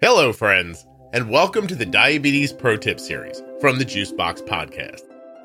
Hello, 0.00 0.32
friends, 0.32 0.86
and 1.12 1.28
welcome 1.28 1.66
to 1.66 1.74
the 1.74 1.84
Diabetes 1.84 2.52
Pro 2.52 2.76
Tip 2.76 3.00
series 3.00 3.42
from 3.60 3.78
the 3.78 3.84
Juicebox 3.84 4.46
Podcast. 4.46 5.00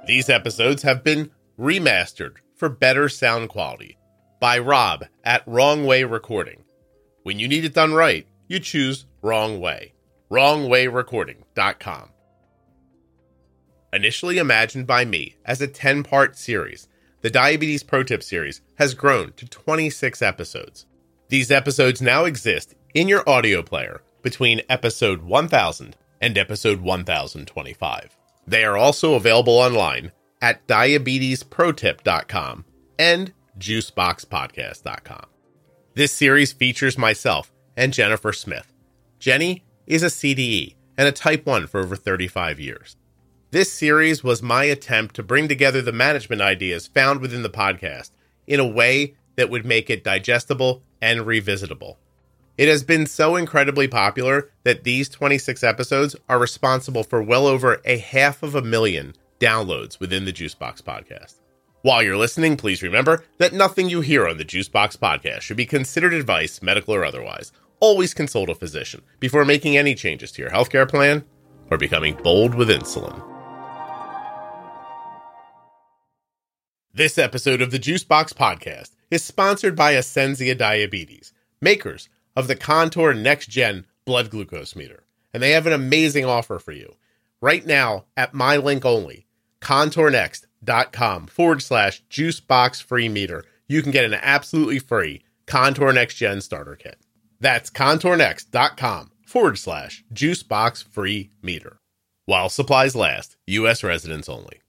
These 0.06 0.30
episodes 0.30 0.84
have 0.84 1.04
been 1.04 1.32
remastered 1.60 2.36
for 2.56 2.70
better 2.70 3.10
sound 3.10 3.50
quality 3.50 3.98
by 4.40 4.60
Rob 4.60 5.06
at 5.24 5.48
Wrong 5.48 5.86
Way 5.86 6.04
Recording. 6.04 6.64
When 7.24 7.40
you 7.40 7.48
need 7.48 7.66
it 7.66 7.74
done 7.74 7.94
right, 7.94 8.28
you 8.48 8.60
choose 8.60 9.08
Wrong 9.24 9.60
Way. 9.60 9.94
WrongWayRecording.com. 10.30 12.10
Initially 13.92 14.38
imagined 14.38 14.86
by 14.86 15.06
me 15.06 15.38
as 15.44 15.60
a 15.60 15.68
10 15.68 16.04
part 16.04 16.38
series, 16.38 16.88
the 17.22 17.32
Diabetes 17.32 17.82
Pro 17.82 18.04
Tip 18.04 18.22
series 18.22 18.62
has 18.76 18.94
grown 18.94 19.34
to 19.34 19.48
26 19.48 20.22
episodes. 20.22 20.86
These 21.30 21.52
episodes 21.52 22.02
now 22.02 22.26
exist 22.26 22.74
in 22.96 23.08
your 23.08 23.28
audio 23.30 23.62
player 23.62 24.02
between 24.24 24.64
episode 24.68 25.22
1000 25.22 25.96
and 26.20 26.38
episode 26.40 26.82
1025. 26.82 28.18
They 28.48 28.66
are 28.66 28.76
also 28.76 29.14
available 29.14 29.54
online 29.54 30.12
at 30.42 30.66
diabetesprotip.com 30.66 32.66
and 32.98 33.34
juiceboxpodcast.com. 33.60 35.26
This 35.94 36.12
series 36.12 36.52
features 36.52 36.98
myself 36.98 37.52
and 37.78 37.94
Jennifer 37.94 38.34
Smith. 38.34 38.74
Jenny 39.20 39.64
is 39.86 40.02
a 40.02 40.08
CDE 40.08 40.74
and 40.98 41.08
a 41.08 41.12
type 41.12 41.46
1 41.46 41.68
for 41.68 41.82
over 41.82 41.96
35 41.96 42.60
years. 42.60 42.96
This 43.52 43.72
series 43.72 44.24
was 44.24 44.42
my 44.42 44.64
attempt 44.64 45.14
to 45.16 45.24
bring 45.24 45.48
together 45.48 45.84
the 45.84 45.92
management 45.92 46.42
ideas 46.42 46.88
found 46.88 47.22
within 47.22 47.44
the 47.44 47.52
podcast 47.52 48.10
in 48.48 48.60
a 48.60 48.68
way 48.68 49.14
that 49.36 49.52
would 49.52 49.66
make 49.66 49.92
it 49.92 50.04
digestible 50.04 50.82
and 51.02 51.22
revisitable. 51.22 51.98
It 52.58 52.68
has 52.68 52.84
been 52.84 53.06
so 53.06 53.38
incredibly 53.38 53.88
popular 53.88 54.52
that 54.64 54.84
these 54.84 55.08
26 55.08 55.64
episodes 55.64 56.16
are 56.28 56.38
responsible 56.38 57.04
for 57.04 57.22
well 57.22 57.48
over 57.48 57.82
a 57.86 57.98
half 57.98 58.44
of 58.44 58.54
a 58.54 58.62
million 58.62 59.14
downloads 59.40 60.00
within 60.00 60.26
the 60.26 60.34
Juicebox 60.34 60.82
podcast. 60.84 61.36
While 61.82 62.04
you're 62.04 62.18
listening, 62.18 62.58
please 62.58 62.84
remember 62.84 63.24
that 63.38 63.54
nothing 63.54 63.90
you 63.90 64.02
hear 64.02 64.28
on 64.28 64.38
the 64.38 64.44
Juicebox 64.44 64.98
podcast 64.98 65.42
should 65.42 65.56
be 65.56 65.66
considered 65.66 66.14
advice, 66.14 66.62
medical 66.62 66.94
or 66.94 67.06
otherwise. 67.06 67.54
Always 67.80 68.14
consult 68.14 68.50
a 68.50 68.56
physician 68.56 69.04
before 69.22 69.46
making 69.46 69.78
any 69.78 69.96
changes 69.96 70.34
to 70.34 70.42
your 70.42 70.52
healthcare 70.52 70.90
plan 70.90 71.24
or 71.72 71.78
becoming 71.78 72.16
bold 72.16 72.54
with 72.54 72.68
insulin. 72.68 73.39
This 76.92 77.20
episode 77.20 77.62
of 77.62 77.70
the 77.70 77.78
Juicebox 77.78 78.34
podcast 78.34 78.96
is 79.12 79.24
sponsored 79.24 79.76
by 79.76 79.94
Ascensia 79.94 80.58
Diabetes, 80.58 81.34
makers 81.62 82.10
of 82.36 82.48
the 82.48 82.56
Contour 82.56 83.14
Next 83.14 83.48
Gen 83.48 83.86
blood 84.06 84.32
glucose 84.32 84.76
meter. 84.76 85.04
And 85.32 85.44
they 85.44 85.52
have 85.52 85.68
an 85.68 85.74
amazing 85.74 86.26
offer 86.26 86.58
for 86.58 86.72
you. 86.72 86.96
Right 87.42 87.64
now, 87.64 88.06
at 88.18 88.34
my 88.34 88.58
link 88.58 88.86
only, 88.86 89.28
contournext.com 89.62 91.28
forward 91.28 91.62
slash 91.62 92.04
juicebox 92.10 92.82
free 92.82 93.08
meter, 93.08 93.46
you 93.68 93.84
can 93.84 93.92
get 93.92 94.06
an 94.06 94.16
absolutely 94.16 94.80
free 94.80 95.22
Contour 95.46 95.94
Next 95.94 96.16
Gen 96.16 96.42
starter 96.42 96.76
kit. 96.76 96.98
That's 97.40 97.70
contournext.com 97.70 99.12
forward 99.28 99.60
slash 99.60 100.04
juicebox 100.12 100.86
free 100.86 101.30
meter. 101.44 101.80
While 102.26 102.50
supplies 102.50 102.96
last, 102.96 103.38
U.S. 103.46 103.84
residents 103.84 104.28
only. 104.28 104.62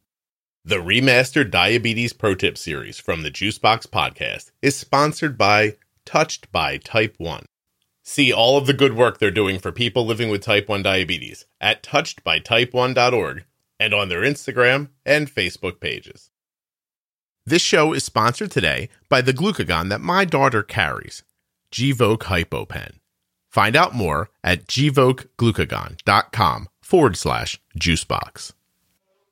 The 0.62 0.76
remastered 0.76 1.50
Diabetes 1.50 2.12
Pro 2.12 2.34
Tip 2.34 2.58
series 2.58 2.98
from 2.98 3.22
the 3.22 3.30
Juicebox 3.30 3.86
podcast 3.86 4.50
is 4.60 4.76
sponsored 4.76 5.38
by 5.38 5.76
Touched 6.04 6.52
by 6.52 6.76
Type 6.76 7.14
1. 7.16 7.46
See 8.02 8.30
all 8.30 8.58
of 8.58 8.66
the 8.66 8.74
good 8.74 8.94
work 8.94 9.18
they're 9.18 9.30
doing 9.30 9.58
for 9.58 9.72
people 9.72 10.04
living 10.04 10.28
with 10.28 10.42
type 10.42 10.68
1 10.68 10.82
diabetes 10.82 11.46
at 11.62 11.82
touchedbytype1.org 11.82 13.46
and 13.78 13.94
on 13.94 14.10
their 14.10 14.20
Instagram 14.20 14.90
and 15.06 15.34
Facebook 15.34 15.80
pages. 15.80 16.30
This 17.46 17.62
show 17.62 17.94
is 17.94 18.04
sponsored 18.04 18.50
today 18.50 18.90
by 19.08 19.22
the 19.22 19.32
glucagon 19.32 19.88
that 19.88 20.02
my 20.02 20.26
daughter 20.26 20.62
carries, 20.62 21.22
Gvoke 21.72 22.24
HypoPen. 22.24 22.96
Find 23.48 23.74
out 23.74 23.94
more 23.94 24.28
at 24.44 24.66
gvokeglucagon.com 24.66 26.68
forward 26.82 27.16
slash 27.16 27.58
juicebox. 27.78 28.52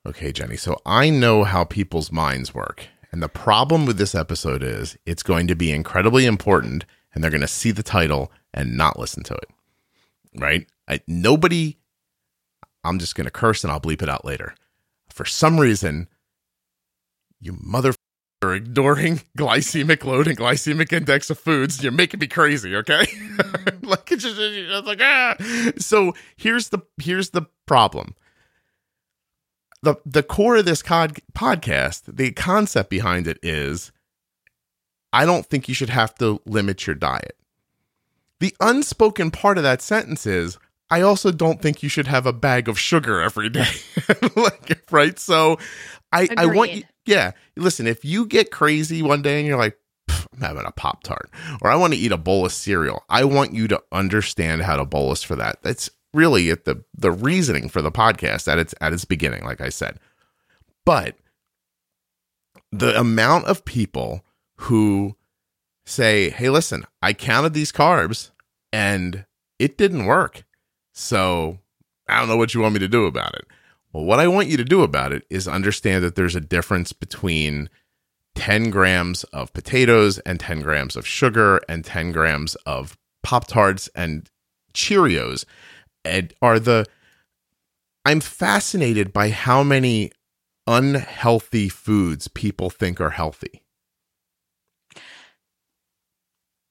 Okay, 0.09 0.33
Jenny, 0.33 0.57
so 0.57 0.81
I 0.87 1.11
know 1.11 1.45
how 1.45 1.65
people's 1.65 2.11
minds 2.11 2.55
work. 2.55 2.87
And 3.13 3.23
the 3.23 3.29
problem 3.29 3.85
with 3.85 3.99
this 3.99 4.15
episode 4.15 4.63
is 4.63 4.97
it's 5.05 5.23
going 5.23 5.47
to 5.49 5.55
be 5.55 5.71
incredibly 5.71 6.25
important 6.25 6.87
and 7.13 7.23
they're 7.23 7.31
going 7.31 7.43
to 7.43 7.47
see 7.47 7.73
the 7.73 7.83
title 7.83 8.33
and 8.55 8.75
not 8.75 8.99
listen 8.99 9.23
to 9.25 9.35
it. 9.35 9.51
Right? 10.35 10.67
I, 10.89 11.01
nobody, 11.07 11.77
I'm 12.85 12.99
just 12.99 13.17
going 13.17 13.27
to 13.27 13.31
curse 13.31 13.63
and 13.63 13.71
I'll 13.71 13.83
bleep 13.83 14.01
it 14.01 14.09
out 14.09 14.25
later. 14.25 14.55
For 15.11 15.27
some 15.27 15.61
reason, 15.61 16.09
you 17.39 17.59
mother 17.61 17.93
are 18.41 18.55
ignoring 18.55 19.21
glycemic 19.39 20.05
load 20.05 20.27
and 20.27 20.39
glycemic 20.39 20.91
index 20.91 21.29
of 21.29 21.39
foods. 21.39 21.83
You're 21.83 21.93
making 21.93 22.21
me 22.21 22.29
crazy, 22.29 22.75
okay? 22.77 23.07
like 23.83 24.11
it's 24.11 24.23
just 24.23 24.39
it's 24.39 24.87
like 24.87 25.03
ah. 25.03 25.35
So 25.77 26.15
here's 26.39 26.71
the 26.71 26.79
here's 26.97 27.31
the 27.31 27.43
problem 27.67 28.15
the 29.83 29.97
the 30.05 30.22
core 30.22 30.56
of 30.56 30.65
this 30.65 30.83
cod- 30.83 31.21
podcast, 31.33 32.03
the 32.06 32.33
concept 32.33 32.91
behind 32.91 33.27
it 33.27 33.39
is 33.43 33.93
I 35.12 35.25
don't 35.25 35.47
think 35.47 35.69
you 35.69 35.75
should 35.75 35.91
have 35.91 36.15
to 36.16 36.41
limit 36.44 36.87
your 36.87 36.97
diet. 36.97 37.37
The 38.41 38.55
unspoken 38.61 39.31
part 39.31 39.56
of 39.56 39.65
that 39.65 39.83
sentence 39.83 40.27
is 40.27 40.59
I 40.91 41.03
also 41.03 41.31
don't 41.31 41.61
think 41.61 41.83
you 41.83 41.88
should 41.88 42.06
have 42.06 42.27
a 42.27 42.33
bag 42.33 42.69
of 42.69 42.78
sugar 42.78 43.21
every 43.21 43.49
day. 43.49 43.71
like, 44.37 44.83
right? 44.91 45.19
So 45.19 45.59
I 46.12 46.28
I 46.37 46.47
want 46.47 46.72
you 46.72 46.83
yeah, 47.06 47.33
listen, 47.56 47.87
if 47.87 48.05
you 48.05 48.27
get 48.27 48.50
crazy 48.50 49.03
one 49.03 49.22
day 49.22 49.38
and 49.38 49.47
you're 49.47 49.59
like 49.59 49.78
I'm 50.33 50.41
having 50.41 50.65
a 50.67 50.72
Pop 50.72 51.03
Tart, 51.03 51.31
or 51.62 51.71
I 51.71 51.77
want 51.77 51.94
to 51.94 51.99
eat 51.99 52.12
a 52.12 52.17
bowl 52.17 52.44
of 52.44 52.53
cereal. 52.53 53.05
I 53.09 53.25
want 53.25 53.55
you 53.55 53.67
to 53.69 53.83
understand 53.93 54.62
how 54.62 54.77
to 54.77 54.84
bolus 54.84 55.22
for 55.22 55.37
that. 55.37 55.62
That's 55.62 55.91
really 56.15 56.51
at 56.51 56.65
the 56.65 56.85
the 56.97 57.13
reasoning 57.13 57.69
for 57.69 57.83
the 57.83 57.93
podcast 57.93 58.51
at 58.51 58.59
its 58.59 58.75
at 58.81 58.93
its 58.93 59.05
beginning, 59.05 59.45
like 59.45 59.61
I 59.61 59.69
said. 59.69 59.99
But 60.85 61.17
the 62.73 62.99
amount 62.99 63.47
of 63.47 63.65
people 63.65 64.25
who 64.57 65.17
say, 65.87 66.31
"Hey, 66.31 66.51
listen, 66.51 66.85
I 67.03 67.13
counted 67.13 67.55
these 67.55 67.73
carbs 67.73 68.31
and 68.73 69.25
it 69.59 69.79
didn't 69.79 70.07
work. 70.07 70.45
So, 70.93 71.59
I 72.09 72.19
don't 72.19 72.29
know 72.29 72.37
what 72.37 72.55
you 72.55 72.61
want 72.61 72.75
me 72.75 72.81
to 72.81 72.89
do 72.89 73.07
about 73.07 73.35
it." 73.35 73.47
Well, 73.93 74.05
what 74.05 74.21
I 74.21 74.29
want 74.29 74.49
you 74.49 74.57
to 74.59 74.65
do 74.65 74.83
about 74.83 75.13
it 75.13 75.25
is 75.31 75.49
understand 75.49 76.05
that 76.05 76.15
there's 76.15 76.37
a 76.37 76.41
difference 76.41 76.93
between 76.93 77.71
10 78.35 78.71
grams 78.71 79.25
of 79.25 79.53
potatoes 79.53 80.19
and 80.21 80.39
10 80.39 80.61
grams 80.61 80.95
of 80.95 81.07
sugar 81.07 81.61
and 81.69 81.85
10 81.85 82.13
grams 82.13 82.55
of 82.67 82.99
Pop 83.23 83.47
Tarts 83.47 83.89
and 83.95 84.31
Cheerios 84.75 85.45
and 86.05 86.33
are 86.41 86.59
the 86.59 86.87
I'm 88.05 88.21
fascinated 88.21 89.13
by 89.13 89.31
how 89.31 89.63
many 89.63 90.13
unhealthy 90.67 91.69
foods 91.69 92.29
people 92.29 92.71
think 92.71 93.01
are 93.01 93.11
healthy. 93.11 93.63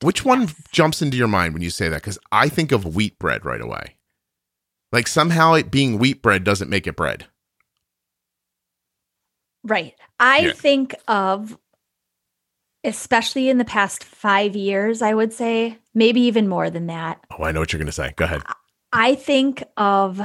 Which 0.01 0.23
one 0.23 0.41
yes. 0.41 0.55
jumps 0.71 1.01
into 1.01 1.17
your 1.17 1.27
mind 1.27 1.53
when 1.53 1.63
you 1.63 1.69
say 1.69 1.89
that? 1.89 2.01
Because 2.01 2.19
I 2.31 2.49
think 2.49 2.71
of 2.71 2.95
wheat 2.95 3.17
bread 3.19 3.45
right 3.45 3.61
away. 3.61 3.95
Like 4.91 5.07
somehow 5.07 5.53
it 5.53 5.71
being 5.71 5.97
wheat 5.97 6.21
bread 6.21 6.43
doesn't 6.43 6.69
make 6.69 6.87
it 6.87 6.95
bread. 6.95 7.25
Right. 9.63 9.95
I 10.19 10.39
yeah. 10.39 10.53
think 10.53 10.95
of, 11.07 11.57
especially 12.83 13.49
in 13.49 13.57
the 13.57 13.65
past 13.65 14.03
five 14.03 14.55
years, 14.55 15.01
I 15.01 15.13
would 15.13 15.33
say, 15.33 15.77
maybe 15.93 16.21
even 16.21 16.47
more 16.47 16.69
than 16.69 16.87
that. 16.87 17.19
Oh, 17.37 17.43
I 17.43 17.51
know 17.51 17.59
what 17.59 17.73
you're 17.73 17.79
going 17.79 17.87
to 17.87 17.91
say. 17.91 18.13
Go 18.15 18.25
ahead. 18.25 18.43
I 18.91 19.15
think 19.15 19.63
of 19.75 20.21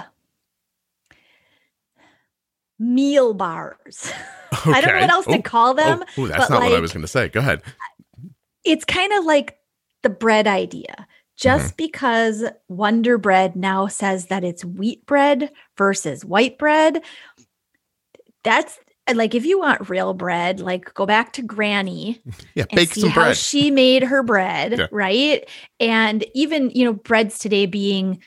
meal 2.79 3.35
bars. 3.35 4.13
Okay. 4.53 4.73
I 4.73 4.81
don't 4.81 4.95
know 4.95 5.01
what 5.01 5.11
else 5.11 5.27
to 5.27 5.43
call 5.43 5.75
them. 5.75 6.05
Oh, 6.19 6.27
that's 6.27 6.51
not 6.51 6.61
like, 6.61 6.71
what 6.71 6.79
I 6.79 6.81
was 6.81 6.93
going 6.93 7.03
to 7.03 7.09
say. 7.09 7.29
Go 7.29 7.41
ahead. 7.41 7.63
It's 8.65 8.85
kind 8.85 9.13
of 9.13 9.25
like 9.25 9.59
the 10.03 10.11
bread 10.11 10.47
idea. 10.47 11.07
Just 11.37 11.69
mm-hmm. 11.69 11.87
because 11.87 12.45
Wonder 12.69 13.19
Bread 13.19 13.57
now 13.57 13.87
says 13.87 14.27
that 14.27 14.45
it's 14.45 14.65
wheat 14.65 15.05
bread 15.07 15.51
versus 15.77 16.25
white 16.25 16.59
bread, 16.59 17.03
that's 18.45 18.79
like 19.13 19.35
if 19.35 19.45
you 19.45 19.59
want 19.59 19.89
real 19.89 20.15
bread, 20.15 20.61
like 20.61 20.93
go 20.95 21.07
back 21.07 21.33
to 21.35 21.43
Granny. 21.43 22.21
Yeah, 22.55 22.67
bake 22.73 22.95
some 22.95 23.13
bread. 23.13 23.37
she 23.37 23.71
made 23.71 24.03
her 24.03 24.23
bread, 24.23 24.79
yeah. 24.79 24.87
right? 24.93 25.49
And 25.81 26.25
even 26.35 26.71
you 26.71 26.85
know 26.85 26.93
breads 26.93 27.39
today 27.39 27.65
being 27.65 28.21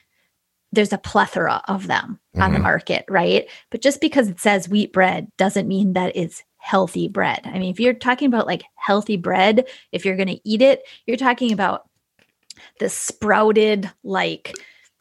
there's 0.72 0.94
a 0.94 0.98
plethora 0.98 1.62
of 1.68 1.88
them 1.88 2.20
mm-hmm. 2.34 2.42
on 2.42 2.52
the 2.52 2.58
mm-hmm. 2.58 2.64
market, 2.64 3.06
right? 3.10 3.48
But 3.72 3.82
just 3.82 4.02
because 4.02 4.28
it 4.28 4.40
says 4.40 4.70
wheat 4.70 4.92
bread 4.92 5.32
doesn't 5.38 5.68
mean 5.68 5.94
that 5.94 6.16
it's 6.16 6.44
healthy 6.58 7.08
bread. 7.08 7.42
I 7.46 7.60
mean, 7.60 7.72
if 7.72 7.80
you're 7.80 7.94
talking 7.94 8.28
about 8.28 8.48
like 8.48 8.64
healthy 8.76 9.18
bread, 9.18 9.68
if 9.92 10.04
you're 10.04 10.16
going 10.16 10.30
to 10.30 10.50
eat 10.50 10.62
it, 10.62 10.82
you're 11.06 11.18
talking 11.18 11.52
about 11.52 11.88
the 12.80 12.90
sprouted 12.90 13.92
like 14.04 14.54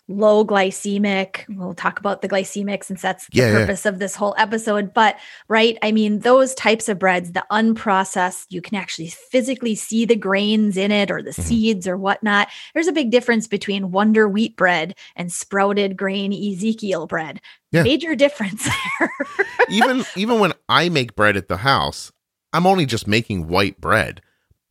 low 0.06 0.44
glycemic. 0.44 1.44
We'll 1.48 1.72
talk 1.74 1.98
about 1.98 2.20
the 2.20 2.28
glycemic 2.28 2.84
since 2.84 3.00
that's 3.00 3.26
the 3.28 3.38
Yeah, 3.38 3.46
yeah. 3.46 3.58
purpose 3.60 3.86
of 3.86 3.98
this 3.98 4.14
whole 4.14 4.34
episode. 4.36 4.92
But 4.92 5.16
right, 5.48 5.78
I 5.82 5.92
mean, 5.92 6.18
those 6.18 6.54
types 6.54 6.90
of 6.90 6.98
breads, 6.98 7.32
the 7.32 7.44
unprocessed, 7.50 8.46
you 8.50 8.60
can 8.60 8.74
actually 8.76 9.08
physically 9.08 9.74
see 9.74 10.04
the 10.04 10.14
grains 10.16 10.76
in 10.76 10.92
it 10.92 11.10
or 11.10 11.22
the 11.22 11.30
Mhm. 11.30 11.42
seeds 11.42 11.88
or 11.88 11.96
whatnot. 11.96 12.48
There's 12.74 12.86
a 12.86 12.92
big 12.92 13.10
difference 13.10 13.46
between 13.46 13.92
Wonder 13.92 14.28
Wheat 14.28 14.56
bread 14.56 14.94
and 15.16 15.32
sprouted 15.32 15.96
grain 15.96 16.32
Ezekiel 16.32 17.06
bread. 17.06 17.40
Yeah. 17.72 17.82
Major 17.82 18.14
difference 18.14 18.64
there. 18.64 19.10
even 19.70 20.04
even 20.16 20.38
when 20.38 20.52
I 20.68 20.90
make 20.90 21.16
bread 21.16 21.36
at 21.36 21.48
the 21.48 21.56
house, 21.58 22.12
I'm 22.52 22.66
only 22.66 22.84
just 22.84 23.06
making 23.08 23.48
white 23.48 23.80
bread, 23.80 24.20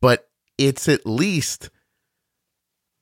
but 0.00 0.28
it's 0.58 0.88
at 0.88 1.04
least 1.04 1.70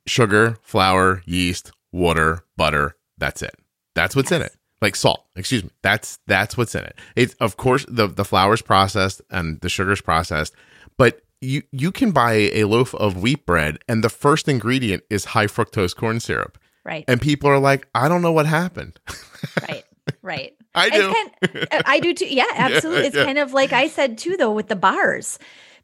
sugar, 0.06 0.56
flour, 0.62 1.23
yeast, 1.26 1.70
water, 1.92 2.44
butter. 2.56 2.96
That's 3.18 3.42
it. 3.42 3.54
That's 3.94 4.16
what's 4.16 4.32
in 4.32 4.42
it. 4.42 4.56
Like 4.80 4.96
salt, 4.96 5.24
excuse 5.36 5.62
me. 5.62 5.70
That's 5.82 6.18
that's 6.26 6.56
what's 6.56 6.74
in 6.74 6.82
it. 6.84 6.96
It's 7.14 7.34
of 7.34 7.56
course 7.56 7.84
the 7.88 8.08
the 8.08 8.24
flour's 8.24 8.62
processed 8.62 9.22
and 9.30 9.60
the 9.60 9.68
sugar's 9.68 10.00
processed, 10.00 10.54
but 10.98 11.20
you 11.40 11.62
you 11.70 11.92
can 11.92 12.10
buy 12.10 12.32
a 12.52 12.64
loaf 12.64 12.94
of 12.96 13.16
wheat 13.22 13.46
bread 13.46 13.78
and 13.88 14.02
the 14.02 14.08
first 14.08 14.48
ingredient 14.48 15.04
is 15.10 15.24
high 15.26 15.46
fructose 15.46 15.94
corn 15.94 16.18
syrup. 16.20 16.58
right, 16.84 17.04
And 17.06 17.20
people 17.20 17.48
are 17.48 17.60
like, 17.60 17.86
I 17.94 18.08
don't 18.08 18.22
know 18.22 18.32
what 18.32 18.46
happened. 18.46 18.98
right, 19.68 19.84
right. 20.22 20.52
I 20.74 20.88
do. 20.90 21.12
Kind, 21.12 21.68
uh, 21.70 21.82
I 21.84 22.00
do 22.00 22.12
too. 22.14 22.26
Yeah, 22.30 22.46
absolutely. 22.54 23.06
it's 23.06 23.16
yeah. 23.16 23.24
kind 23.24 23.38
of 23.38 23.52
like 23.52 23.72
I 23.72 23.86
said 23.88 24.18
too, 24.18 24.36
though, 24.36 24.52
with 24.52 24.66
the 24.68 24.74
bars. 24.76 25.38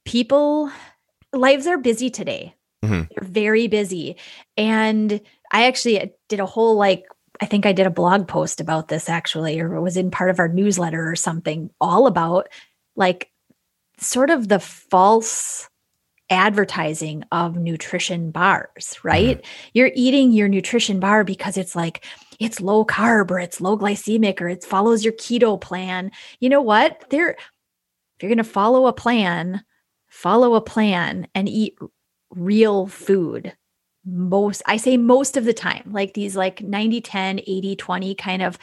People 0.04 0.70
lives 1.32 1.66
are 1.68 1.78
busy 1.78 2.10
today. 2.10 2.54
Mhm. 2.84 3.08
They're 3.10 3.28
very 3.28 3.66
busy. 3.68 4.16
And 4.56 5.20
I 5.50 5.66
actually 5.66 6.12
did 6.28 6.40
a 6.40 6.46
whole 6.46 6.76
like 6.76 7.04
I 7.40 7.46
think 7.46 7.66
I 7.66 7.72
did 7.72 7.86
a 7.86 7.90
blog 7.90 8.26
post 8.26 8.60
about 8.60 8.88
this 8.88 9.08
actually, 9.08 9.60
or 9.60 9.74
it 9.74 9.80
was 9.80 9.96
in 9.96 10.10
part 10.10 10.30
of 10.30 10.38
our 10.38 10.48
newsletter 10.48 11.08
or 11.08 11.16
something, 11.16 11.70
all 11.80 12.06
about 12.06 12.48
like 12.96 13.30
sort 13.98 14.30
of 14.30 14.48
the 14.48 14.58
false 14.58 15.68
advertising 16.30 17.24
of 17.32 17.56
nutrition 17.56 18.30
bars, 18.30 18.68
mm-hmm. 18.78 19.08
right? 19.08 19.46
You're 19.72 19.92
eating 19.94 20.32
your 20.32 20.48
nutrition 20.48 21.00
bar 21.00 21.24
because 21.24 21.56
it's 21.56 21.76
like 21.76 22.04
it's 22.38 22.60
low 22.60 22.84
carb 22.84 23.30
or 23.30 23.38
it's 23.38 23.60
low 23.60 23.76
glycemic 23.78 24.40
or 24.40 24.48
it 24.48 24.64
follows 24.64 25.04
your 25.04 25.14
keto 25.14 25.60
plan. 25.60 26.10
You 26.40 26.48
know 26.48 26.62
what? 26.62 27.04
There 27.10 27.30
if 27.30 28.22
you're 28.22 28.30
going 28.30 28.38
to 28.38 28.44
follow 28.44 28.86
a 28.86 28.92
plan, 28.92 29.62
follow 30.08 30.54
a 30.54 30.60
plan 30.60 31.28
and 31.36 31.48
eat 31.48 31.78
real 32.30 32.88
food. 32.88 33.56
Most 34.10 34.62
I 34.66 34.78
say 34.78 34.96
most 34.96 35.36
of 35.36 35.44
the 35.44 35.52
time, 35.52 35.90
like 35.92 36.14
these 36.14 36.34
like 36.34 36.62
90 36.62 37.00
10, 37.00 37.40
80 37.40 37.76
20 37.76 38.14
kind 38.14 38.42
of 38.42 38.58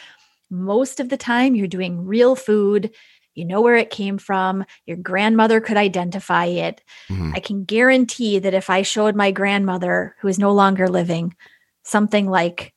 most 0.49 0.99
of 0.99 1.09
the 1.09 1.17
time 1.17 1.55
you're 1.55 1.67
doing 1.67 2.05
real 2.05 2.35
food. 2.35 2.91
You 3.35 3.45
know 3.45 3.61
where 3.61 3.75
it 3.75 3.89
came 3.89 4.17
from. 4.17 4.65
Your 4.85 4.97
grandmother 4.97 5.59
could 5.59 5.77
identify 5.77 6.45
it. 6.45 6.81
Mhm. 7.09 7.35
I 7.35 7.39
can 7.41 7.65
guarantee 7.65 8.39
that 8.39 8.53
if 8.53 8.69
I 8.69 8.81
showed 8.81 9.15
my 9.15 9.31
grandmother, 9.31 10.15
who 10.21 10.29
is 10.29 10.39
no 10.39 10.51
longer 10.53 10.87
living, 10.87 11.35
something 11.83 12.29
like, 12.29 12.73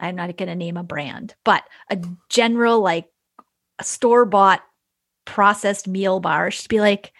I'm 0.00 0.16
not 0.16 0.36
going 0.36 0.48
to 0.48 0.54
name 0.54 0.76
a 0.76 0.82
brand, 0.82 1.34
but 1.44 1.62
a 1.90 1.98
general, 2.30 2.80
like 2.80 3.06
a 3.78 3.84
store 3.84 4.24
bought 4.24 4.62
processed 5.24 5.86
meal 5.86 6.20
bar, 6.20 6.50
she'd 6.50 6.68
be 6.68 6.80
like, 6.80 7.12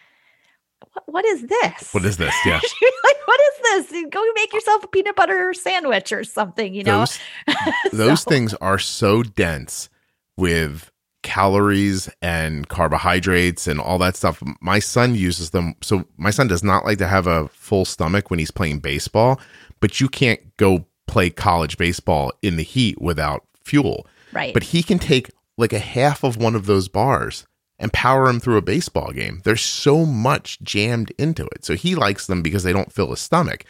what, 0.92 1.04
what 1.06 1.24
is 1.24 1.42
this? 1.46 1.92
What 1.92 2.04
is 2.04 2.16
this? 2.16 2.34
Yeah. 2.44 2.60
Like, 3.04 3.16
what 3.26 3.40
is 3.40 3.88
this? 3.90 4.04
Go 4.10 4.24
make 4.34 4.52
yourself 4.52 4.82
a 4.84 4.88
peanut 4.88 5.16
butter 5.16 5.52
sandwich 5.52 6.10
or 6.12 6.24
something, 6.24 6.74
you 6.74 6.82
know? 6.84 7.00
those 7.00 7.18
those 7.92 8.24
things 8.24 8.54
are 8.54 8.78
so 8.78 9.22
dense 9.22 9.90
with 10.36 10.90
calories 11.22 12.08
and 12.22 12.68
carbohydrates 12.68 13.66
and 13.66 13.80
all 13.80 13.98
that 13.98 14.16
stuff. 14.16 14.42
My 14.60 14.78
son 14.78 15.14
uses 15.14 15.50
them. 15.50 15.74
So 15.82 16.04
my 16.16 16.30
son 16.30 16.46
does 16.46 16.62
not 16.62 16.84
like 16.84 16.98
to 16.98 17.08
have 17.08 17.26
a 17.26 17.48
full 17.48 17.84
stomach 17.84 18.30
when 18.30 18.38
he's 18.38 18.50
playing 18.50 18.80
baseball, 18.80 19.40
but 19.80 20.00
you 20.00 20.08
can't 20.08 20.40
go 20.56 20.86
play 21.06 21.30
college 21.30 21.76
baseball 21.76 22.32
in 22.42 22.56
the 22.56 22.62
heat 22.62 23.00
without 23.00 23.44
fuel. 23.64 24.06
Right. 24.32 24.54
But 24.54 24.64
he 24.64 24.82
can 24.82 24.98
take 24.98 25.30
like 25.56 25.72
a 25.72 25.78
half 25.78 26.24
of 26.24 26.36
one 26.36 26.54
of 26.54 26.66
those 26.66 26.88
bars 26.88 27.46
and 27.78 27.92
power 27.92 28.28
him 28.28 28.40
through 28.40 28.56
a 28.56 28.62
baseball 28.62 29.12
game. 29.12 29.40
There's 29.44 29.62
so 29.62 30.06
much 30.06 30.60
jammed 30.62 31.12
into 31.18 31.44
it. 31.46 31.64
So 31.64 31.74
he 31.74 31.94
likes 31.94 32.26
them 32.26 32.42
because 32.42 32.62
they 32.62 32.72
don't 32.72 32.92
fill 32.92 33.10
his 33.10 33.20
stomach. 33.20 33.64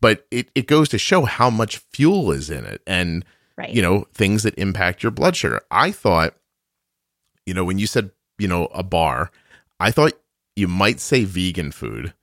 But 0.00 0.26
it, 0.30 0.50
it 0.54 0.66
goes 0.66 0.88
to 0.90 0.98
show 0.98 1.24
how 1.24 1.50
much 1.50 1.78
fuel 1.92 2.30
is 2.30 2.50
in 2.50 2.64
it 2.64 2.82
and 2.86 3.24
right. 3.56 3.70
you 3.70 3.82
know, 3.82 4.06
things 4.14 4.44
that 4.44 4.56
impact 4.58 5.02
your 5.02 5.10
blood 5.10 5.34
sugar. 5.34 5.60
I 5.70 5.90
thought, 5.90 6.34
you 7.46 7.54
know, 7.54 7.64
when 7.64 7.78
you 7.78 7.86
said, 7.86 8.12
you 8.38 8.46
know, 8.46 8.66
a 8.66 8.84
bar, 8.84 9.30
I 9.80 9.90
thought 9.90 10.12
you 10.54 10.68
might 10.68 11.00
say 11.00 11.24
vegan 11.24 11.72
food. 11.72 12.14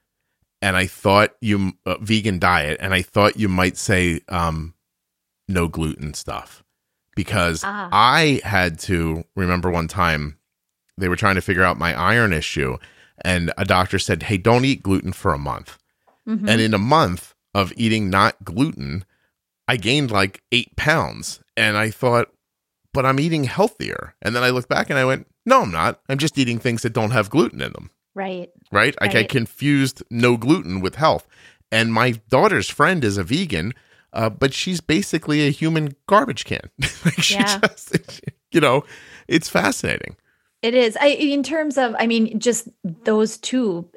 And 0.62 0.78
I 0.78 0.88
thought 0.88 1.36
you 1.42 1.74
uh, 1.86 1.98
vegan 2.00 2.40
diet, 2.40 2.80
and 2.82 2.94
I 2.94 3.02
thought 3.04 3.38
you 3.38 3.48
might 3.50 3.78
say 3.78 4.22
um, 4.30 4.74
no 5.48 5.68
gluten 5.68 6.14
stuff 6.16 6.64
because 7.16 7.62
Ah. 7.64 7.90
I 7.92 8.42
had 8.44 8.80
to 8.80 9.26
remember 9.36 9.70
one 9.70 9.88
time 9.88 10.38
they 10.98 11.08
were 11.10 11.16
trying 11.16 11.36
to 11.36 11.42
figure 11.42 11.64
out 11.64 11.78
my 11.78 11.94
iron 11.94 12.34
issue, 12.34 12.78
and 13.24 13.52
a 13.58 13.66
doctor 13.66 14.00
said, 14.00 14.24
"Hey, 14.24 14.38
don't 14.38 14.66
eat 14.66 14.84
gluten 14.84 15.14
for 15.14 15.34
a 15.34 15.38
month." 15.40 15.78
Mhm. 16.28 16.50
And 16.50 16.62
in 16.62 16.74
a 16.74 16.78
month 16.80 17.34
of 17.54 17.72
eating 17.78 18.10
not 18.10 18.44
gluten, 18.44 19.06
I 19.68 19.78
gained 19.78 20.12
like 20.12 20.42
eight 20.52 20.76
pounds. 20.76 21.40
And 21.58 21.78
I 21.78 21.90
thought, 21.92 22.30
but 22.94 23.06
I'm 23.06 23.20
eating 23.20 23.44
healthier. 23.46 24.16
And 24.22 24.36
then 24.36 24.44
I 24.44 24.50
looked 24.50 24.68
back 24.70 24.90
and 24.90 25.00
I 25.00 25.06
went, 25.06 25.28
no, 25.46 25.62
I'm 25.62 25.72
not. 25.72 26.02
I'm 26.10 26.18
just 26.18 26.38
eating 26.38 26.60
things 26.60 26.82
that 26.82 26.94
don't 26.94 27.12
have 27.12 27.30
gluten 27.30 27.62
in 27.62 27.72
them. 27.74 27.90
right. 28.16 28.50
Right. 28.72 28.96
Like 29.00 29.16
I 29.16 29.24
confused 29.24 30.04
no 30.10 30.36
gluten 30.38 30.82
with 30.82 30.96
health. 30.96 31.28
And 31.72 31.94
my 31.94 32.12
daughter's 32.30 32.70
friend 32.70 33.04
is 33.04 33.18
a 33.18 33.24
vegan, 33.24 33.74
uh, 34.12 34.30
but 34.30 34.54
she's 34.54 34.82
basically 34.82 35.48
a 35.48 35.52
human 35.52 35.96
garbage 36.08 36.44
can. 36.46 36.70
like 37.06 37.22
she 37.22 37.36
Yeah. 37.36 37.60
just, 37.60 38.22
you 38.52 38.60
know, 38.60 38.84
it's 39.28 39.48
fascinating. 39.50 40.16
It 40.66 40.74
is. 40.74 40.98
I 41.00 41.08
in 41.10 41.44
terms 41.44 41.78
of 41.78 41.96
I 42.00 42.08
mean 42.08 42.40
just 42.40 42.68
those 43.04 43.38
two 43.38 43.88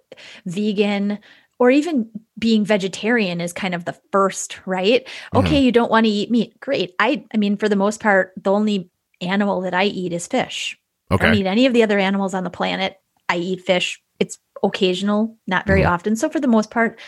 vegan 0.44 1.18
or 1.58 1.70
even 1.70 2.08
being 2.38 2.64
vegetarian 2.64 3.40
is 3.40 3.52
kind 3.52 3.74
of 3.74 3.84
the 3.86 3.96
first, 4.12 4.60
right? 4.66 5.06
Mm-hmm. 5.06 5.38
Okay, 5.38 5.60
you 5.60 5.72
don't 5.72 5.90
want 5.90 6.04
to 6.04 6.10
eat 6.10 6.30
meat. 6.30 6.60
Great. 6.60 6.94
I 6.98 7.25
I 7.32 7.38
mean 7.38 7.56
for 7.56 7.68
the 7.70 7.76
most 7.76 8.00
part 8.00 8.32
the 8.37 8.52
only 8.52 8.90
animal 9.22 9.62
that 9.62 9.72
I 9.75 9.84
eat 9.84 10.12
is 10.12 10.26
fish. 10.26 10.78
Okay. 11.10 11.25
I 11.25 11.28
don't 11.30 11.38
eat 11.38 11.46
any 11.46 11.64
of 11.64 11.72
the 11.72 11.82
other 11.82 11.98
animals 11.98 12.34
on 12.34 12.44
the 12.44 12.50
planet. 12.50 13.00
I 13.30 13.38
eat 13.38 13.62
fish. 13.62 14.00
It's 14.20 14.38
occasional, 14.62 15.38
not 15.46 15.66
very 15.66 15.82
Mhm. 15.82 15.90
often. 15.90 16.16
So 16.16 16.28
for 16.28 16.38
the 16.38 16.48
most 16.48 16.70
part, 16.70 17.00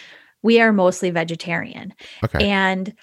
we 0.42 0.58
are 0.60 0.72
mostly 0.72 1.10
vegetarian. 1.10 1.92
Okay. 2.24 2.48
And 2.48 2.94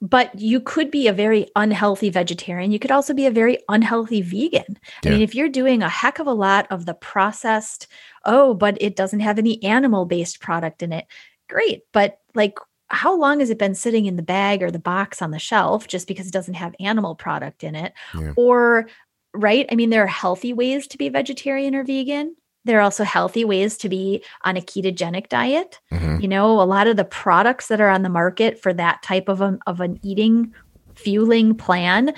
but 0.00 0.38
you 0.38 0.60
could 0.60 0.90
be 0.90 1.08
a 1.08 1.12
very 1.12 1.48
unhealthy 1.56 2.08
vegetarian. 2.08 2.70
You 2.70 2.78
could 2.78 2.92
also 2.92 3.14
be 3.14 3.26
a 3.26 3.32
very 3.32 3.58
unhealthy 3.68 4.22
vegan. 4.22 4.78
I 5.04 5.10
mean, 5.10 5.22
if 5.22 5.34
you're 5.34 5.48
doing 5.48 5.82
a 5.82 5.88
heck 5.88 6.18
of 6.20 6.26
a 6.26 6.32
lot 6.32 6.66
of 6.70 6.86
the 6.86 6.94
processed, 6.94 7.88
oh, 8.24 8.54
but 8.54 8.80
it 8.80 8.94
doesn't 8.94 9.20
have 9.20 9.38
any 9.38 9.62
animal 9.64 10.06
based 10.06 10.40
product 10.40 10.82
in 10.82 10.92
it, 10.92 11.06
great. 11.48 11.82
But 11.92 12.20
like, 12.34 12.58
how 12.88 13.18
long 13.18 13.40
has 13.40 13.50
it 13.50 13.58
been 13.58 13.74
sitting 13.74 14.06
in 14.06 14.16
the 14.16 14.22
bag 14.22 14.62
or 14.62 14.70
the 14.70 14.78
box 14.78 15.20
on 15.20 15.32
the 15.32 15.38
shelf 15.38 15.88
just 15.88 16.06
because 16.06 16.28
it 16.28 16.32
doesn't 16.32 16.54
have 16.54 16.74
animal 16.78 17.16
product 17.16 17.64
in 17.64 17.74
it? 17.74 17.92
Yeah. 18.14 18.32
Or, 18.36 18.88
right? 19.34 19.66
I 19.70 19.74
mean, 19.74 19.90
there 19.90 20.04
are 20.04 20.06
healthy 20.06 20.52
ways 20.52 20.86
to 20.88 20.98
be 20.98 21.08
vegetarian 21.08 21.74
or 21.74 21.82
vegan. 21.82 22.36
There 22.68 22.78
are 22.78 22.82
also 22.82 23.02
healthy 23.02 23.44
ways 23.46 23.78
to 23.78 23.88
be 23.88 24.22
on 24.44 24.58
a 24.58 24.60
ketogenic 24.60 25.28
diet. 25.28 25.80
Mhm. 25.90 26.20
You 26.20 26.28
know, 26.28 26.60
a 26.60 26.68
lot 26.68 26.86
of 26.86 26.96
the 26.98 27.04
products 27.04 27.68
that 27.68 27.80
are 27.80 27.88
on 27.88 28.02
the 28.02 28.10
market 28.10 28.60
for 28.60 28.74
that 28.74 29.02
type 29.02 29.28
of, 29.28 29.40
a, 29.40 29.58
of 29.66 29.80
an 29.80 29.98
eating 30.02 30.52
fueling 30.94 31.54
plan 31.54 32.12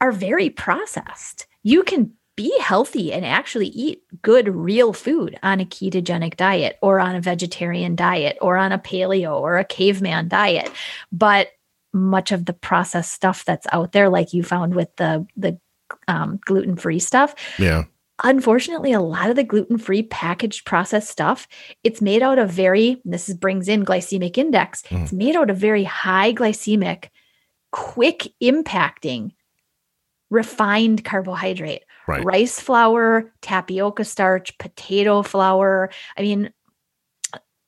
are 0.00 0.12
very 0.12 0.50
processed. 0.50 1.46
You 1.62 1.82
can 1.82 2.12
be 2.36 2.52
healthy 2.60 3.12
and 3.12 3.24
actually 3.24 3.68
eat 3.68 4.02
good 4.20 4.48
real 4.48 4.92
food 4.92 5.38
on 5.42 5.60
a 5.60 5.64
ketogenic 5.64 6.36
diet 6.36 6.76
or 6.82 7.00
on 7.00 7.14
a 7.14 7.20
vegetarian 7.20 7.96
diet 7.96 8.36
or 8.42 8.58
on 8.58 8.72
a 8.72 8.78
paleo 8.78 9.40
or 9.40 9.56
a 9.56 9.64
caveman 9.64 10.28
diet. 10.28 10.70
But 11.10 11.48
much 11.94 12.30
of 12.32 12.44
the 12.44 12.52
processed 12.52 13.12
stuff 13.12 13.44
that's 13.46 13.68
out 13.72 13.92
there, 13.92 14.10
like 14.10 14.34
you 14.34 14.42
found 14.42 14.74
with 14.74 14.94
the 14.96 15.26
the 15.36 15.58
um, 16.08 16.40
gluten 16.44 16.76
free 16.76 16.98
stuff, 16.98 17.34
Yeah. 17.58 17.84
Unfortunately 18.22 18.92
a 18.92 19.00
lot 19.00 19.28
of 19.28 19.36
the 19.36 19.42
gluten-free 19.42 20.04
packaged 20.04 20.64
processed 20.64 21.08
stuff 21.08 21.48
it's 21.82 22.00
made 22.00 22.22
out 22.22 22.38
of 22.38 22.48
very 22.50 23.00
this 23.04 23.28
is, 23.28 23.34
brings 23.34 23.66
in 23.68 23.84
glycemic 23.84 24.38
index 24.38 24.82
Mm. 24.82 25.02
it's 25.02 25.12
made 25.12 25.34
out 25.34 25.50
of 25.50 25.56
very 25.56 25.82
high 25.84 26.32
glycemic 26.32 27.08
quick 27.72 28.28
impacting 28.42 29.32
refined 30.30 31.04
carbohydrate 31.04 31.82
Right. 32.06 32.24
rice 32.24 32.60
flour 32.60 33.32
tapioca 33.40 34.04
starch 34.04 34.56
potato 34.58 35.22
flour 35.22 35.90
i 36.16 36.22
mean 36.22 36.52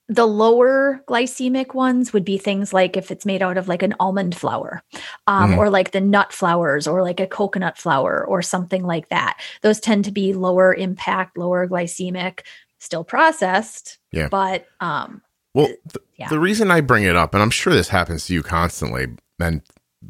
the 0.08 0.26
lower 0.26 1.02
glycemic 1.08 1.74
ones 1.74 2.12
would 2.12 2.24
be 2.24 2.38
things 2.38 2.72
like 2.72 2.96
if 2.96 3.10
it's 3.10 3.26
made 3.26 3.42
out 3.42 3.56
of 3.56 3.66
like 3.66 3.82
an 3.82 3.94
almond 3.98 4.36
flour 4.36 4.82
um, 5.26 5.50
mm-hmm. 5.50 5.58
or 5.58 5.68
like 5.68 5.90
the 5.90 6.00
nut 6.00 6.32
flours 6.32 6.86
or 6.86 7.02
like 7.02 7.18
a 7.18 7.26
coconut 7.26 7.76
flour 7.76 8.24
or 8.24 8.40
something 8.40 8.84
like 8.84 9.08
that 9.08 9.40
those 9.62 9.80
tend 9.80 10.04
to 10.04 10.12
be 10.12 10.32
lower 10.32 10.74
impact 10.74 11.36
lower 11.36 11.66
glycemic 11.66 12.40
still 12.78 13.04
processed 13.04 13.98
yeah 14.12 14.28
but 14.28 14.66
um 14.80 15.20
well 15.54 15.66
th- 15.66 16.04
yeah. 16.16 16.28
the 16.28 16.38
reason 16.38 16.70
i 16.70 16.80
bring 16.80 17.04
it 17.04 17.16
up 17.16 17.34
and 17.34 17.42
i'm 17.42 17.50
sure 17.50 17.72
this 17.72 17.88
happens 17.88 18.26
to 18.26 18.34
you 18.34 18.42
constantly 18.42 19.06
and 19.40 19.62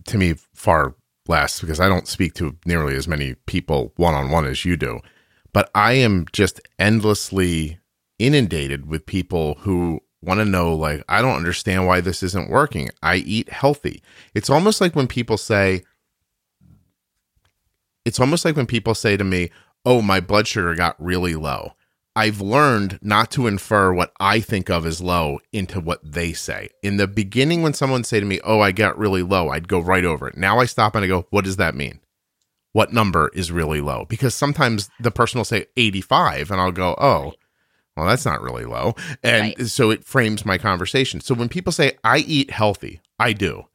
to 0.04 0.18
me 0.18 0.34
far 0.52 0.94
less 1.26 1.60
because 1.60 1.80
i 1.80 1.88
don't 1.88 2.08
speak 2.08 2.34
to 2.34 2.56
nearly 2.66 2.94
as 2.94 3.08
many 3.08 3.34
people 3.46 3.92
one-on-one 3.96 4.44
as 4.44 4.64
you 4.64 4.76
do 4.76 5.00
but 5.52 5.70
i 5.74 5.92
am 5.92 6.26
just 6.32 6.60
endlessly 6.78 7.78
inundated 8.18 8.86
with 8.86 9.06
people 9.06 9.54
who 9.60 10.00
want 10.22 10.40
to 10.40 10.44
know 10.44 10.74
like 10.74 11.04
I 11.08 11.22
don't 11.22 11.36
understand 11.36 11.86
why 11.86 12.00
this 12.00 12.22
isn't 12.22 12.50
working. 12.50 12.90
I 13.02 13.16
eat 13.16 13.50
healthy. 13.50 14.02
It's 14.34 14.50
almost 14.50 14.80
like 14.80 14.96
when 14.96 15.06
people 15.06 15.36
say 15.36 15.82
it's 18.04 18.20
almost 18.20 18.44
like 18.44 18.56
when 18.56 18.66
people 18.66 18.94
say 18.94 19.16
to 19.16 19.24
me, 19.24 19.50
"Oh, 19.84 20.00
my 20.00 20.20
blood 20.20 20.46
sugar 20.46 20.74
got 20.74 21.02
really 21.02 21.34
low." 21.34 21.72
I've 22.14 22.40
learned 22.40 22.98
not 23.02 23.30
to 23.32 23.46
infer 23.46 23.92
what 23.92 24.12
I 24.18 24.40
think 24.40 24.70
of 24.70 24.86
as 24.86 25.02
low 25.02 25.38
into 25.52 25.80
what 25.80 26.00
they 26.02 26.32
say. 26.32 26.70
In 26.82 26.96
the 26.96 27.06
beginning 27.06 27.62
when 27.62 27.74
someone 27.74 28.04
say 28.04 28.20
to 28.20 28.26
me, 28.26 28.40
"Oh, 28.42 28.60
I 28.60 28.72
got 28.72 28.98
really 28.98 29.22
low," 29.22 29.50
I'd 29.50 29.68
go 29.68 29.80
right 29.80 30.04
over 30.04 30.28
it. 30.28 30.36
Now 30.36 30.58
I 30.58 30.64
stop 30.64 30.94
and 30.94 31.04
I 31.04 31.08
go, 31.08 31.26
"What 31.30 31.44
does 31.44 31.56
that 31.56 31.74
mean?" 31.74 32.00
What 32.72 32.92
number 32.92 33.30
is 33.34 33.52
really 33.52 33.80
low? 33.80 34.06
Because 34.08 34.34
sometimes 34.34 34.88
the 35.00 35.10
person 35.10 35.38
will 35.38 35.44
say 35.44 35.66
85 35.76 36.50
and 36.50 36.60
I'll 36.60 36.72
go, 36.72 36.94
"Oh, 36.98 37.34
well, 37.96 38.06
that's 38.06 38.26
not 38.26 38.42
really 38.42 38.64
low. 38.64 38.94
And 39.22 39.54
right. 39.58 39.66
so 39.66 39.90
it 39.90 40.04
frames 40.04 40.44
my 40.44 40.58
conversation. 40.58 41.20
So 41.20 41.34
when 41.34 41.48
people 41.48 41.72
say, 41.72 41.92
I 42.04 42.18
eat 42.18 42.50
healthy, 42.50 43.00
I 43.18 43.32
do. 43.32 43.66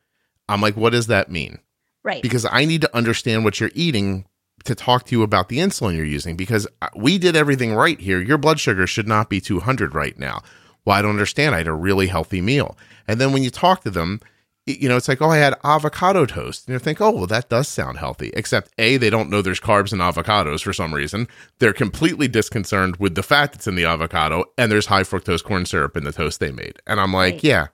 I'm 0.48 0.62
like, 0.62 0.76
what 0.76 0.92
does 0.92 1.08
that 1.08 1.32
mean? 1.32 1.60
Right. 2.04 2.22
Because 2.22 2.46
I 2.50 2.66
need 2.66 2.82
to 2.82 2.96
understand 2.96 3.44
what 3.44 3.60
you're 3.60 3.72
eating 3.74 4.26
to 4.66 4.76
talk 4.76 5.06
to 5.06 5.16
you 5.16 5.24
about 5.24 5.50
the 5.50 5.58
insulin 5.58 5.96
you're 5.96 6.06
using 6.06 6.36
because 6.36 6.68
uh, 6.82 6.90
we 6.96 7.18
did 7.18 7.36
everything 7.36 7.74
right 7.74 8.00
here. 8.00 8.22
Your 8.22 8.38
blood 8.38 8.60
sugar 8.60 8.86
should 8.86 9.08
not 9.08 9.30
be 9.30 9.42
200 9.42 9.96
right 9.96 10.18
now. 10.20 10.42
Well, 10.86 10.98
I 10.98 11.02
don't 11.02 11.12
understand. 11.12 11.56
I 11.56 11.60
had 11.60 11.68
a 11.68 11.74
really 11.74 12.08
healthy 12.08 12.42
meal. 12.42 12.78
And 13.08 13.20
then 13.20 13.34
when 13.34 13.44
you 13.44 13.50
talk 13.50 13.82
to 13.84 13.90
them, 13.90 14.20
you 14.66 14.88
know, 14.88 14.96
it's 14.96 15.08
like, 15.08 15.22
oh, 15.22 15.30
I 15.30 15.38
had 15.38 15.56
avocado 15.64 16.26
toast. 16.26 16.68
And 16.68 16.74
you 16.74 16.80
think, 16.80 17.02
oh, 17.02 17.12
well, 17.12 17.28
that 17.28 17.50
does 17.50 17.68
sound 17.68 17.98
healthy. 17.98 18.32
Except, 18.36 18.72
A, 18.78 18.98
they 18.98 19.10
don't 19.10 19.30
know 19.30 19.42
there's 19.42 19.60
carbs 19.60 19.92
in 19.92 20.00
avocados 20.00 20.62
for 20.62 20.74
some 20.74 20.94
reason. 20.94 21.28
They're 21.60 21.74
completely 21.74 22.28
disconcerted 22.28 22.98
with 22.98 23.16
the 23.16 23.24
fat 23.24 23.54
that's 23.54 23.68
in 23.68 23.76
the 23.76 23.86
avocado, 23.86 24.46
and 24.58 24.72
there's 24.72 24.86
high 24.86 25.04
fructose 25.04 25.44
corn 25.44 25.66
syrup 25.66 25.98
in 25.98 26.04
the 26.04 26.12
toast 26.12 26.40
they 26.40 26.52
made. 26.52 26.78
And 26.86 27.00
I'm 27.00 27.14
like, 27.14 27.36
right. 27.36 27.44
yeah, 27.44 27.68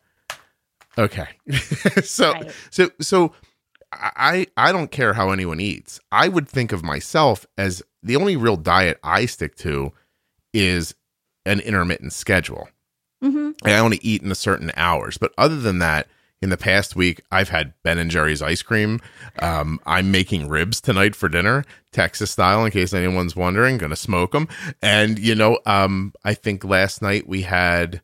okay. 0.97 1.27
so, 2.03 2.31
right. 2.31 2.51
so, 2.69 2.89
so 3.01 3.33
I, 3.91 4.47
I 4.55 4.71
don't 4.71 4.91
care 4.91 5.13
how 5.13 5.31
anyone 5.31 5.59
eats. 5.59 5.99
I 6.11 6.29
would 6.29 6.47
think 6.47 6.71
of 6.71 6.83
myself 6.83 7.45
as 7.57 7.83
the 8.01 8.15
only 8.15 8.37
real 8.37 8.57
diet 8.57 8.99
I 9.03 9.25
stick 9.25 9.55
to 9.57 9.91
is 10.53 10.95
an 11.45 11.59
intermittent 11.59 12.13
schedule. 12.13 12.69
Mm-hmm. 13.23 13.51
And 13.65 13.73
I 13.73 13.79
only 13.79 13.99
eat 14.01 14.21
in 14.21 14.31
a 14.31 14.35
certain 14.35 14.71
hours. 14.77 15.17
But 15.17 15.33
other 15.37 15.59
than 15.59 15.79
that, 15.79 16.07
in 16.41 16.49
the 16.49 16.57
past 16.57 16.95
week, 16.95 17.21
I've 17.31 17.49
had 17.49 17.73
Ben 17.83 17.97
and 17.97 18.11
Jerry's 18.11 18.41
ice 18.41 18.61
cream. 18.61 18.99
Um, 19.39 19.79
I'm 19.85 20.11
making 20.11 20.49
ribs 20.49 20.79
tonight 20.79 21.15
for 21.15 21.29
dinner, 21.29 21.65
Texas 21.91 22.31
style, 22.31 22.63
in 22.63 22.71
case 22.71 22.93
anyone's 22.93 23.35
wondering. 23.35 23.77
Going 23.77 23.89
to 23.89 23.95
smoke 23.95 24.33
them. 24.33 24.47
And 24.81 25.17
you 25.17 25.35
know, 25.35 25.59
um, 25.65 26.13
I 26.23 26.33
think 26.33 26.63
last 26.63 27.01
night 27.01 27.27
we 27.27 27.41
had, 27.41 28.01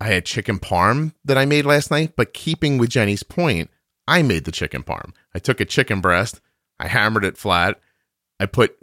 I 0.00 0.08
had 0.08 0.26
chicken 0.26 0.58
parm 0.58 1.14
that 1.24 1.38
I 1.38 1.46
made 1.46 1.64
last 1.64 1.90
night. 1.90 2.14
But 2.16 2.34
keeping 2.34 2.76
with 2.76 2.90
Jenny's 2.90 3.22
point, 3.22 3.70
I 4.06 4.22
made 4.22 4.44
the 4.44 4.52
chicken 4.52 4.82
parm. 4.82 5.12
I 5.34 5.38
took 5.38 5.60
a 5.60 5.64
chicken 5.64 6.00
breast, 6.00 6.40
I 6.78 6.88
hammered 6.88 7.24
it 7.24 7.38
flat, 7.38 7.80
I 8.38 8.46
put 8.46 8.76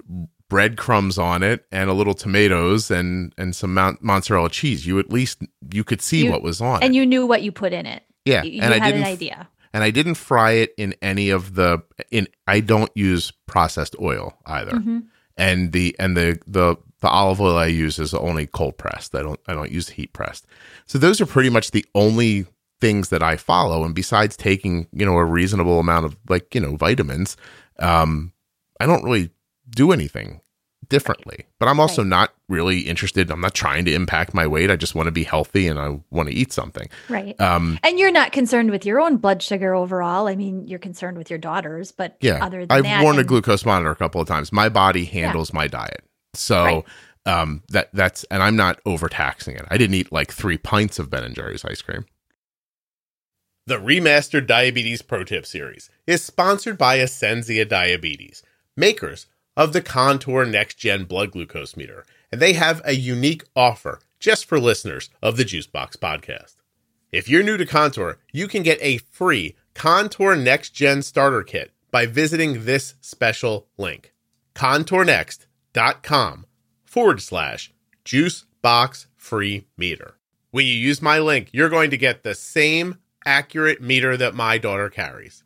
breadcrumbs 0.49 1.17
on 1.17 1.43
it 1.43 1.65
and 1.71 1.89
a 1.89 1.93
little 1.93 2.13
tomatoes 2.13 2.89
and 2.89 3.33
and 3.37 3.55
some 3.55 3.97
mozzarella 4.01 4.49
cheese. 4.49 4.87
You 4.87 4.97
at 4.99 5.11
least 5.11 5.43
you 5.71 5.83
could 5.83 6.01
see 6.01 6.25
you, 6.25 6.31
what 6.31 6.41
was 6.41 6.61
on, 6.61 6.81
and 6.81 6.95
it. 6.95 6.97
you 6.97 7.05
knew 7.05 7.25
what 7.25 7.43
you 7.43 7.51
put 7.51 7.73
in 7.73 7.85
it. 7.85 8.03
Yeah, 8.27 8.43
you, 8.43 8.61
and 8.61 8.73
I 8.73 8.79
didn't, 8.79 9.01
an 9.01 9.07
idea. 9.07 9.49
And 9.73 9.83
I 9.83 9.91
didn't 9.91 10.15
fry 10.15 10.51
it 10.51 10.73
in 10.77 10.95
any 11.01 11.29
of 11.29 11.55
the 11.55 11.83
in. 12.11 12.27
I 12.47 12.59
don't 12.59 12.91
use 12.95 13.31
processed 13.45 13.95
oil 14.01 14.37
either. 14.45 14.71
Mm-hmm. 14.71 14.99
And 15.37 15.71
the 15.71 15.95
and 15.99 16.17
the 16.17 16.39
the 16.47 16.77
the 16.99 17.07
olive 17.07 17.39
oil 17.39 17.57
I 17.57 17.67
use 17.67 17.99
is 17.99 18.13
only 18.13 18.47
cold 18.47 18.77
pressed. 18.77 19.15
I 19.15 19.21
don't 19.21 19.39
I 19.47 19.53
don't 19.53 19.71
use 19.71 19.89
heat 19.89 20.13
pressed. 20.13 20.45
So 20.85 20.97
those 20.97 21.21
are 21.21 21.25
pretty 21.25 21.49
much 21.49 21.71
the 21.71 21.85
only 21.93 22.45
things 22.79 23.09
that 23.09 23.23
I 23.23 23.37
follow. 23.37 23.83
And 23.83 23.93
besides 23.93 24.35
taking 24.35 24.87
you 24.91 25.05
know 25.05 25.17
a 25.17 25.25
reasonable 25.25 25.79
amount 25.79 26.05
of 26.05 26.17
like 26.27 26.53
you 26.55 26.61
know 26.61 26.75
vitamins, 26.75 27.37
um, 27.79 28.33
I 28.79 28.85
don't 28.85 29.03
really 29.03 29.31
do 29.69 29.91
anything 29.91 30.41
differently. 30.89 31.45
But 31.59 31.67
I'm 31.67 31.79
also 31.79 32.01
right. 32.01 32.09
not 32.09 32.33
really 32.49 32.81
interested. 32.81 33.31
I'm 33.31 33.41
not 33.41 33.53
trying 33.53 33.85
to 33.85 33.93
impact 33.93 34.33
my 34.33 34.47
weight. 34.47 34.71
I 34.71 34.75
just 34.75 34.95
want 34.95 35.07
to 35.07 35.11
be 35.11 35.23
healthy 35.23 35.67
and 35.67 35.79
I 35.79 35.99
want 36.09 36.29
to 36.29 36.35
eat 36.35 36.53
something. 36.53 36.89
Right. 37.09 37.39
Um, 37.39 37.79
and 37.83 37.99
you're 37.99 38.11
not 38.11 38.31
concerned 38.31 38.71
with 38.71 38.85
your 38.85 38.99
own 38.99 39.17
blood 39.17 39.41
sugar 39.41 39.75
overall. 39.75 40.27
I 40.27 40.35
mean, 40.35 40.67
you're 40.67 40.79
concerned 40.79 41.17
with 41.17 41.29
your 41.29 41.39
daughters, 41.39 41.91
but 41.91 42.17
yeah, 42.21 42.43
other 42.43 42.65
than 42.65 42.71
I've 42.71 42.83
that, 42.83 43.03
worn 43.03 43.17
and, 43.17 43.25
a 43.25 43.27
glucose 43.27 43.65
monitor 43.65 43.91
a 43.91 43.95
couple 43.95 44.21
of 44.21 44.27
times. 44.27 44.51
My 44.51 44.69
body 44.69 45.05
handles 45.05 45.49
yeah. 45.49 45.57
my 45.57 45.67
diet. 45.67 46.03
So 46.33 46.63
right. 47.25 47.39
um, 47.39 47.63
that 47.69 47.89
that's 47.93 48.23
and 48.25 48.43
I'm 48.43 48.55
not 48.55 48.79
overtaxing 48.85 49.55
it. 49.55 49.65
I 49.69 49.77
didn't 49.77 49.95
eat 49.95 50.11
like 50.11 50.31
three 50.31 50.57
pints 50.57 50.99
of 50.99 51.09
Ben 51.09 51.23
and 51.23 51.35
Jerry's 51.35 51.65
ice 51.65 51.81
cream. 51.81 52.05
The 53.65 53.75
remastered 53.75 54.47
Diabetes 54.47 55.01
Pro 55.01 55.25
Tip 55.25 55.45
series 55.45 55.89
is 56.05 56.23
sponsored 56.23 56.77
by 56.77 56.99
Ascensia 56.99 57.67
Diabetes, 57.67 58.41
makers 58.77 59.27
of 59.57 59.73
the 59.73 59.81
Contour 59.81 60.45
Next 60.45 60.75
Gen 60.75 61.03
Blood 61.03 61.31
Glucose 61.31 61.75
Meter, 61.75 62.05
and 62.31 62.39
they 62.39 62.53
have 62.53 62.81
a 62.85 62.93
unique 62.93 63.43
offer 63.55 63.99
just 64.19 64.45
for 64.45 64.59
listeners 64.59 65.09
of 65.21 65.35
the 65.35 65.43
Juicebox 65.43 65.97
podcast. 65.97 66.55
If 67.11 67.27
you're 67.27 67.43
new 67.43 67.57
to 67.57 67.65
Contour, 67.65 68.19
you 68.31 68.47
can 68.47 68.61
get 68.61 68.77
a 68.81 68.99
free 68.99 69.55
Contour 69.73 70.35
Next 70.35 70.69
Gen 70.69 71.01
starter 71.01 71.41
kit 71.41 71.71
by 71.91 72.05
visiting 72.05 72.65
this 72.65 72.93
special 73.01 73.67
link 73.77 74.13
contournext.com 74.53 76.45
forward 76.83 77.21
slash 77.21 77.71
juicebox 78.03 79.05
free 79.15 79.67
meter. 79.77 80.15
When 80.49 80.65
you 80.65 80.73
use 80.73 81.01
my 81.01 81.19
link, 81.19 81.49
you're 81.51 81.69
going 81.69 81.91
to 81.91 81.97
get 81.97 82.23
the 82.23 82.33
same 82.33 82.97
accurate 83.23 83.81
meter 83.81 84.17
that 84.17 84.33
my 84.33 84.57
daughter 84.57 84.89
carries. 84.89 85.43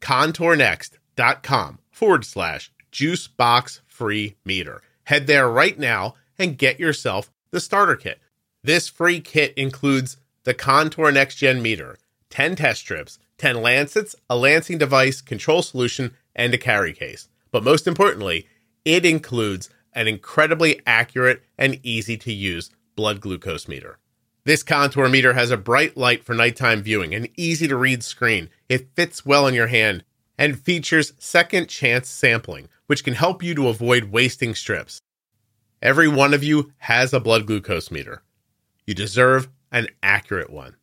Contournext.com 0.00 1.78
forward 1.90 2.24
slash 2.26 2.70
juice 2.92 3.26
box 3.26 3.80
free 3.86 4.36
meter. 4.44 4.82
Head 5.04 5.26
there 5.26 5.48
right 5.48 5.78
now 5.78 6.14
and 6.38 6.56
get 6.56 6.78
yourself 6.78 7.30
the 7.50 7.60
starter 7.60 7.96
kit. 7.96 8.20
This 8.62 8.88
free 8.88 9.20
kit 9.20 9.52
includes 9.56 10.18
the 10.44 10.54
Contour 10.54 11.10
Next 11.10 11.36
Gen 11.36 11.60
meter, 11.60 11.96
10 12.30 12.56
test 12.56 12.80
strips, 12.80 13.18
10 13.38 13.60
lancets, 13.60 14.14
a 14.30 14.36
lancing 14.36 14.78
device, 14.78 15.20
control 15.20 15.62
solution, 15.62 16.14
and 16.34 16.54
a 16.54 16.58
carry 16.58 16.92
case. 16.92 17.28
But 17.50 17.64
most 17.64 17.86
importantly, 17.86 18.46
it 18.84 19.04
includes 19.04 19.68
an 19.92 20.08
incredibly 20.08 20.80
accurate 20.86 21.42
and 21.58 21.80
easy 21.82 22.16
to 22.18 22.32
use 22.32 22.70
blood 22.96 23.20
glucose 23.20 23.68
meter. 23.68 23.98
This 24.44 24.62
contour 24.62 25.08
meter 25.08 25.34
has 25.34 25.50
a 25.50 25.56
bright 25.56 25.96
light 25.96 26.24
for 26.24 26.34
nighttime 26.34 26.82
viewing, 26.82 27.14
an 27.14 27.28
easy 27.36 27.68
to 27.68 27.76
read 27.76 28.02
screen. 28.02 28.48
It 28.68 28.94
fits 28.96 29.24
well 29.24 29.46
in 29.46 29.54
your 29.54 29.68
hand 29.68 30.04
and 30.42 30.58
features 30.58 31.12
second 31.20 31.68
chance 31.68 32.08
sampling, 32.08 32.68
which 32.88 33.04
can 33.04 33.14
help 33.14 33.44
you 33.44 33.54
to 33.54 33.68
avoid 33.68 34.06
wasting 34.06 34.56
strips. 34.56 35.00
Every 35.80 36.08
one 36.08 36.34
of 36.34 36.42
you 36.42 36.72
has 36.78 37.12
a 37.12 37.20
blood 37.20 37.46
glucose 37.46 37.92
meter. 37.92 38.24
You 38.84 38.92
deserve 38.92 39.48
an 39.70 39.86
accurate 40.02 40.50
one. 40.50 40.74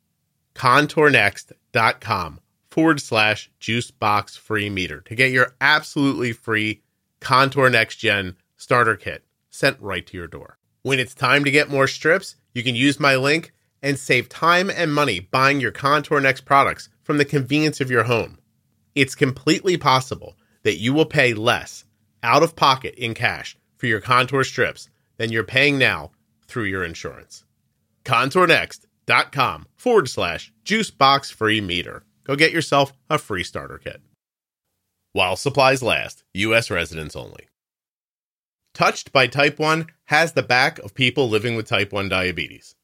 ContourNext.com 0.56 2.40
forward 2.72 3.02
slash 3.02 3.52
juicebox 3.60 4.38
free 4.38 4.70
meter 4.70 5.02
to 5.02 5.14
get 5.14 5.34
your 5.34 5.54
absolutely 5.60 6.32
free 6.32 6.82
Contour 7.20 7.70
Next 7.70 7.98
Gen 7.98 8.38
starter 8.56 8.96
kit 8.96 9.26
sent 9.50 9.78
right 9.82 10.08
to 10.08 10.16
your 10.16 10.28
door. 10.28 10.58
When 10.84 11.00
it's 11.00 11.14
time 11.14 11.44
to 11.44 11.52
get 11.52 11.70
more 11.70 11.88
strips, 11.90 12.38
you 12.54 12.64
can 12.64 12.76
use 12.76 12.98
my 12.98 13.18
link 13.18 13.52
and 13.84 14.00
save 14.00 14.30
time 14.30 14.70
and 14.70 14.94
money 14.94 15.20
buying 15.20 15.60
your 15.60 15.72
Contour 15.72 16.22
Next 16.22 16.46
products 16.46 16.88
from 17.04 17.18
the 17.18 17.26
convenience 17.26 17.82
of 17.82 17.92
your 17.92 18.04
home. 18.06 18.39
It's 19.00 19.16
completely 19.16 19.78
possible 19.78 20.36
that 20.64 20.76
you 20.76 20.94
will 20.94 21.06
pay 21.06 21.34
less 21.34 21.86
out 22.22 22.44
of 22.44 22.58
pocket 22.58 22.96
in 22.96 23.14
cash 23.14 23.58
for 23.78 23.86
your 23.86 24.02
contour 24.02 24.44
strips 24.44 24.90
than 25.16 25.32
you're 25.32 25.46
paying 25.46 25.78
now 25.78 26.12
through 26.48 26.66
your 26.66 26.84
insurance. 26.84 27.46
ContourNext.com 28.04 29.68
forward 29.78 30.10
slash 30.10 30.52
juicebox 30.66 31.32
free 31.32 31.62
meter. 31.62 32.04
Go 32.26 32.36
get 32.36 32.52
yourself 32.52 32.92
a 33.10 33.18
free 33.18 33.46
starter 33.46 33.78
kit. 33.78 34.02
While 35.14 35.38
supplies 35.38 35.82
last, 35.82 36.26
U.S. 36.34 36.70
residents 36.70 37.16
only. 37.16 37.48
Touched 38.74 39.14
by 39.14 39.28
Type 39.28 39.60
1 39.60 39.88
has 40.08 40.34
the 40.34 40.44
back 40.44 40.78
of 40.80 40.94
people 40.94 41.30
living 41.30 41.56
with 41.56 41.70
type 41.70 41.94
1 41.94 42.10
diabetes. 42.10 42.76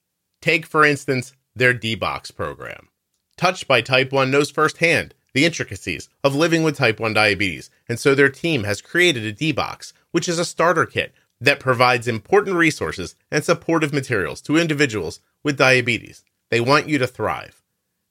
Take, 0.41 0.65
for 0.65 0.85
instance, 0.85 1.33
their 1.53 1.73
D-Box 1.73 2.31
program. 2.31 2.87
Touched 3.35 3.67
by 3.67 3.81
Type 3.81 4.13
1 4.13 4.31
knows 4.31 4.49
firsthand 4.49 5.13
the 5.35 5.45
intricacies 5.45 6.09
of 6.23 6.33
living 6.33 6.63
with 6.63 6.77
type 6.77 6.99
1 6.99 7.13
diabetes, 7.13 7.69
and 7.89 7.99
so 7.99 8.15
their 8.15 8.29
team 8.29 8.63
has 8.63 8.81
created 8.81 9.25
a 9.25 9.33
D-Box, 9.33 9.93
which 10.11 10.29
is 10.29 10.39
a 10.39 10.45
starter 10.45 10.85
kit 10.85 11.13
that 11.41 11.59
provides 11.59 12.07
important 12.07 12.55
resources 12.55 13.15
and 13.29 13.43
supportive 13.43 13.91
materials 13.91 14.39
to 14.41 14.55
individuals 14.57 15.19
with 15.43 15.57
diabetes. 15.57 16.23
They 16.49 16.61
want 16.61 16.87
you 16.87 16.97
to 16.99 17.05
thrive. 17.05 17.61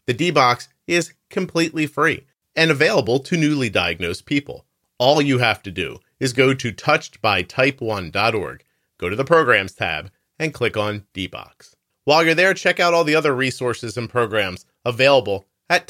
The 0.07 0.13
D-Box 0.13 0.69
is 0.87 1.15
completely 1.31 1.87
free 1.87 2.27
and 2.55 2.71
available 2.71 3.19
to 3.21 3.39
newly 3.39 3.71
diagnosed 3.71 4.27
people. 4.27 4.67
All 4.99 5.23
you 5.23 5.39
have 5.39 5.63
to 5.63 5.71
do 5.71 6.01
is 6.21 6.35
go 6.35 6.53
to 6.53 6.73
touchedbytype1.org, 6.73 8.65
go 8.99 9.09
to 9.09 9.17
the 9.17 9.25
programs 9.25 9.73
tab, 9.73 10.11
and 10.39 10.53
click 10.53 10.77
on 10.77 11.07
D-Box. 11.15 11.75
While 12.05 12.23
you're 12.23 12.35
there, 12.35 12.53
check 12.53 12.81
out 12.81 12.93
all 12.93 13.05
the 13.05 13.17
other 13.17 13.35
resources 13.35 13.97
and 13.97 14.11
programs 14.11 14.67
available 14.85 15.47
at 15.71 15.89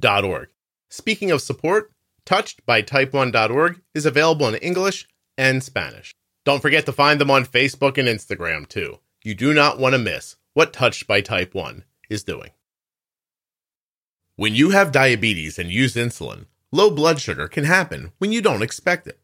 touchedbytype1.org. 0.00 0.48
Speaking 0.90 1.30
of 1.30 1.42
support, 1.42 1.92
touchedbytype1.org 2.26 3.80
is 3.94 4.06
available 4.06 4.48
in 4.48 4.54
English 4.56 5.08
and 5.36 5.62
Spanish. 5.62 6.14
Don't 6.44 6.62
forget 6.62 6.86
to 6.86 6.92
find 6.92 7.20
them 7.20 7.30
on 7.30 7.44
Facebook 7.44 7.98
and 7.98 8.08
Instagram 8.08 8.68
too. 8.68 8.98
You 9.24 9.34
do 9.34 9.52
not 9.52 9.78
want 9.78 9.94
to 9.94 9.98
miss 9.98 10.36
what 10.54 10.72
Touched 10.72 11.06
by 11.06 11.20
Type 11.20 11.54
1 11.54 11.84
is 12.08 12.22
doing. 12.22 12.50
When 14.36 14.54
you 14.54 14.70
have 14.70 14.92
diabetes 14.92 15.58
and 15.58 15.70
use 15.70 15.94
insulin, 15.94 16.46
low 16.70 16.90
blood 16.90 17.20
sugar 17.20 17.48
can 17.48 17.64
happen 17.64 18.12
when 18.18 18.32
you 18.32 18.40
don't 18.40 18.62
expect 18.62 19.06
it. 19.06 19.18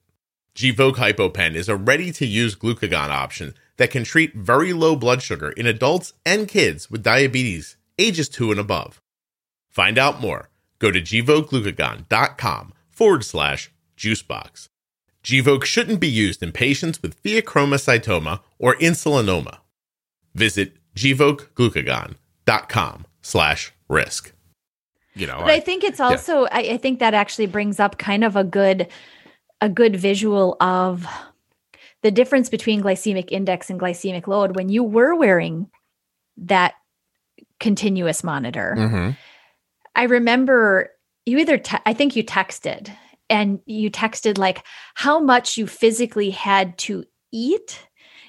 Gvoke 0.57 0.97
HypoPen 0.97 1.55
is 1.55 1.69
a 1.69 1.77
ready 1.77 2.13
to 2.13 2.27
use 2.27 2.57
glucagon 2.57 3.09
option 3.09 3.55
that 3.77 3.91
can 3.91 4.05
treat 4.05 4.35
very 4.35 4.73
low 4.73 4.97
blood 4.97 5.23
sugar 5.23 5.51
in 5.51 5.67
adults 5.67 6.13
and 6.27 6.49
kids 6.49 6.91
with 6.91 7.03
diabetes 7.03 7.77
ages 7.99 8.29
2 8.29 8.51
and 8.51 8.61
above. 8.61 9.01
Find 9.71 9.97
out 9.97 10.21
more. 10.21 10.51
Go 10.83 10.91
to 10.91 11.01
gvokeglucagon.com 11.01 12.75
forward 12.91 13.25
slash 13.25 13.71
juicebox. 13.97 14.69
Gvoke 15.23 15.65
shouldn't 15.65 16.01
be 16.01 16.09
used 16.09 16.43
in 16.43 16.51
patients 16.51 17.01
with 17.01 17.23
pheochromocytoma 17.23 18.41
or 18.59 18.75
insulinoma. 18.75 19.59
Visit 20.35 20.77
gvokeglucagon.com 20.97 23.07
slash 23.23 23.73
risk. 23.89 24.33
You 25.15 25.29
know, 25.29 25.39
but 25.39 25.51
I, 25.51 25.55
I 25.55 25.61
think 25.61 25.85
it's 25.85 26.01
also, 26.01 26.43
yeah. 26.43 26.49
I, 26.51 26.61
I 26.73 26.77
think 26.79 26.99
that 26.99 27.15
actually 27.15 27.47
brings 27.47 27.79
up 27.79 27.99
kind 27.99 28.25
of 28.25 28.35
a 28.35 28.43
good, 28.43 28.89
a 29.61 29.69
good 29.69 29.95
visual 29.95 30.57
of 30.61 31.07
the 32.01 32.11
difference 32.11 32.49
between 32.49 32.83
glycemic 32.83 33.31
index 33.31 33.71
and 33.71 33.79
glycemic 33.79 34.27
load 34.27 34.57
when 34.57 34.69
you 34.69 34.83
were 34.83 35.15
wearing 35.15 35.71
that 36.39 36.75
continuous 37.61 38.25
monitor. 38.25 38.75
Mm-hmm. 38.77 39.11
I 39.95 40.05
remember 40.05 40.91
you 41.27 41.39
either, 41.39 41.59
te- 41.59 41.79
I 41.87 41.93
think 41.93 42.17
you 42.17 42.25
texted 42.25 42.93
and 43.31 43.61
you 43.67 43.91
texted 43.91 44.39
like 44.39 44.65
how 44.95 45.21
much 45.21 45.57
you 45.57 45.67
physically 45.67 46.31
had 46.31 46.77
to 46.79 47.05
eat 47.33 47.79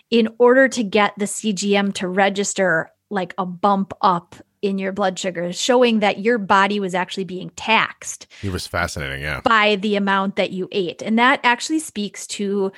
in 0.09 0.29
order 0.37 0.67
to 0.69 0.83
get 0.83 1.13
the 1.17 1.25
CGM 1.25 1.93
to 1.95 2.07
register 2.07 2.89
like 3.09 3.33
a 3.37 3.45
bump 3.45 3.93
up 4.01 4.35
in 4.61 4.77
your 4.77 4.93
blood 4.93 5.19
sugar, 5.19 5.51
showing 5.51 5.99
that 5.99 6.19
your 6.19 6.37
body 6.37 6.79
was 6.79 6.95
actually 6.95 7.25
being 7.25 7.49
taxed. 7.51 8.27
It 8.41 8.51
was 8.51 8.65
fascinating, 8.65 9.21
yeah. 9.21 9.41
By 9.41 9.75
the 9.75 9.97
amount 9.97 10.37
that 10.37 10.51
you 10.51 10.69
ate. 10.71 11.01
And 11.01 11.19
that 11.19 11.41
actually 11.43 11.79
speaks 11.79 12.25
to 12.27 12.71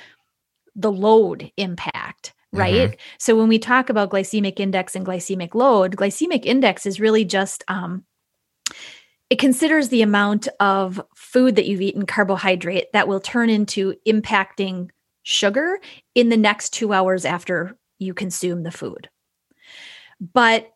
the 0.74 0.90
load 0.90 1.50
impact, 1.56 2.34
right? 2.52 2.90
Mm-hmm. 2.90 3.00
So 3.18 3.36
when 3.36 3.48
we 3.48 3.60
talk 3.60 3.88
about 3.88 4.10
glycemic 4.10 4.58
index 4.58 4.96
and 4.96 5.06
glycemic 5.06 5.54
load, 5.54 5.96
glycemic 5.96 6.44
index 6.44 6.86
is 6.86 6.98
really 6.98 7.24
just 7.24 7.62
um, 7.68 8.04
it 9.28 9.38
considers 9.38 9.88
the 9.88 10.02
amount 10.02 10.48
of 10.60 11.00
food 11.14 11.56
that 11.56 11.66
you've 11.66 11.80
eaten, 11.80 12.06
carbohydrate, 12.06 12.92
that 12.92 13.08
will 13.08 13.20
turn 13.20 13.50
into 13.50 13.94
impacting 14.06 14.90
sugar 15.22 15.80
in 16.14 16.28
the 16.28 16.36
next 16.36 16.70
two 16.70 16.92
hours 16.92 17.24
after 17.24 17.76
you 17.98 18.14
consume 18.14 18.62
the 18.62 18.70
food. 18.70 19.08
But 20.20 20.70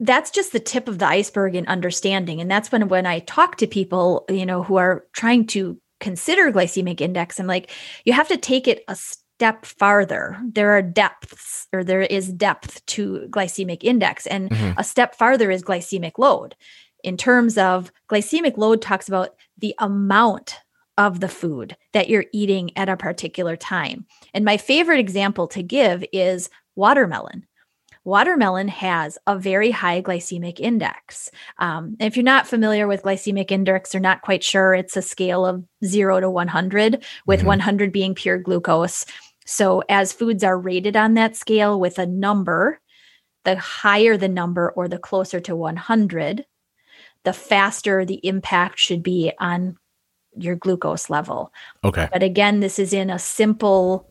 that's 0.00 0.32
just 0.32 0.52
the 0.52 0.58
tip 0.58 0.88
of 0.88 0.98
the 0.98 1.06
iceberg 1.06 1.54
in 1.54 1.66
understanding. 1.68 2.40
And 2.40 2.50
that's 2.50 2.72
when 2.72 2.88
when 2.88 3.06
I 3.06 3.20
talk 3.20 3.56
to 3.58 3.68
people, 3.68 4.24
you 4.28 4.44
know, 4.44 4.64
who 4.64 4.76
are 4.76 5.04
trying 5.12 5.46
to 5.48 5.80
consider 6.00 6.50
glycemic 6.50 7.00
index, 7.00 7.38
I'm 7.38 7.46
like, 7.46 7.70
you 8.04 8.12
have 8.12 8.26
to 8.28 8.36
take 8.36 8.66
it 8.66 8.82
a 8.88 8.96
step 8.96 9.64
farther. 9.64 10.36
There 10.44 10.72
are 10.72 10.82
depths 10.82 11.68
or 11.72 11.84
there 11.84 12.02
is 12.02 12.32
depth 12.32 12.84
to 12.86 13.28
glycemic 13.30 13.84
index. 13.84 14.26
And 14.26 14.50
mm-hmm. 14.50 14.78
a 14.78 14.82
step 14.82 15.14
farther 15.14 15.52
is 15.52 15.62
glycemic 15.62 16.12
load 16.18 16.56
in 17.02 17.16
terms 17.16 17.58
of 17.58 17.92
glycemic 18.08 18.56
load 18.56 18.82
talks 18.82 19.08
about 19.08 19.34
the 19.58 19.74
amount 19.78 20.58
of 20.98 21.20
the 21.20 21.28
food 21.28 21.76
that 21.92 22.08
you're 22.08 22.26
eating 22.32 22.70
at 22.76 22.88
a 22.88 22.96
particular 22.96 23.56
time. 23.56 24.06
And 24.34 24.44
my 24.44 24.56
favorite 24.56 25.00
example 25.00 25.48
to 25.48 25.62
give 25.62 26.04
is 26.12 26.50
watermelon. 26.76 27.46
Watermelon 28.04 28.66
has 28.68 29.16
a 29.28 29.38
very 29.38 29.70
high 29.70 30.02
glycemic 30.02 30.58
index. 30.58 31.30
Um, 31.58 31.96
if 32.00 32.16
you're 32.16 32.24
not 32.24 32.48
familiar 32.48 32.88
with 32.88 33.04
glycemic 33.04 33.52
index 33.52 33.94
or 33.94 34.00
not 34.00 34.22
quite 34.22 34.42
sure, 34.42 34.74
it's 34.74 34.96
a 34.96 35.02
scale 35.02 35.46
of 35.46 35.64
zero 35.84 36.18
to 36.18 36.28
100, 36.28 37.04
with 37.26 37.40
mm-hmm. 37.40 37.48
100 37.48 37.92
being 37.92 38.14
pure 38.14 38.38
glucose. 38.38 39.04
So, 39.46 39.82
as 39.88 40.12
foods 40.12 40.42
are 40.42 40.58
rated 40.58 40.96
on 40.96 41.14
that 41.14 41.36
scale 41.36 41.78
with 41.78 41.98
a 41.98 42.06
number, 42.06 42.80
the 43.44 43.56
higher 43.56 44.16
the 44.16 44.28
number 44.28 44.70
or 44.70 44.88
the 44.88 44.98
closer 44.98 45.40
to 45.40 45.54
100, 45.54 46.44
the 47.24 47.32
faster 47.32 48.04
the 48.04 48.20
impact 48.26 48.78
should 48.78 49.02
be 49.02 49.32
on 49.38 49.76
your 50.36 50.56
glucose 50.56 51.10
level. 51.10 51.52
Okay. 51.84 52.08
But 52.12 52.22
again, 52.22 52.60
this 52.60 52.78
is 52.78 52.92
in 52.92 53.10
a 53.10 53.18
simple 53.18 54.08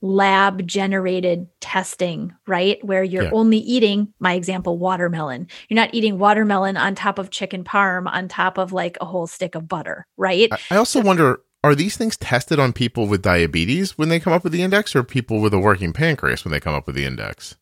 lab 0.00 0.66
generated 0.66 1.48
testing, 1.60 2.34
right? 2.46 2.84
Where 2.84 3.02
you're 3.02 3.24
yeah. 3.24 3.30
only 3.32 3.58
eating, 3.58 4.12
my 4.18 4.34
example, 4.34 4.76
watermelon. 4.76 5.48
You're 5.68 5.76
not 5.76 5.94
eating 5.94 6.18
watermelon 6.18 6.76
on 6.76 6.94
top 6.94 7.18
of 7.18 7.30
chicken 7.30 7.64
parm, 7.64 8.06
on 8.06 8.28
top 8.28 8.58
of 8.58 8.72
like 8.72 8.98
a 9.00 9.06
whole 9.06 9.26
stick 9.26 9.54
of 9.54 9.66
butter, 9.66 10.06
right? 10.16 10.50
I 10.70 10.76
also 10.76 11.00
wonder 11.00 11.40
are 11.64 11.74
these 11.74 11.96
things 11.96 12.18
tested 12.18 12.60
on 12.60 12.74
people 12.74 13.06
with 13.06 13.22
diabetes 13.22 13.96
when 13.96 14.10
they 14.10 14.20
come 14.20 14.34
up 14.34 14.44
with 14.44 14.52
the 14.52 14.60
index 14.60 14.94
or 14.94 15.02
people 15.02 15.40
with 15.40 15.54
a 15.54 15.58
working 15.58 15.94
pancreas 15.94 16.44
when 16.44 16.52
they 16.52 16.60
come 16.60 16.74
up 16.74 16.86
with 16.86 16.94
the 16.94 17.06
index? 17.06 17.56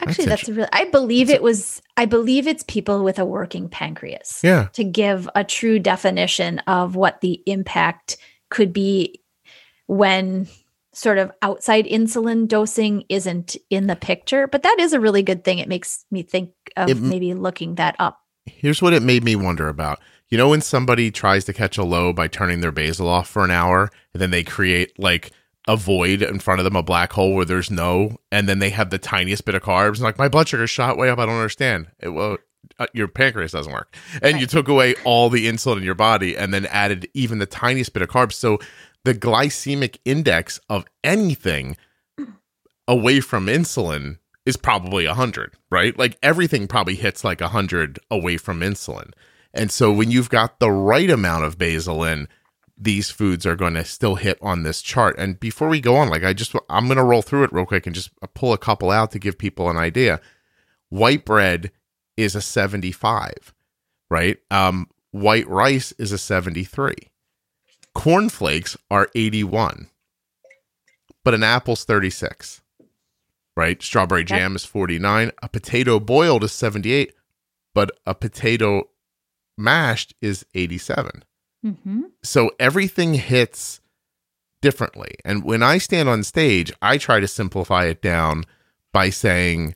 Actually, 0.00 0.26
that's, 0.26 0.46
that's 0.46 0.56
real. 0.56 0.68
I 0.72 0.84
believe 0.86 1.30
it 1.30 1.42
was. 1.42 1.80
I 1.96 2.06
believe 2.06 2.46
it's 2.46 2.64
people 2.64 3.04
with 3.04 3.18
a 3.18 3.24
working 3.24 3.68
pancreas. 3.68 4.40
Yeah. 4.42 4.68
To 4.72 4.84
give 4.84 5.28
a 5.34 5.44
true 5.44 5.78
definition 5.78 6.58
of 6.60 6.96
what 6.96 7.20
the 7.20 7.42
impact 7.46 8.16
could 8.50 8.72
be 8.72 9.20
when 9.86 10.48
sort 10.92 11.18
of 11.18 11.32
outside 11.42 11.86
insulin 11.86 12.46
dosing 12.46 13.04
isn't 13.08 13.56
in 13.70 13.86
the 13.86 13.96
picture. 13.96 14.46
But 14.46 14.62
that 14.62 14.76
is 14.78 14.92
a 14.92 15.00
really 15.00 15.22
good 15.22 15.44
thing. 15.44 15.58
It 15.58 15.68
makes 15.68 16.04
me 16.10 16.22
think 16.22 16.50
of 16.76 16.88
it, 16.88 16.96
maybe 16.98 17.34
looking 17.34 17.76
that 17.76 17.96
up. 17.98 18.20
Here's 18.46 18.80
what 18.80 18.92
it 18.92 19.02
made 19.02 19.24
me 19.24 19.36
wonder 19.36 19.68
about. 19.68 20.00
You 20.28 20.38
know, 20.38 20.48
when 20.48 20.60
somebody 20.60 21.10
tries 21.10 21.44
to 21.44 21.52
catch 21.52 21.78
a 21.78 21.84
low 21.84 22.12
by 22.12 22.28
turning 22.28 22.60
their 22.60 22.72
basal 22.72 23.08
off 23.08 23.28
for 23.28 23.44
an 23.44 23.50
hour, 23.50 23.90
and 24.12 24.22
then 24.22 24.30
they 24.30 24.42
create 24.42 24.98
like 24.98 25.32
a 25.66 25.76
void 25.76 26.22
in 26.22 26.38
front 26.38 26.60
of 26.60 26.64
them, 26.64 26.76
a 26.76 26.82
black 26.82 27.12
hole 27.12 27.34
where 27.34 27.44
there's 27.44 27.70
no, 27.70 28.16
and 28.30 28.48
then 28.48 28.58
they 28.58 28.70
have 28.70 28.90
the 28.90 28.98
tiniest 28.98 29.44
bit 29.44 29.54
of 29.54 29.62
carbs. 29.62 29.94
And 29.94 30.00
like, 30.00 30.18
my 30.18 30.28
blood 30.28 30.48
sugar 30.48 30.66
shot 30.66 30.98
way 30.98 31.08
up. 31.08 31.18
I 31.18 31.26
don't 31.26 31.36
understand. 31.36 31.88
It, 32.00 32.10
well, 32.10 32.36
uh, 32.78 32.86
your 32.92 33.08
pancreas 33.08 33.52
doesn't 33.52 33.72
work. 33.72 33.96
And 34.14 34.34
right. 34.34 34.40
you 34.40 34.46
took 34.46 34.68
away 34.68 34.94
all 35.04 35.30
the 35.30 35.46
insulin 35.46 35.78
in 35.78 35.82
your 35.82 35.94
body 35.94 36.36
and 36.36 36.52
then 36.52 36.66
added 36.66 37.08
even 37.14 37.38
the 37.38 37.46
tiniest 37.46 37.92
bit 37.92 38.02
of 38.02 38.08
carbs. 38.08 38.32
So 38.32 38.58
the 39.04 39.14
glycemic 39.14 39.98
index 40.04 40.60
of 40.68 40.84
anything 41.02 41.76
away 42.88 43.20
from 43.20 43.46
insulin 43.46 44.18
is 44.44 44.56
probably 44.56 45.06
100, 45.06 45.54
right? 45.70 45.98
Like 45.98 46.18
everything 46.22 46.66
probably 46.66 46.96
hits 46.96 47.24
like 47.24 47.40
100 47.40 47.98
away 48.10 48.36
from 48.36 48.60
insulin. 48.60 49.12
And 49.54 49.70
so 49.70 49.92
when 49.92 50.10
you've 50.10 50.30
got 50.30 50.58
the 50.58 50.70
right 50.70 51.08
amount 51.08 51.44
of 51.44 51.56
basal 51.56 52.02
in, 52.04 52.28
these 52.76 53.10
foods 53.10 53.46
are 53.46 53.56
going 53.56 53.74
to 53.74 53.84
still 53.84 54.16
hit 54.16 54.38
on 54.42 54.62
this 54.62 54.82
chart. 54.82 55.16
And 55.18 55.38
before 55.38 55.68
we 55.68 55.80
go 55.80 55.96
on, 55.96 56.08
like 56.08 56.24
I 56.24 56.32
just, 56.32 56.54
I'm 56.68 56.86
going 56.86 56.96
to 56.96 57.04
roll 57.04 57.22
through 57.22 57.44
it 57.44 57.52
real 57.52 57.66
quick 57.66 57.86
and 57.86 57.94
just 57.94 58.10
pull 58.34 58.52
a 58.52 58.58
couple 58.58 58.90
out 58.90 59.12
to 59.12 59.18
give 59.18 59.38
people 59.38 59.70
an 59.70 59.76
idea. 59.76 60.20
White 60.88 61.24
bread 61.24 61.70
is 62.16 62.34
a 62.34 62.40
75, 62.40 63.54
right? 64.10 64.38
Um, 64.50 64.88
white 65.12 65.48
rice 65.48 65.92
is 65.98 66.12
a 66.12 66.18
73. 66.18 66.94
Cornflakes 67.94 68.76
are 68.90 69.08
81, 69.14 69.88
but 71.24 71.34
an 71.34 71.44
apple's 71.44 71.84
36, 71.84 72.60
right? 73.56 73.80
Strawberry 73.80 74.24
jam 74.24 74.56
is 74.56 74.64
49. 74.64 75.30
A 75.42 75.48
potato 75.48 76.00
boiled 76.00 76.42
is 76.42 76.52
78, 76.52 77.12
but 77.72 77.92
a 78.04 78.14
potato 78.14 78.88
mashed 79.56 80.14
is 80.20 80.44
87. 80.54 81.24
Mm-hmm. 81.64 82.02
So 82.22 82.50
everything 82.60 83.14
hits 83.14 83.80
differently. 84.60 85.16
And 85.24 85.44
when 85.44 85.62
I 85.62 85.78
stand 85.78 86.08
on 86.08 86.22
stage, 86.22 86.72
I 86.82 86.98
try 86.98 87.20
to 87.20 87.28
simplify 87.28 87.84
it 87.84 88.02
down 88.02 88.44
by 88.92 89.10
saying 89.10 89.74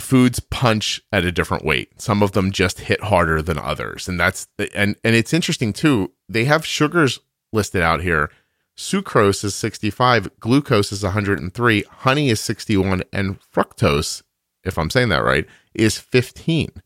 foods 0.00 0.40
punch 0.40 1.00
at 1.12 1.24
a 1.24 1.32
different 1.32 1.64
weight. 1.64 2.00
Some 2.00 2.22
of 2.22 2.32
them 2.32 2.52
just 2.52 2.80
hit 2.80 3.02
harder 3.04 3.42
than 3.42 3.58
others. 3.58 4.08
And 4.08 4.18
that's 4.18 4.46
and 4.74 4.96
and 5.04 5.16
it's 5.16 5.32
interesting 5.32 5.72
too. 5.72 6.12
They 6.28 6.44
have 6.44 6.66
sugars 6.66 7.20
listed 7.52 7.82
out 7.82 8.02
here. 8.02 8.30
Sucrose 8.76 9.42
is 9.42 9.56
65, 9.56 10.38
glucose 10.38 10.92
is 10.92 11.02
103, 11.02 11.82
honey 11.90 12.28
is 12.28 12.40
61 12.40 13.02
and 13.12 13.40
fructose, 13.40 14.22
if 14.62 14.78
I'm 14.78 14.88
saying 14.88 15.08
that 15.08 15.24
right, 15.24 15.46
is 15.74 15.98
15. 15.98 16.80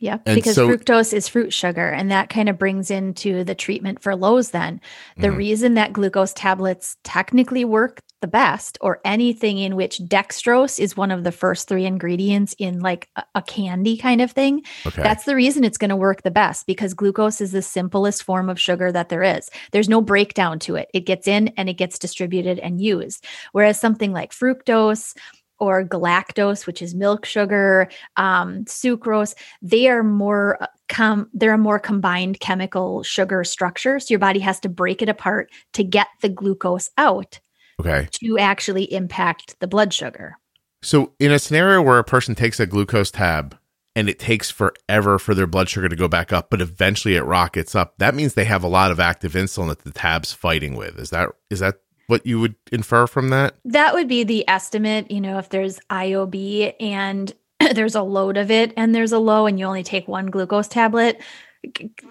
Yeah, 0.00 0.18
And 0.26 0.34
because 0.34 0.54
so- 0.54 0.66
fructose 0.68 1.12
is 1.12 1.28
fruit 1.28 1.52
sugar. 1.52 1.88
And 1.90 2.10
that 2.10 2.30
kind 2.30 2.48
of 2.48 2.58
brings 2.58 2.90
into 2.90 3.44
the 3.44 3.54
treatment 3.54 4.02
for 4.02 4.16
lows 4.16 4.50
then. 4.50 4.80
The 5.18 5.28
Mhm. 5.28 5.36
reason 5.36 5.74
that 5.74 5.92
glucose 5.92 6.32
tablets 6.32 6.96
technically 7.04 7.64
work 7.66 8.00
the 8.22 8.26
best, 8.26 8.76
or 8.82 9.00
anything 9.02 9.56
in 9.56 9.76
which 9.76 9.96
dextrose 10.00 10.78
is 10.78 10.94
one 10.94 11.10
of 11.10 11.24
the 11.24 11.32
first 11.32 11.66
three 11.68 11.86
ingredients 11.86 12.54
in 12.58 12.80
like 12.80 13.08
a, 13.16 13.22
a 13.36 13.40
candy 13.42 13.96
kind 13.96 14.20
of 14.20 14.30
thing, 14.30 14.62
Okay. 14.86 15.02
that's 15.02 15.24
the 15.24 15.34
reason 15.34 15.64
it's 15.64 15.78
going 15.78 15.88
to 15.88 15.96
work 15.96 16.22
the 16.22 16.30
best 16.30 16.66
because 16.66 16.92
glucose 16.92 17.40
is 17.40 17.52
the 17.52 17.62
simplest 17.62 18.22
form 18.22 18.50
of 18.50 18.60
sugar 18.60 18.92
that 18.92 19.08
there 19.08 19.22
is. 19.22 19.48
There's 19.72 19.88
no 19.88 20.02
breakdown 20.02 20.58
to 20.60 20.76
it. 20.76 20.88
It 20.92 21.06
gets 21.06 21.26
in 21.26 21.48
and 21.56 21.70
it 21.70 21.78
gets 21.78 21.98
distributed 21.98 22.58
and 22.58 22.78
used. 22.78 23.24
Whereas 23.52 23.80
something 23.80 24.12
like 24.12 24.32
fructose, 24.32 25.14
or 25.60 25.84
galactose, 25.84 26.66
which 26.66 26.82
is 26.82 26.94
milk 26.94 27.24
sugar, 27.24 27.88
um, 28.16 28.64
sucrose, 28.64 29.34
they 29.62 29.88
are 29.88 30.02
more 30.02 30.60
uh, 30.62 30.66
com- 30.88 31.28
they're 31.32 31.54
a 31.54 31.58
more 31.58 31.78
combined 31.78 32.40
chemical 32.40 33.02
sugar 33.02 33.44
structure. 33.44 34.00
So 34.00 34.06
your 34.08 34.18
body 34.18 34.40
has 34.40 34.58
to 34.60 34.68
break 34.68 35.02
it 35.02 35.08
apart 35.08 35.50
to 35.74 35.84
get 35.84 36.08
the 36.22 36.28
glucose 36.28 36.90
out 36.96 37.38
okay. 37.78 38.08
to 38.12 38.38
actually 38.38 38.92
impact 38.92 39.56
the 39.60 39.68
blood 39.68 39.92
sugar. 39.92 40.38
So, 40.82 41.12
in 41.18 41.30
a 41.30 41.38
scenario 41.38 41.82
where 41.82 41.98
a 41.98 42.04
person 42.04 42.34
takes 42.34 42.58
a 42.58 42.66
glucose 42.66 43.10
tab 43.10 43.58
and 43.94 44.08
it 44.08 44.18
takes 44.18 44.50
forever 44.50 45.18
for 45.18 45.34
their 45.34 45.46
blood 45.46 45.68
sugar 45.68 45.88
to 45.88 45.96
go 45.96 46.08
back 46.08 46.32
up, 46.32 46.48
but 46.48 46.62
eventually 46.62 47.16
it 47.16 47.22
rockets 47.22 47.74
up, 47.74 47.98
that 47.98 48.14
means 48.14 48.32
they 48.32 48.44
have 48.44 48.62
a 48.62 48.68
lot 48.68 48.90
of 48.90 48.98
active 48.98 49.32
insulin 49.32 49.68
that 49.68 49.80
the 49.80 49.90
tab's 49.90 50.32
fighting 50.32 50.76
with. 50.76 50.98
Is 50.98 51.10
that 51.10 51.30
is 51.50 51.60
that 51.60 51.80
what 52.10 52.26
you 52.26 52.40
would 52.40 52.56
infer 52.72 53.06
from 53.06 53.28
that? 53.28 53.54
That 53.64 53.94
would 53.94 54.08
be 54.08 54.24
the 54.24 54.46
estimate, 54.48 55.10
you 55.10 55.20
know, 55.20 55.38
if 55.38 55.48
there's 55.48 55.78
IOB 55.88 56.74
and 56.80 57.32
there's 57.74 57.94
a 57.94 58.02
load 58.02 58.36
of 58.36 58.50
it 58.50 58.72
and 58.76 58.94
there's 58.94 59.12
a 59.12 59.18
low 59.18 59.46
and 59.46 59.58
you 59.58 59.64
only 59.64 59.84
take 59.84 60.08
one 60.08 60.26
glucose 60.26 60.68
tablet, 60.68 61.22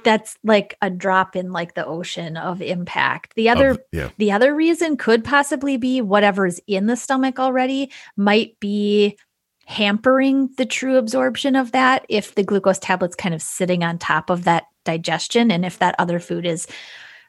that's 0.04 0.38
like 0.44 0.78
a 0.82 0.90
drop 0.90 1.36
in 1.36 1.52
like 1.52 1.74
the 1.74 1.86
ocean 1.86 2.38
of 2.38 2.62
impact. 2.62 3.36
The 3.36 3.50
other 3.50 3.72
Of- 3.72 3.80
yeah. 3.92 4.10
The 4.18 4.32
other 4.32 4.56
reason 4.56 4.96
could 4.96 5.24
possibly 5.24 5.76
be 5.76 6.02
whatever's 6.02 6.62
in 6.66 6.86
the 6.86 6.96
stomach 6.96 7.38
already 7.38 7.92
might 8.16 8.60
be 8.60 9.18
hampering 9.66 10.50
the 10.58 10.66
true 10.66 10.98
absorption 10.98 11.56
of 11.56 11.74
that 11.74 12.06
if 12.10 12.34
the 12.36 12.44
glucose 12.44 12.80
tablet's 12.80 13.16
kind 13.16 13.36
of 13.36 13.42
sitting 13.42 13.84
on 13.84 13.98
top 14.00 14.30
of 14.30 14.46
that 14.46 14.66
digestion 14.86 15.52
and 15.52 15.66
if 15.66 15.78
that 15.78 15.94
other 16.00 16.20
food 16.20 16.46
is 16.46 16.68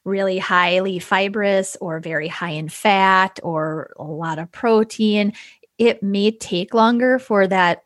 really 0.04 0.38
highly 0.38 0.98
fibrous 0.98 1.76
or 1.80 2.00
very 2.00 2.28
high 2.28 2.50
in 2.50 2.68
fat 2.68 3.38
or 3.42 3.92
a 3.98 4.04
lot 4.04 4.38
of 4.38 4.50
protein 4.52 5.32
it 5.78 6.02
may 6.02 6.30
take 6.30 6.74
longer 6.74 7.18
for 7.18 7.46
that 7.46 7.84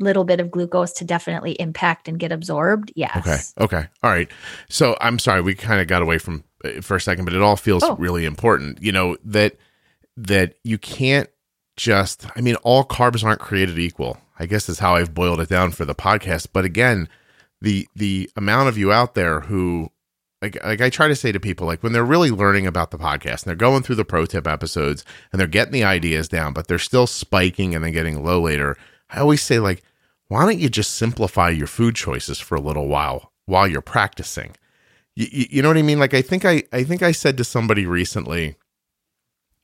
little 0.00 0.24
bit 0.24 0.38
of 0.40 0.50
glucose 0.50 0.92
to 0.92 1.04
definitely 1.04 1.52
impact 1.52 2.06
and 2.08 2.18
get 2.20 2.30
absorbed 2.32 2.92
yes 2.94 3.52
Okay. 3.58 3.64
Okay. 3.78 3.88
All 4.02 4.10
right. 4.10 4.30
So 4.68 4.96
I'm 5.00 5.18
sorry 5.18 5.40
we 5.42 5.54
kind 5.54 5.80
of 5.80 5.86
got 5.88 6.02
away 6.02 6.18
from 6.18 6.44
uh, 6.64 6.80
for 6.80 6.96
a 6.96 7.00
second, 7.00 7.24
but 7.24 7.34
it 7.34 7.42
all 7.42 7.56
feels 7.56 7.82
Oh. 7.82 7.96
really 7.96 8.24
important. 8.24 8.80
You 8.82 8.92
know 8.92 9.16
that 9.24 9.56
that 10.16 10.54
you 10.64 10.78
can't 10.78 11.28
just. 11.76 12.26
I 12.36 12.40
mean, 12.40 12.56
all 12.56 12.84
carbs 12.84 13.22
aren't 13.24 13.40
created 13.40 13.78
equal. 13.78 14.18
I 14.38 14.46
guess 14.46 14.68
is 14.68 14.78
how 14.80 14.96
I've 14.96 15.14
boiled 15.14 15.40
it 15.40 15.48
down 15.48 15.70
for 15.72 15.84
the 15.84 15.94
podcast. 15.94 16.48
But 16.52 16.64
again, 16.64 17.08
the 17.60 17.86
the 17.96 18.28
amount 18.36 18.68
of 18.68 18.76
you 18.78 18.92
out 18.92 19.14
there 19.14 19.40
who 19.40 19.90
like 20.40 20.62
like 20.64 20.80
I 20.80 20.90
try 20.90 21.08
to 21.08 21.16
say 21.16 21.32
to 21.32 21.40
people 21.40 21.66
like 21.66 21.82
when 21.82 21.92
they're 21.92 22.04
really 22.04 22.30
learning 22.30 22.66
about 22.66 22.90
the 22.90 22.98
podcast 22.98 23.42
and 23.42 23.44
they're 23.44 23.56
going 23.56 23.82
through 23.82 23.96
the 23.96 24.04
pro 24.04 24.26
tip 24.26 24.46
episodes 24.46 25.04
and 25.32 25.40
they're 25.40 25.46
getting 25.46 25.72
the 25.72 25.84
ideas 25.84 26.28
down, 26.28 26.52
but 26.52 26.68
they're 26.68 26.78
still 26.78 27.06
spiking 27.06 27.74
and 27.74 27.84
then 27.84 27.92
getting 27.92 28.24
low 28.24 28.40
later. 28.40 28.76
I 29.10 29.20
always 29.20 29.42
say 29.42 29.58
like, 29.58 29.82
why 30.28 30.44
don't 30.44 30.58
you 30.58 30.68
just 30.68 30.94
simplify 30.94 31.50
your 31.50 31.66
food 31.66 31.96
choices 31.96 32.38
for 32.38 32.54
a 32.54 32.60
little 32.60 32.86
while 32.86 33.32
while 33.46 33.66
you're 33.66 33.80
practicing? 33.80 34.54
You, 35.16 35.26
you, 35.30 35.46
you 35.50 35.62
know 35.62 35.68
what 35.68 35.76
I 35.76 35.82
mean? 35.82 35.98
Like 35.98 36.14
I 36.14 36.22
think 36.22 36.44
I 36.44 36.62
I 36.72 36.84
think 36.84 37.02
I 37.02 37.12
said 37.12 37.36
to 37.38 37.44
somebody 37.44 37.86
recently, 37.86 38.56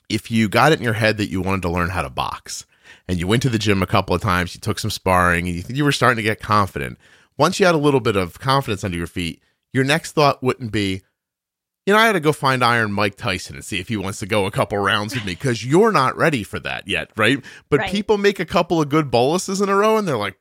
if 0.09 0.31
you 0.31 0.49
got 0.49 0.73
it 0.73 0.79
in 0.79 0.85
your 0.85 0.95
head 0.95 1.19
that 1.19 1.31
you 1.31 1.41
wanted 1.41 1.63
to 1.63 1.71
learn 1.71 1.91
how 1.91 2.03
to 2.03 2.11
box 2.11 2.67
and 3.07 3.19
you 3.19 3.27
went 3.27 3.43
to 3.43 3.49
the 3.49 3.59
gym 3.59 3.83
a 3.83 3.87
couple 3.87 4.17
of 4.17 4.23
times, 4.23 4.55
you 4.55 4.61
took 4.61 4.79
some 4.79 4.91
sparring, 4.91 5.47
and 5.47 5.57
you, 5.57 5.63
you 5.69 5.85
were 5.85 5.93
starting 5.93 6.17
to 6.17 6.23
get 6.23 6.41
confident. 6.41 6.99
Once 7.37 7.59
you 7.59 7.67
had 7.67 7.75
a 7.75 7.79
little 7.79 8.01
bit 8.01 8.17
of 8.17 8.39
confidence 8.39 8.85
under 8.85 8.97
your 8.97 9.07
feet, 9.07 9.43
your 9.75 9.85
next 9.85 10.13
thought 10.13 10.43
wouldn't 10.43 10.73
be, 10.73 11.03
you 11.85 11.93
know, 11.93 11.99
I 11.99 12.07
had 12.07 12.13
to 12.13 12.21
go 12.21 12.33
find 12.33 12.65
Iron 12.65 12.93
Mike 12.93 13.17
Tyson 13.17 13.57
and 13.57 13.65
see 13.65 13.79
if 13.79 13.89
he 13.89 13.97
wants 13.99 14.21
to 14.21 14.27
go 14.27 14.47
a 14.47 14.51
couple 14.51 14.79
rounds 14.79 15.15
with 15.15 15.27
me 15.27 15.33
because 15.33 15.67
you're 15.67 15.93
not 15.93 16.17
ready 16.17 16.43
for 16.43 16.59
that 16.61 16.89
yet, 16.89 17.11
right? 17.17 17.45
But 17.69 17.81
Right. 17.81 17.91
people 17.91 18.17
make 18.17 18.41
a 18.41 18.47
couple 18.47 18.81
of 18.81 18.89
good 18.89 19.11
boluses 19.11 19.61
in 19.61 19.69
a 19.69 19.77
row 19.77 19.99
and 19.99 20.09
they're 20.09 20.17
like, 20.17 20.39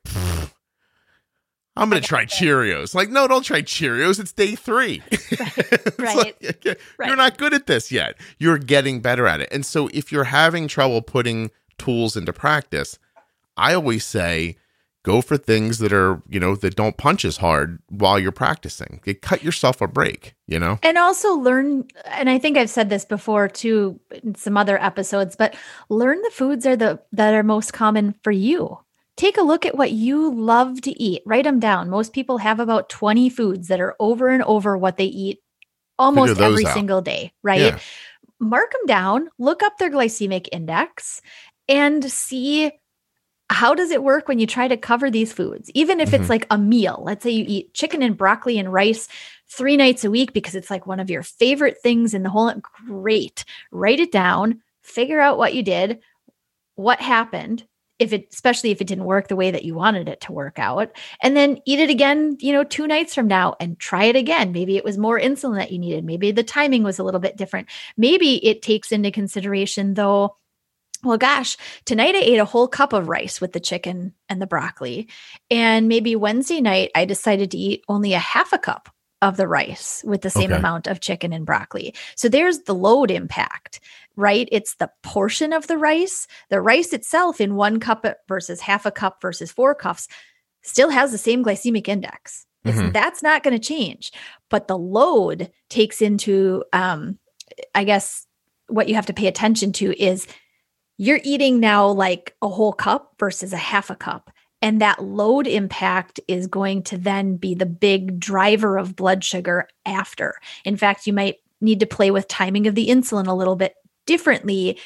I'm 1.76 1.90
going 1.90 2.00
to 2.00 2.06
try 2.06 2.24
Cheerios. 2.24 2.94
Like, 2.94 3.10
no, 3.10 3.26
don't 3.26 3.42
try 3.42 3.60
Cheerios. 3.60 4.20
It's 4.20 4.32
day 4.32 4.54
three. 4.54 5.02
It's 5.10 5.98
Right. 5.98 6.16
like, 6.16 6.64
you're 6.64 6.76
Right. 6.98 7.16
not 7.16 7.36
good 7.38 7.52
at 7.52 7.66
this 7.66 7.90
yet. 7.92 8.16
You're 8.38 8.58
getting 8.58 9.00
better 9.00 9.26
at 9.26 9.40
it. 9.40 9.48
And 9.52 9.66
so 9.66 9.88
if 9.92 10.12
you're 10.12 10.24
having 10.24 10.68
trouble 10.68 11.02
putting 11.02 11.50
tools 11.78 12.16
into 12.16 12.32
practice, 12.32 12.98
I 13.56 13.74
always 13.74 14.04
say, 14.04 14.56
go 15.04 15.20
for 15.20 15.36
things 15.36 15.78
that 15.78 15.92
are, 15.92 16.20
you 16.28 16.40
know, 16.40 16.56
that 16.56 16.74
don't 16.74 16.96
punch 16.96 17.24
as 17.24 17.36
hard 17.36 17.78
while 17.88 18.18
you're 18.18 18.32
practicing. 18.32 19.00
You 19.04 19.14
cut 19.14 19.44
yourself 19.44 19.80
a 19.80 19.86
break, 19.86 20.34
you 20.48 20.58
know? 20.58 20.78
And 20.82 20.98
also 20.98 21.34
learn, 21.34 21.86
and 22.06 22.28
I 22.28 22.38
think 22.38 22.56
I've 22.56 22.70
said 22.70 22.90
this 22.90 23.04
before 23.04 23.48
too 23.48 24.00
in 24.22 24.34
some 24.34 24.56
other 24.56 24.82
episodes, 24.82 25.36
but 25.36 25.54
learn 25.90 26.20
the 26.22 26.30
foods 26.32 26.66
are 26.66 26.74
the 26.74 27.00
that 27.12 27.34
are 27.34 27.42
most 27.42 27.72
common 27.72 28.14
for 28.24 28.32
you. 28.32 28.78
Take 29.16 29.36
a 29.36 29.42
look 29.42 29.64
at 29.64 29.76
what 29.76 29.92
you 29.92 30.34
love 30.34 30.80
to 30.80 30.90
eat. 31.00 31.22
Write 31.24 31.44
them 31.44 31.60
down. 31.60 31.88
Most 31.88 32.12
people 32.12 32.38
have 32.38 32.58
about 32.58 32.88
20 32.88 33.28
foods 33.28 33.68
that 33.68 33.80
are 33.80 33.94
over 34.00 34.28
and 34.28 34.42
over 34.42 34.76
what 34.76 34.96
they 34.96 35.04
eat 35.04 35.40
almost 35.98 36.40
every 36.40 36.66
out. 36.66 36.74
single 36.74 37.02
day, 37.02 37.32
right? 37.42 37.60
Yeah. 37.60 37.78
Mark 38.40 38.72
them 38.72 38.86
down, 38.86 39.28
look 39.38 39.62
up 39.62 39.78
their 39.78 39.90
glycemic 39.90 40.48
index 40.50 41.20
and 41.68 42.10
see 42.10 42.72
how 43.50 43.74
does 43.74 43.90
it 43.90 44.02
work 44.02 44.26
when 44.26 44.38
you 44.38 44.46
try 44.46 44.66
to 44.68 44.76
cover 44.76 45.10
these 45.10 45.32
foods? 45.32 45.70
Even 45.74 46.00
if 46.00 46.10
Mhm. 46.10 46.20
it's 46.20 46.28
like 46.30 46.46
a 46.50 46.58
meal 46.58 47.02
let's 47.04 47.22
say 47.22 47.30
you 47.30 47.44
eat 47.46 47.74
chicken 47.74 48.02
and 48.02 48.16
broccoli 48.16 48.58
and 48.58 48.72
rice 48.72 49.08
three 49.48 49.76
nights 49.76 50.04
a 50.04 50.10
week 50.10 50.32
because 50.32 50.54
it's 50.54 50.70
like 50.70 50.86
one 50.86 51.00
of 51.00 51.10
your 51.10 51.22
favorite 51.22 51.76
things 51.82 52.14
in 52.14 52.22
the 52.22 52.30
whole 52.30 52.52
great. 52.86 53.44
Write 53.70 54.00
it 54.00 54.10
down 54.12 54.60
figure 54.82 55.20
out 55.20 55.38
what 55.38 55.54
you 55.54 55.62
did 55.62 56.00
what 56.74 57.00
happened 57.00 57.66
if 57.98 58.12
it 58.12 58.26
especially 58.32 58.70
if 58.70 58.80
it 58.80 58.86
didn't 58.86 59.04
work 59.04 59.28
the 59.28 59.36
way 59.36 59.50
that 59.52 59.64
you 59.64 59.74
wanted 59.74 60.08
it 60.08 60.20
to 60.20 60.32
work 60.32 60.58
out 60.58 60.90
and 61.22 61.36
then 61.36 61.58
eat 61.64 61.78
it 61.78 61.88
again 61.90 62.36
you 62.40 62.52
know 62.52 62.64
two 62.64 62.86
nights 62.88 63.14
from 63.14 63.28
now 63.28 63.54
and 63.60 63.78
try 63.78 64.04
it 64.04 64.16
again. 64.16 64.50
Maybe 64.52 64.76
it 64.76 64.84
was 64.84 64.98
more 64.98 65.18
insulin 65.18 65.56
that 65.58 65.70
you 65.70 65.78
needed. 65.78 66.04
Maybe 66.04 66.32
the 66.32 66.42
timing 66.42 66.82
was 66.82 66.98
a 66.98 67.04
little 67.04 67.20
bit 67.20 67.36
different. 67.36 67.68
Maybe 67.96 68.44
it 68.44 68.62
takes 68.62 68.90
into 68.90 69.10
consideration 69.12 69.94
though 69.94 70.36
well, 71.04 71.18
gosh, 71.18 71.56
tonight 71.84 72.14
I 72.14 72.18
ate 72.20 72.38
a 72.38 72.44
whole 72.44 72.68
cup 72.68 72.92
of 72.92 73.08
rice 73.08 73.40
with 73.40 73.52
the 73.52 73.60
chicken 73.60 74.14
and 74.28 74.40
the 74.40 74.46
broccoli. 74.46 75.08
And 75.50 75.88
maybe 75.88 76.16
Wednesday 76.16 76.60
night 76.60 76.90
I 76.94 77.04
decided 77.04 77.50
to 77.50 77.58
eat 77.58 77.84
only 77.88 78.12
a 78.12 78.18
half 78.18 78.52
a 78.52 78.58
cup 78.58 78.88
of 79.22 79.36
the 79.36 79.48
rice 79.48 80.02
with 80.04 80.20
the 80.22 80.30
same 80.30 80.50
Okay. 80.50 80.58
amount 80.58 80.86
of 80.86 81.00
chicken 81.00 81.32
and 81.32 81.46
broccoli. 81.46 81.94
So 82.14 82.28
there's 82.28 82.60
the 82.60 82.74
load 82.74 83.10
impact, 83.10 83.80
right? 84.16 84.48
It's 84.52 84.74
the 84.74 84.90
portion 85.02 85.52
of 85.52 85.66
the 85.66 85.78
rice. 85.78 86.26
The 86.50 86.60
rice 86.60 86.92
itself 86.92 87.40
in 87.40 87.54
one 87.54 87.80
cup 87.80 88.04
versus 88.28 88.60
half 88.60 88.84
a 88.84 88.90
cup 88.90 89.22
versus 89.22 89.50
four 89.50 89.74
cups 89.74 90.08
still 90.62 90.90
has 90.90 91.10
the 91.10 91.18
same 91.18 91.44
glycemic 91.44 91.88
index. 91.88 92.46
It's, 92.64 92.78
Mhm. 92.78 92.92
That's 92.92 93.22
not 93.22 93.42
going 93.42 93.58
to 93.58 93.66
change. 93.66 94.12
But 94.50 94.68
the 94.68 94.78
load 94.78 95.50
takes 95.68 96.00
into, 96.02 96.64
um, 96.72 97.18
I 97.74 97.84
guess, 97.84 98.26
what 98.68 98.88
you 98.88 98.94
have 98.94 99.06
to 99.06 99.12
pay 99.12 99.26
attention 99.26 99.72
to 99.74 99.92
is 100.02 100.26
you're 100.96 101.20
eating 101.24 101.60
now 101.60 101.88
like 101.88 102.34
a 102.42 102.48
whole 102.48 102.72
cup 102.72 103.14
versus 103.18 103.52
a 103.52 103.58
half 103.58 103.90
a 103.90 103.96
cup. 103.96 104.30
And 104.62 104.80
that 104.80 105.02
load 105.02 105.46
impact 105.46 106.20
is 106.26 106.46
going 106.46 106.84
to 106.84 106.96
then 106.96 107.36
be 107.36 107.54
the 107.54 107.66
big 107.66 108.18
driver 108.18 108.78
of 108.78 108.96
blood 108.96 109.22
sugar 109.22 109.68
after. 109.84 110.36
In 110.64 110.76
fact, 110.76 111.06
you 111.06 111.12
might 111.12 111.36
need 111.60 111.80
to 111.80 111.86
play 111.86 112.10
with 112.10 112.28
timing 112.28 112.66
of 112.66 112.74
the 112.74 112.88
insulin 112.88 113.26
a 113.26 113.34
little 113.34 113.56
bit 113.56 113.74
differently 114.06 114.78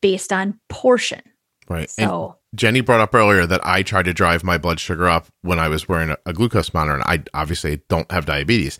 based 0.00 0.32
on 0.32 0.58
portion. 0.68 1.20
Right. 1.68 1.90
And 1.96 2.08
So, 2.08 2.36
Jenny 2.54 2.80
brought 2.80 3.00
up 3.00 3.14
earlier 3.14 3.46
that 3.46 3.64
I 3.64 3.82
tried 3.82 4.06
to 4.06 4.12
drive 4.12 4.42
my 4.42 4.58
blood 4.58 4.80
sugar 4.80 5.08
up 5.08 5.28
when 5.42 5.60
I 5.60 5.68
was 5.68 5.88
wearing 5.88 6.10
a, 6.10 6.16
a 6.26 6.32
glucose 6.32 6.74
monitor, 6.74 6.94
and 6.94 7.04
I 7.04 7.22
obviously 7.38 7.82
don't 7.88 8.10
have 8.10 8.26
diabetes. 8.26 8.78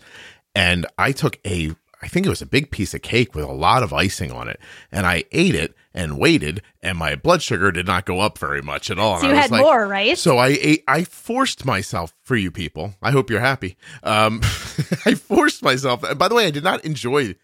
And 0.53 0.85
I 0.97 1.13
took 1.13 1.39
a, 1.47 1.73
I 2.01 2.07
think 2.07 2.25
it 2.25 2.29
was 2.29 2.41
a 2.41 2.47
big 2.47 2.71
piece 2.71 2.93
of 2.93 3.01
cake 3.01 3.35
with 3.35 3.45
a 3.45 3.51
lot 3.51 3.83
of 3.83 3.93
icing 3.93 4.31
on 4.31 4.47
it. 4.47 4.59
And 4.91 5.05
I 5.05 5.23
ate 5.31 5.55
it 5.55 5.75
and 5.93 6.17
waited, 6.17 6.61
and 6.81 6.97
my 6.97 7.15
blood 7.15 7.41
sugar 7.41 7.71
did 7.71 7.85
not 7.85 8.05
go 8.05 8.19
up 8.19 8.37
very 8.37 8.61
much 8.61 8.89
at 8.89 8.97
all. 8.97 9.19
So 9.19 9.27
you 9.27 9.33
I 9.33 9.35
had 9.35 9.51
like, 9.51 9.61
more, 9.61 9.87
right? 9.87 10.17
So 10.17 10.37
I 10.37 10.57
ate, 10.59 10.83
I 10.87 11.03
forced 11.03 11.65
myself 11.65 12.13
for 12.23 12.35
you 12.35 12.49
people. 12.49 12.95
I 13.01 13.11
hope 13.11 13.29
you're 13.29 13.39
happy. 13.39 13.77
Um, 14.03 14.41
I 15.05 15.15
forced 15.15 15.61
myself. 15.61 16.03
And 16.03 16.17
by 16.17 16.27
the 16.27 16.35
way, 16.35 16.47
I 16.47 16.51
did 16.51 16.63
not 16.63 16.83
enjoy, 16.85 17.35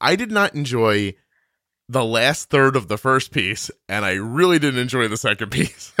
I 0.00 0.16
did 0.16 0.32
not 0.32 0.54
enjoy 0.54 1.14
the 1.88 2.04
last 2.04 2.50
third 2.50 2.76
of 2.76 2.86
the 2.86 2.96
first 2.96 3.32
piece, 3.32 3.68
and 3.88 4.04
I 4.04 4.12
really 4.12 4.60
didn't 4.60 4.80
enjoy 4.80 5.08
the 5.08 5.16
second 5.16 5.50
piece. 5.50 5.92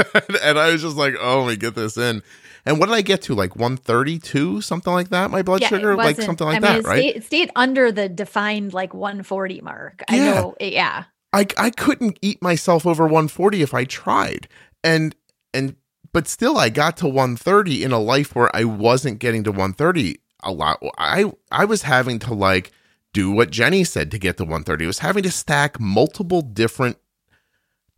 and 0.42 0.58
I 0.58 0.70
was 0.70 0.82
just 0.82 0.96
like, 0.96 1.14
oh, 1.20 1.42
let 1.42 1.48
me 1.50 1.56
get 1.56 1.74
this 1.74 1.96
in. 1.96 2.22
And 2.66 2.78
what 2.78 2.86
did 2.86 2.94
I 2.94 3.02
get 3.02 3.22
to? 3.22 3.34
Like 3.34 3.56
132, 3.56 4.60
something 4.60 4.92
like 4.92 5.08
that? 5.10 5.30
My 5.30 5.42
blood 5.42 5.60
Yeah, 5.62 5.68
sugar? 5.68 5.96
Like 5.96 6.16
something 6.20 6.46
like 6.46 6.56
I 6.56 6.60
mean, 6.60 6.72
that, 6.72 6.78
it 6.80 6.86
right? 6.86 6.98
Stayed, 6.98 7.16
it 7.16 7.24
stayed 7.24 7.50
under 7.56 7.90
the 7.92 8.08
defined 8.08 8.72
like 8.74 8.94
140 8.94 9.60
mark. 9.62 10.02
I 10.08 10.16
Yeah. 10.16 10.24
know. 10.34 10.54
it- 10.60 10.72
Yeah. 10.72 11.04
I 11.32 11.46
I 11.56 11.70
couldn't 11.70 12.18
eat 12.22 12.42
myself 12.42 12.84
over 12.86 13.04
140 13.06 13.62
if 13.62 13.72
I 13.72 13.84
tried. 13.84 14.48
And 14.82 15.14
and 15.54 15.76
but 16.12 16.26
still 16.26 16.58
I 16.58 16.70
got 16.70 16.96
to 16.98 17.06
130 17.08 17.84
in 17.84 17.92
a 17.92 18.00
life 18.00 18.34
where 18.34 18.54
I 18.54 18.64
wasn't 18.64 19.20
getting 19.20 19.44
to 19.44 19.52
130 19.52 20.18
a 20.42 20.50
lot. 20.52 20.82
I 20.98 21.30
I 21.52 21.64
was 21.66 21.82
having 21.82 22.18
to 22.20 22.34
like 22.34 22.72
do 23.12 23.30
what 23.30 23.50
Jenny 23.50 23.84
said 23.84 24.10
to 24.10 24.18
get 24.18 24.36
to 24.38 24.44
130. 24.44 24.84
I 24.84 24.86
was 24.88 24.98
having 25.00 25.22
to 25.22 25.30
stack 25.30 25.78
multiple 25.80 26.42
different 26.42 26.96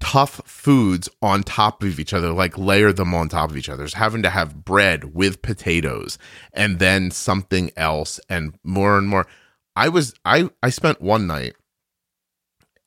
tough 0.02 0.40
foods 0.44 1.08
on 1.22 1.42
top 1.44 1.82
of 1.82 2.00
each 2.00 2.12
other, 2.12 2.32
like 2.32 2.58
layer 2.58 2.92
them 2.92 3.14
on 3.14 3.28
top 3.28 3.50
of 3.50 3.56
each 3.56 3.68
other. 3.68 3.82
I 3.82 3.84
was 3.84 3.94
having 3.94 4.22
to 4.24 4.30
have 4.30 4.64
bread 4.64 5.14
with 5.14 5.42
potatoes 5.42 6.18
and 6.52 6.78
then 6.80 7.10
something 7.10 7.70
else 7.76 8.18
and 8.28 8.54
more 8.64 8.98
and 8.98 9.08
more. 9.08 9.26
I 9.76 9.88
was 9.88 10.12
I 10.24 10.50
I 10.62 10.70
spent 10.70 11.00
one 11.00 11.26
night 11.26 11.54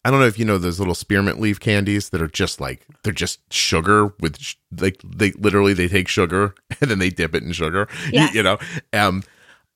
I 0.04 0.12
don't 0.12 0.20
know 0.20 0.28
if 0.28 0.38
you 0.38 0.46
know 0.46 0.60
those 0.60 0.78
little 0.78 0.94
spearmint 0.94 1.40
leaf 1.40 1.60
candies 1.60 2.10
that 2.10 2.22
are 2.22 2.28
just 2.28 2.62
like 2.62 2.86
they're 3.04 3.12
just 3.14 3.40
sugar 3.52 4.14
with 4.20 4.38
sh- 4.40 4.56
like 4.80 5.02
they 5.04 5.32
literally 5.32 5.74
they 5.74 5.88
take 5.88 6.08
sugar 6.08 6.54
and 6.82 6.92
then 6.92 7.00
they 7.00 7.10
dip 7.10 7.34
it 7.34 7.42
in 7.44 7.54
sugar. 7.54 7.88
You- 8.12 8.28
You, 8.34 8.44
know, 8.44 8.60
um, 8.94 9.24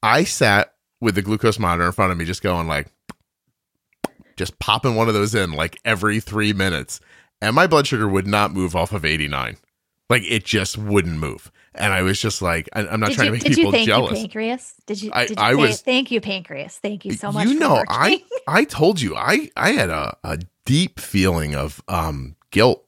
I 0.04 0.26
sat 0.26 0.76
with 1.02 1.16
the 1.16 1.22
glucose 1.24 1.58
monitor 1.58 1.88
in 1.88 1.94
front 1.94 2.12
of 2.12 2.18
me, 2.20 2.26
just 2.26 2.44
going 2.44 2.68
like, 2.68 2.90
just 4.38 4.60
popping 4.60 4.96
one 4.96 5.08
of 5.08 5.14
those 5.16 5.34
in 5.34 5.52
like 5.54 5.80
every 5.84 6.20
three 6.20 6.54
minutes, 6.54 7.00
and 7.42 7.56
my 7.56 7.68
blood 7.68 7.88
sugar 7.88 8.08
would 8.08 8.28
not 8.28 8.52
move 8.54 8.76
off 8.76 8.92
of 8.94 9.06
eighty 9.06 9.28
nine, 9.28 9.58
like 10.10 10.24
it 10.28 10.44
just 10.46 10.78
wouldn't 10.78 11.18
move. 11.20 11.52
And 11.76 11.94
I 11.94 12.02
was 12.02 12.20
just 12.20 12.42
like, 12.42 12.68
I, 12.74 12.88
I'm 12.88 13.00
not 13.00 13.10
Did 13.10 13.16
trying 13.16 13.26
you, 13.28 13.32
to 13.32 13.32
make 13.34 13.42
did 13.44 13.50
you 13.52 13.56
people 13.58 13.72
thank 13.72 13.88
jealous. 13.88 14.12
you, 14.12 14.18
pancreas? 14.18 14.74
Did 14.88 15.02
you? 15.04 15.12
I- 15.14 15.28
did 15.28 15.38
you 15.38 15.44
I 15.44 15.54
was- 15.54 15.82
Thank 15.82 16.12
you, 16.12 16.20
pancreas. 16.20 16.78
Thank 16.78 17.06
you 17.06 17.14
so 17.14 17.32
much. 17.32 17.48
You 17.48 17.54
for 17.54 17.60
know, 17.60 17.84
I. 17.88 18.24
I 18.48 18.64
told 18.66 19.00
you 19.00 19.16
I 19.16 19.50
I 19.56 19.72
had 19.74 19.90
a, 19.90 20.18
a 20.24 20.40
deep 20.66 21.00
feeling 21.00 21.56
of 21.56 21.82
um 21.88 22.36
guilt 22.52 22.84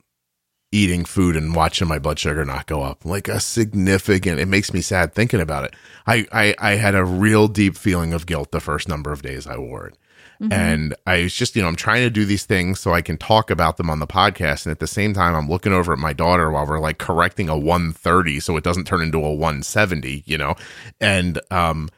eating 0.73 1.03
food 1.03 1.35
and 1.35 1.53
watching 1.53 1.87
my 1.87 1.99
blood 1.99 2.17
sugar 2.17 2.45
not 2.45 2.65
go 2.65 2.81
up 2.81 3.03
like 3.03 3.27
a 3.27 3.39
significant 3.41 4.39
it 4.39 4.45
makes 4.47 4.73
me 4.73 4.79
sad 4.79 5.13
thinking 5.13 5.41
about 5.41 5.65
it 5.65 5.75
I, 6.07 6.25
I 6.31 6.55
i 6.59 6.71
had 6.75 6.95
a 6.95 7.03
real 7.03 7.49
deep 7.49 7.75
feeling 7.75 8.13
of 8.13 8.25
guilt 8.25 8.51
the 8.51 8.61
first 8.61 8.87
number 8.87 9.11
of 9.11 9.21
days 9.21 9.45
i 9.45 9.57
wore 9.57 9.85
it 9.87 9.97
Mhm. 10.41 10.51
and 10.51 10.95
i 11.05 11.21
was 11.21 11.33
just 11.35 11.55
you 11.55 11.61
know 11.61 11.67
i'm 11.67 11.75
trying 11.75 12.01
to 12.01 12.09
do 12.09 12.25
these 12.25 12.45
things 12.45 12.79
so 12.79 12.93
i 12.93 13.01
can 13.01 13.15
talk 13.17 13.51
about 13.51 13.77
them 13.77 13.89
on 13.91 13.99
the 13.99 14.07
podcast 14.07 14.65
and 14.65 14.71
at 14.71 14.79
the 14.79 14.87
same 14.87 15.13
time 15.13 15.35
i'm 15.35 15.47
looking 15.47 15.71
over 15.71 15.93
at 15.93 15.99
my 15.99 16.13
daughter 16.13 16.49
while 16.49 16.65
we're 16.65 16.79
like 16.79 16.97
correcting 16.97 17.47
a 17.47 17.55
130 17.57 18.39
so 18.39 18.57
it 18.57 18.63
doesn't 18.63 18.87
turn 18.87 19.01
into 19.01 19.19
a 19.19 19.33
170 19.33 20.23
you 20.25 20.37
know 20.37 20.55
and 20.99 21.39
um 21.51 21.89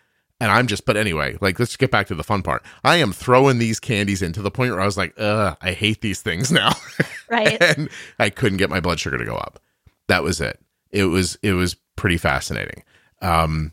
and 0.42 0.52
I'm 0.52 0.68
just, 0.68 0.86
but 0.86 0.98
anyway, 0.98 1.38
like, 1.40 1.58
let's 1.58 1.78
get 1.78 1.90
back 1.90 2.08
to 2.08 2.16
the 2.16 2.24
fun 2.24 2.42
part. 2.42 2.66
I 2.84 2.98
am 2.98 3.14
throwing 3.14 3.60
these 3.60 3.80
candies 3.80 4.22
in 4.22 4.34
to 4.34 4.42
the 4.42 4.52
point 4.52 4.72
where 4.74 4.82
I 4.82 4.86
was 4.86 4.98
like, 4.98 5.14
ugh, 5.18 5.56
I 5.62 5.72
hate 5.72 6.02
these 6.02 6.22
things 6.22 6.52
now. 6.52 6.74
right. 7.30 7.62
and 7.78 7.88
I 8.20 8.30
couldn't 8.30 8.58
get 8.58 8.70
my 8.70 8.82
blood 8.82 9.00
sugar 9.00 9.18
to 9.18 9.24
go 9.24 9.36
up. 9.36 9.60
That 10.08 10.22
was 10.22 10.42
it. 10.42 10.60
It 10.92 11.06
was, 11.06 11.38
it 11.44 11.54
was 11.54 11.78
pretty 11.96 12.18
fascinating. 12.18 12.84
Um, 13.22 13.72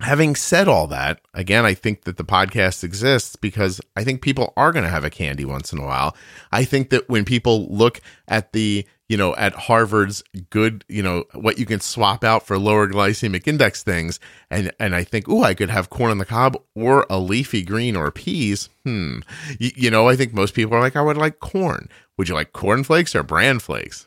having 0.00 0.34
said 0.34 0.68
all 0.68 0.86
that, 0.88 1.20
again, 1.34 1.64
I 1.64 1.74
think 1.74 2.04
that 2.04 2.16
the 2.16 2.24
podcast 2.24 2.82
exists 2.82 3.36
because 3.36 3.80
I 3.96 4.04
think 4.04 4.22
people 4.22 4.52
are 4.56 4.72
going 4.72 4.84
to 4.84 4.90
have 4.90 5.04
a 5.04 5.10
candy 5.10 5.44
once 5.44 5.72
in 5.72 5.78
a 5.78 5.84
while. 5.84 6.16
I 6.52 6.64
think 6.64 6.90
that 6.90 7.08
when 7.08 7.24
people 7.24 7.66
look 7.68 8.00
at 8.26 8.52
the, 8.52 8.86
you 9.08 9.16
know, 9.16 9.34
at 9.36 9.54
Harvard's 9.54 10.22
good, 10.50 10.84
you 10.88 11.02
know, 11.02 11.24
what 11.34 11.58
you 11.58 11.66
can 11.66 11.80
swap 11.80 12.24
out 12.24 12.46
for 12.46 12.58
lower 12.58 12.88
glycemic 12.88 13.46
index 13.46 13.82
things, 13.82 14.20
and 14.50 14.72
and 14.78 14.94
I 14.94 15.04
think, 15.04 15.28
oh, 15.28 15.42
I 15.42 15.54
could 15.54 15.70
have 15.70 15.90
corn 15.90 16.10
on 16.10 16.18
the 16.18 16.24
cob 16.24 16.56
or 16.74 17.06
a 17.10 17.18
leafy 17.18 17.62
green 17.62 17.96
or 17.96 18.10
peas. 18.10 18.68
Hmm, 18.84 19.20
you, 19.58 19.70
you 19.74 19.90
know, 19.90 20.08
I 20.08 20.16
think 20.16 20.32
most 20.32 20.54
people 20.54 20.74
are 20.76 20.80
like, 20.80 20.96
I 20.96 21.02
would 21.02 21.16
like 21.16 21.40
corn. 21.40 21.88
Would 22.16 22.28
you 22.28 22.34
like 22.34 22.52
corn 22.52 22.84
flakes 22.84 23.14
or 23.14 23.22
bran 23.22 23.58
flakes? 23.58 24.06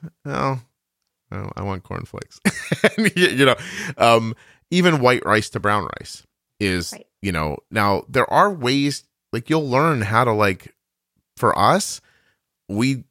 No, 1.33 1.51
I 1.55 1.63
want 1.63 1.83
corn 1.83 2.05
flakes. 2.05 2.39
You 3.15 3.45
know, 3.45 3.55
um, 3.97 4.35
even 4.73 4.99
white 4.99 5.25
rice 5.25 5.49
to 5.51 5.59
brown 5.59 5.87
rice 5.99 6.23
is, 6.59 6.91
Right. 6.93 7.05
you 7.21 7.31
know, 7.31 7.57
now 7.71 8.03
there 8.09 8.29
are 8.31 8.51
ways 8.51 9.03
like 9.31 9.49
you'll 9.49 9.67
learn 9.69 10.01
how 10.01 10.23
to 10.23 10.31
like. 10.33 10.73
For 11.37 11.57
us, 11.57 11.99
we 12.69 13.05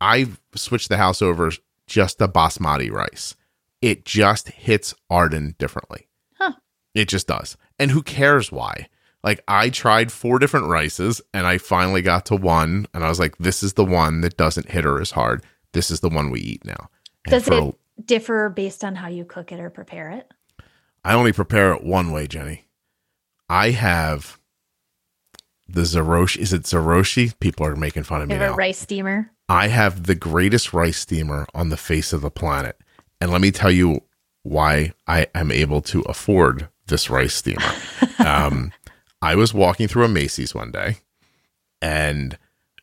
I 0.00 0.26
switched 0.54 0.88
the 0.88 0.96
house 0.96 1.20
over 1.22 1.50
just 1.86 2.18
to 2.18 2.28
basmati 2.28 2.90
rice. 2.90 3.36
It 3.82 4.04
just 4.04 4.48
hits 4.48 4.94
Arden 5.10 5.54
differently. 5.58 6.08
Huh. 6.38 6.52
It 6.94 7.08
just 7.08 7.26
does. 7.26 7.56
And 7.78 7.90
who 7.90 8.02
cares 8.02 8.50
why? 8.50 8.88
Like 9.22 9.44
I 9.46 9.68
tried 9.70 10.10
four 10.10 10.38
different 10.38 10.66
rices 10.68 11.20
and 11.34 11.46
I 11.46 11.58
finally 11.58 12.00
got 12.02 12.26
to 12.26 12.36
one 12.36 12.86
and 12.94 13.04
I 13.04 13.08
was 13.08 13.20
like, 13.20 13.36
this 13.38 13.62
is 13.62 13.74
the 13.74 13.84
one 13.84 14.22
that 14.22 14.36
doesn't 14.36 14.70
hit 14.70 14.84
her 14.84 15.00
as 15.00 15.10
hard. 15.12 15.44
This 15.72 15.90
is 15.90 16.00
the 16.00 16.08
one 16.08 16.30
we 16.30 16.40
eat 16.40 16.64
now. 16.64 16.88
And 17.26 17.32
Does 17.32 17.44
for- 17.44 17.68
it 17.98 18.06
differ 18.06 18.48
based 18.48 18.82
on 18.82 18.94
how 18.94 19.08
you 19.08 19.24
cook 19.24 19.52
it 19.52 19.60
or 19.60 19.68
prepare 19.70 20.10
it? 20.10 20.28
I 21.04 21.14
only 21.14 21.32
prepare 21.32 21.72
it 21.72 21.82
one 21.82 22.12
way, 22.12 22.26
Jenny. 22.26 22.66
I 23.48 23.70
have 23.70 24.38
the 25.68 25.82
Zeroshi. 25.82 26.38
Is 26.38 26.52
it 26.52 26.62
Zeroshi? 26.62 27.38
People 27.40 27.66
are 27.66 27.76
making 27.76 28.04
fun 28.04 28.22
of 28.22 28.28
me 28.28 28.38
now. 28.38 28.54
rice 28.54 28.78
steamer. 28.78 29.30
I 29.48 29.68
have 29.68 30.04
the 30.04 30.14
greatest 30.14 30.72
rice 30.72 30.98
steamer 30.98 31.46
on 31.54 31.68
the 31.68 31.76
face 31.76 32.12
of 32.12 32.20
the 32.20 32.30
planet. 32.30 32.78
And 33.20 33.30
let 33.30 33.40
me 33.40 33.50
tell 33.50 33.70
you 33.70 34.02
why 34.42 34.92
I 35.06 35.26
am 35.34 35.50
able 35.50 35.82
to 35.82 36.00
afford 36.02 36.68
this 36.86 37.10
rice 37.10 37.34
steamer. 37.34 37.72
um, 38.18 38.72
I 39.20 39.34
was 39.34 39.54
walking 39.54 39.88
through 39.88 40.04
a 40.04 40.08
Macy's 40.08 40.54
one 40.54 40.70
day 40.70 40.98
and 41.80 42.38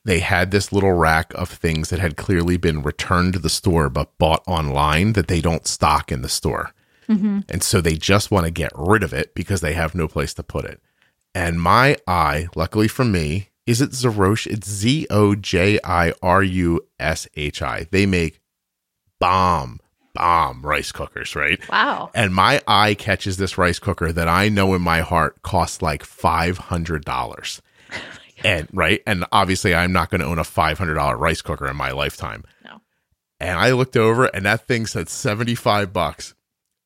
they 0.05 0.19
had 0.19 0.51
this 0.51 0.71
little 0.71 0.93
rack 0.93 1.33
of 1.33 1.49
things 1.49 1.89
that 1.89 1.99
had 1.99 2.17
clearly 2.17 2.57
been 2.57 2.81
returned 2.81 3.33
to 3.33 3.39
the 3.39 3.49
store 3.49 3.89
but 3.89 4.17
bought 4.17 4.43
online 4.47 5.13
that 5.13 5.27
they 5.27 5.41
don't 5.41 5.67
stock 5.67 6.11
in 6.11 6.21
the 6.21 6.29
store. 6.29 6.73
Mm-hmm. 7.09 7.39
And 7.49 7.63
so 7.63 7.81
they 7.81 7.95
just 7.95 8.31
want 8.31 8.45
to 8.45 8.51
get 8.51 8.71
rid 8.75 9.03
of 9.03 9.13
it 9.13 9.33
because 9.33 9.61
they 9.61 9.73
have 9.73 9.95
no 9.95 10.07
place 10.07 10.33
to 10.35 10.43
put 10.43 10.65
it. 10.65 10.81
And 11.33 11.61
my 11.61 11.97
eye, 12.07 12.47
luckily 12.55 12.87
for 12.87 13.05
me, 13.05 13.49
is 13.65 13.81
it 13.81 13.91
Zerosh? 13.91 14.47
It's 14.47 14.69
Z 14.69 15.07
O 15.09 15.35
J 15.35 15.79
I 15.83 16.13
R 16.21 16.43
U 16.43 16.81
S 16.99 17.27
H 17.35 17.61
I. 17.61 17.87
They 17.91 18.05
make 18.05 18.39
bomb, 19.19 19.79
bomb 20.13 20.63
rice 20.63 20.91
cookers, 20.91 21.35
right? 21.35 21.59
Wow. 21.69 22.09
And 22.15 22.33
my 22.33 22.61
eye 22.67 22.95
catches 22.95 23.37
this 23.37 23.57
rice 23.57 23.79
cooker 23.79 24.11
that 24.11 24.27
I 24.27 24.49
know 24.49 24.73
in 24.73 24.81
my 24.81 25.01
heart 25.01 25.41
costs 25.43 25.81
like 25.81 26.03
$500. 26.03 27.61
and 28.43 28.67
right. 28.73 29.03
And 29.05 29.25
obviously, 29.31 29.75
I'm 29.75 29.91
not 29.91 30.09
going 30.09 30.21
to 30.21 30.27
own 30.27 30.39
a 30.39 30.43
$500 30.43 31.19
rice 31.19 31.41
cooker 31.41 31.67
in 31.67 31.75
my 31.75 31.91
lifetime. 31.91 32.43
No. 32.65 32.81
And 33.39 33.57
I 33.57 33.71
looked 33.71 33.97
over 33.97 34.25
and 34.25 34.45
that 34.45 34.67
thing 34.67 34.85
said 34.85 35.09
75 35.09 35.93
bucks. 35.93 36.33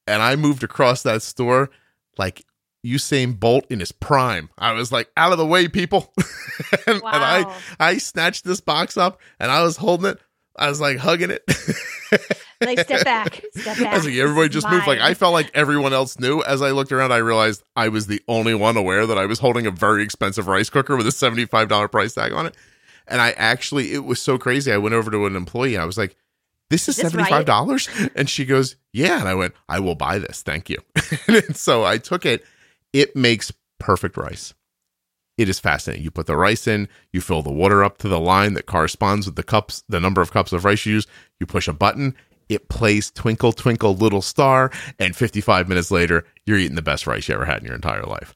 And 0.08 0.22
I 0.22 0.36
moved 0.36 0.64
across 0.64 1.04
that 1.04 1.22
store 1.22 1.70
like 2.18 2.46
Usain 2.86 3.40
Bolt 3.40 3.66
in 3.70 3.80
his 3.80 3.92
prime. 3.92 4.50
I 4.58 4.74
was 4.74 4.92
like, 4.92 5.10
out 5.16 5.32
of 5.32 5.38
the 5.38 5.46
way, 5.46 5.68
people. 5.68 6.14
and, 6.88 6.98
and 6.98 7.02
I, 7.04 7.60
I 7.80 7.98
snatched 7.98 8.44
this 8.44 8.60
box 8.60 8.98
up 8.98 9.20
and 9.40 9.50
I 9.52 9.64
was 9.64 9.78
holding 9.78 10.12
it. 10.12 10.20
I 10.56 10.70
was 10.70 10.80
like 10.80 10.98
hugging 10.98 11.32
it. 11.32 11.44
Like 12.62 12.80
step 12.82 13.04
back. 13.06 13.42
Step 13.56 13.78
back. 13.78 13.88
I 13.88 13.96
was 13.96 14.06
like, 14.06 14.16
everybody 14.16 14.50
just 14.50 14.70
moved. 14.70 14.86
Like 14.86 15.00
I 15.00 15.14
felt 15.14 15.34
like 15.34 15.50
everyone 15.54 15.94
else 15.94 16.20
knew. 16.20 16.44
As 16.44 16.62
I 16.62 16.72
looked 16.72 16.92
around, 16.92 17.12
I 17.12 17.18
realized 17.18 17.64
I 17.76 17.90
was 17.90 18.08
the 18.08 18.22
only 18.28 18.54
one 18.54 18.78
aware 18.78 19.08
that 19.08 19.18
I 19.18 19.26
was 19.26 19.40
holding 19.40 19.66
a 19.66 19.72
very 19.72 20.04
expensive 20.04 20.48
rice 20.48 20.70
cooker 20.70 20.96
with 20.96 21.08
a 21.08 21.12
seventy-five 21.12 21.70
dollar 21.70 21.88
price 21.88 22.14
tag 22.14 22.34
on 22.34 22.46
it. 22.46 22.56
And 23.08 23.20
I 23.20 23.32
actually, 23.32 23.94
it 23.94 24.06
was 24.06 24.22
so 24.22 24.38
crazy. 24.38 24.72
I 24.72 24.78
went 24.78 24.96
over 24.96 25.12
to 25.12 25.26
an 25.26 25.36
employee. 25.36 25.78
I 25.78 25.86
was 25.86 25.98
like, 25.98 26.16
"This 26.74 26.90
is 26.90 26.98
Is 26.98 27.12
seventy-five 27.12 27.46
dollars," 27.46 27.88
and 28.16 28.28
she 28.28 28.46
goes, 28.46 28.76
"Yeah." 28.92 29.20
And 29.20 29.28
I 29.30 29.36
went, 29.36 29.54
"I 29.70 29.80
will 29.80 29.96
buy 29.96 30.18
this. 30.18 30.42
Thank 30.42 30.70
you." 30.70 30.78
and 31.28 31.56
so 31.56 31.84
I 31.86 32.00
took 32.00 32.26
it. 32.26 32.44
It 32.92 33.16
makes 33.16 33.54
perfect 33.80 34.18
rice. 34.18 34.54
It 35.38 35.50
is 35.50 35.60
fascinating. 35.60 36.04
You 36.04 36.12
put 36.12 36.26
the 36.28 36.36
rice 36.38 36.68
in, 36.68 36.88
you 37.12 37.22
fill 37.22 37.42
the 37.44 37.52
water 37.52 37.84
up 37.84 37.98
to 38.00 38.08
the 38.08 38.20
line 38.20 38.54
that 38.54 38.66
corresponds 38.66 39.26
with 39.28 39.36
the 39.36 39.44
cups, 39.44 39.84
the 39.90 40.00
number 40.00 40.22
of 40.22 40.32
cups 40.32 40.52
of 40.54 40.66
rice 40.66 40.86
you 40.86 40.94
use. 40.94 41.08
You 41.40 41.46
push 41.46 41.68
a 41.68 41.74
button, 41.74 42.16
it 42.50 42.70
plays 42.70 43.10
Twinkle 43.12 43.52
Twinkle 43.52 43.96
Little 43.96 44.22
Star, 44.22 44.72
and 45.00 45.16
55 45.16 45.68
minutes 45.70 45.90
later, 45.92 46.26
you're 46.46 46.58
eating 46.60 46.76
the 46.76 46.82
best 46.84 47.08
rice 47.08 47.28
you 47.28 47.36
ever 47.36 47.46
had 47.46 47.60
in 47.62 47.66
your 47.66 47.76
entire 47.76 48.04
life. 48.04 48.36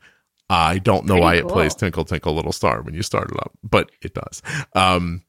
I 0.49 0.79
don't 0.79 1.05
know 1.05 1.15
Pretty 1.15 1.23
why 1.23 1.39
cool. 1.41 1.49
it 1.49 1.53
plays 1.53 1.75
Twinkle 1.75 2.05
Twinkle 2.05 2.33
Little 2.33 2.53
Star 2.53 2.81
when 2.81 2.93
you 2.95 3.03
start 3.03 3.29
it 3.31 3.37
up, 3.37 3.51
but 3.63 3.91
it 4.01 4.13
does. 4.15 4.41
Um, 4.73 5.23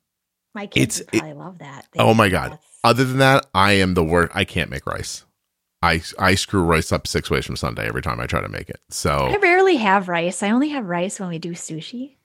My 0.55 0.66
kids 0.66 1.01
It's- 1.01 1.21
probably 1.21 1.35
love 1.38 1.59
that. 1.59 1.87
They 1.92 2.01
Oh 2.01 2.14
my 2.14 2.29
God. 2.31 2.59
Other 2.85 3.05
than 3.05 3.19
that, 3.19 3.47
I 3.55 3.73
am 3.73 3.95
the 3.95 4.05
worst. 4.05 4.33
I 4.35 4.45
can't 4.45 4.71
make 4.71 4.87
rice. 4.87 5.25
I 5.83 6.03
I 6.19 6.35
screw 6.35 6.62
rice 6.62 6.91
up 6.93 7.07
six 7.07 7.31
ways 7.31 7.47
from 7.47 7.57
Sunday 7.57 7.87
every 7.87 8.03
time 8.03 8.19
I 8.21 8.27
try 8.27 8.41
to 8.41 8.49
make 8.49 8.69
it. 8.69 8.81
So 8.91 9.11
I 9.11 9.37
rarely 9.37 9.77
have 9.77 10.09
rice. 10.09 10.43
I 10.43 10.51
only 10.51 10.71
have 10.71 10.87
rice 10.87 11.21
when 11.21 11.29
we 11.29 11.38
do 11.38 11.53
sushi. 11.53 12.17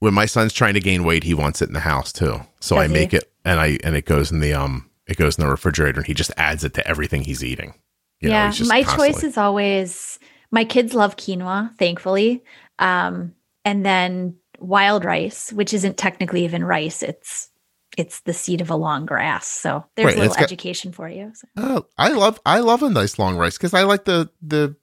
when 0.00 0.12
my 0.12 0.26
son's 0.26 0.52
trying 0.52 0.74
to 0.74 0.80
gain 0.80 1.04
weight, 1.04 1.24
he 1.24 1.32
wants 1.34 1.62
it 1.62 1.68
in 1.68 1.74
the 1.74 1.80
house 1.80 2.12
too. 2.12 2.40
So 2.60 2.76
I 2.76 2.82
Does 2.86 2.92
he? 2.92 2.98
make 3.00 3.14
it 3.14 3.32
and 3.44 3.58
I 3.60 3.78
and 3.82 3.96
it 3.96 4.04
goes 4.04 4.30
in 4.30 4.40
the 4.40 4.52
um 4.52 4.90
it 5.06 5.16
goes 5.16 5.38
in 5.38 5.44
the 5.44 5.50
refrigerator 5.50 6.00
and 6.00 6.06
he 6.06 6.12
just 6.14 6.32
adds 6.36 6.64
it 6.64 6.74
to 6.74 6.86
everything 6.86 7.24
he's 7.24 7.42
eating. 7.44 7.74
You 8.20 8.28
know, 8.28 8.34
yeah, 8.34 8.50
just 8.50 8.68
my 8.68 8.82
constantly- 8.82 9.12
choice 9.12 9.24
is 9.24 9.38
always 9.38 10.18
my 10.50 10.64
kids 10.64 10.92
love 10.94 11.16
quinoa, 11.16 11.76
thankfully. 11.78 12.44
Um, 12.78 13.34
and 13.64 13.84
then 13.86 14.36
wild 14.58 15.04
rice, 15.06 15.50
which 15.52 15.72
isn't 15.72 15.96
technically 15.96 16.44
even 16.44 16.62
rice. 16.64 17.02
It's 17.02 17.48
it's 17.96 18.20
the 18.22 18.32
seed 18.32 18.60
of 18.60 18.70
a 18.70 18.76
long 18.76 19.06
grass. 19.06 19.46
So 19.46 19.84
there's 19.96 20.06
Right, 20.06 20.16
a 20.16 20.20
little 20.20 20.34
got- 20.34 20.42
education 20.44 20.92
for 20.92 21.08
you. 21.08 21.32
So, 21.34 21.46
Oh, 21.56 21.86
I 21.98 22.08
love 22.10 22.40
I 22.46 22.60
love 22.60 22.82
a 22.82 22.90
nice 22.90 23.18
long 23.18 23.36
rice 23.36 23.56
because 23.56 23.74
I 23.74 23.82
like 23.82 24.04
the, 24.04 24.30
the 24.42 24.76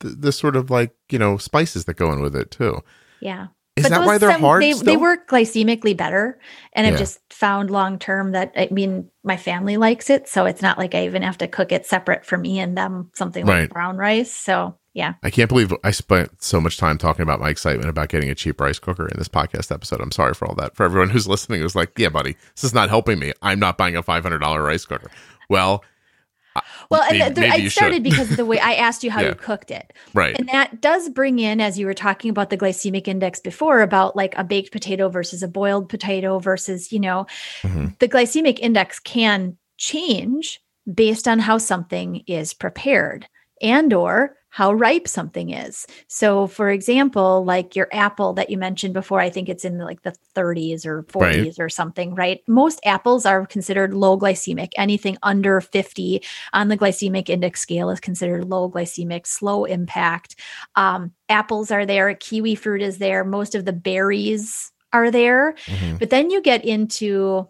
the 0.00 0.08
the 0.08 0.32
sort 0.32 0.56
of 0.56 0.70
like 0.70 0.94
you 1.10 1.18
know 1.18 1.36
spices 1.38 1.84
that 1.86 1.94
go 1.94 2.12
in 2.12 2.20
with 2.20 2.34
it 2.36 2.50
too. 2.50 2.80
yeah. 3.20 3.48
Is 3.74 3.88
that 3.88 4.04
why 4.04 4.18
they're 4.18 4.32
some- 4.32 4.42
hard? 4.42 4.62
They, 4.62 4.74
they 4.74 4.98
work 4.98 5.28
glycemically 5.30 5.96
better. 5.96 6.38
And 6.74 6.86
Yeah. 6.86 6.92
I've 6.92 6.98
just 6.98 7.20
found 7.30 7.70
long 7.70 7.98
term 7.98 8.32
that 8.32 8.52
I 8.54 8.68
mean 8.70 9.08
my 9.24 9.38
family 9.38 9.78
likes 9.78 10.10
it. 10.10 10.28
So 10.28 10.44
it's 10.44 10.60
not 10.60 10.76
like 10.76 10.94
I 10.94 11.06
even 11.06 11.22
have 11.22 11.38
to 11.38 11.48
cook 11.48 11.72
it 11.72 11.86
separate 11.86 12.26
for 12.26 12.36
me 12.36 12.58
and 12.60 12.76
them, 12.76 13.10
something 13.14 13.46
Right. 13.46 13.62
like 13.62 13.70
brown 13.70 13.96
rice. 13.96 14.30
So 14.30 14.76
yeah. 14.94 15.14
I 15.22 15.30
can't 15.30 15.48
believe 15.48 15.72
I 15.84 15.90
spent 15.90 16.42
so 16.42 16.60
much 16.60 16.76
time 16.76 16.98
talking 16.98 17.22
about 17.22 17.40
my 17.40 17.48
excitement 17.48 17.88
about 17.88 18.08
getting 18.10 18.30
a 18.30 18.34
cheap 18.34 18.60
rice 18.60 18.78
cooker 18.78 19.06
in 19.08 19.18
this 19.18 19.28
podcast 19.28 19.72
episode. 19.72 20.00
I'm 20.00 20.12
sorry 20.12 20.34
for 20.34 20.46
all 20.46 20.54
that. 20.56 20.76
For 20.76 20.84
everyone 20.84 21.10
who's 21.10 21.26
listening, 21.28 21.60
it 21.60 21.64
was 21.64 21.74
like, 21.76 21.92
"Yeah, 21.98 22.08
buddy, 22.10 22.36
this 22.54 22.64
is 22.64 22.74
not 22.74 22.88
helping 22.90 23.18
me. 23.18 23.32
I'm 23.42 23.58
not 23.58 23.78
buying 23.78 23.96
a 23.96 24.02
$500 24.02 24.62
rice 24.64 24.84
cooker." 24.84 25.10
Well, 25.48 25.82
Well, 26.90 27.02
maybe- 27.10 27.22
and 27.22 27.34
the, 27.34 27.48
I 27.48 27.68
started 27.68 28.02
because 28.02 28.30
of 28.30 28.36
the 28.36 28.44
way 28.44 28.58
I 28.58 28.74
asked 28.74 29.02
you 29.02 29.10
how 29.10 29.20
Yeah. 29.22 29.28
you 29.28 29.34
cooked 29.34 29.70
it. 29.70 29.94
right, 30.12 30.36
And 30.38 30.46
that 30.50 30.82
does 30.82 31.08
bring 31.08 31.38
in, 31.38 31.62
as 31.62 31.78
you 31.78 31.86
were 31.86 31.94
talking 31.94 32.28
about 32.30 32.50
the 32.50 32.58
glycemic 32.58 33.08
index 33.08 33.40
before, 33.40 33.80
about 33.80 34.14
like 34.16 34.36
a 34.36 34.44
baked 34.44 34.70
potato 34.72 35.08
versus 35.08 35.42
a 35.42 35.48
boiled 35.48 35.88
potato 35.88 36.38
versus, 36.38 36.92
you 36.92 37.00
know, 37.00 37.26
Mhm. 37.62 37.98
the 38.00 38.08
glycemic 38.08 38.58
index 38.58 38.98
can 39.00 39.56
change 39.78 40.60
based 40.92 41.26
on 41.26 41.38
how 41.38 41.56
something 41.56 42.22
is 42.26 42.52
prepared 42.52 43.26
and 43.62 43.94
or 43.94 44.36
how 44.54 44.70
ripe 44.70 45.08
something 45.08 45.48
is. 45.48 45.86
So 46.08 46.46
for 46.46 46.68
example, 46.68 47.42
like 47.42 47.74
your 47.74 47.88
apple 47.90 48.34
that 48.34 48.50
you 48.50 48.58
mentioned 48.58 48.92
before, 48.92 49.18
I 49.18 49.30
think 49.30 49.48
it's 49.48 49.64
in 49.64 49.78
like 49.78 50.02
the 50.02 50.14
30s 50.34 50.84
or 50.84 51.04
40s 51.04 51.58
or 51.58 51.70
something, 51.70 52.14
right? 52.14 52.42
Most 52.46 52.78
apples 52.84 53.24
are 53.24 53.46
considered 53.46 53.94
low 53.94 54.18
glycemic. 54.18 54.72
Anything 54.76 55.16
under 55.22 55.62
50 55.62 56.22
on 56.52 56.68
the 56.68 56.76
glycemic 56.76 57.30
index 57.30 57.62
scale 57.62 57.88
is 57.88 57.98
considered 57.98 58.44
low 58.44 58.70
glycemic, 58.70 59.26
slow 59.26 59.64
impact. 59.64 60.36
Um, 60.76 61.12
apples 61.30 61.70
are 61.70 61.86
there, 61.86 62.14
kiwi 62.14 62.54
fruit 62.54 62.82
is 62.82 62.98
there, 62.98 63.24
most 63.24 63.54
of 63.54 63.64
the 63.64 63.72
berries 63.72 64.70
are 64.92 65.10
there. 65.10 65.54
Mhm. 65.64 65.98
But 65.98 66.10
then 66.10 66.30
you 66.30 66.42
get 66.42 66.62
into 66.62 67.48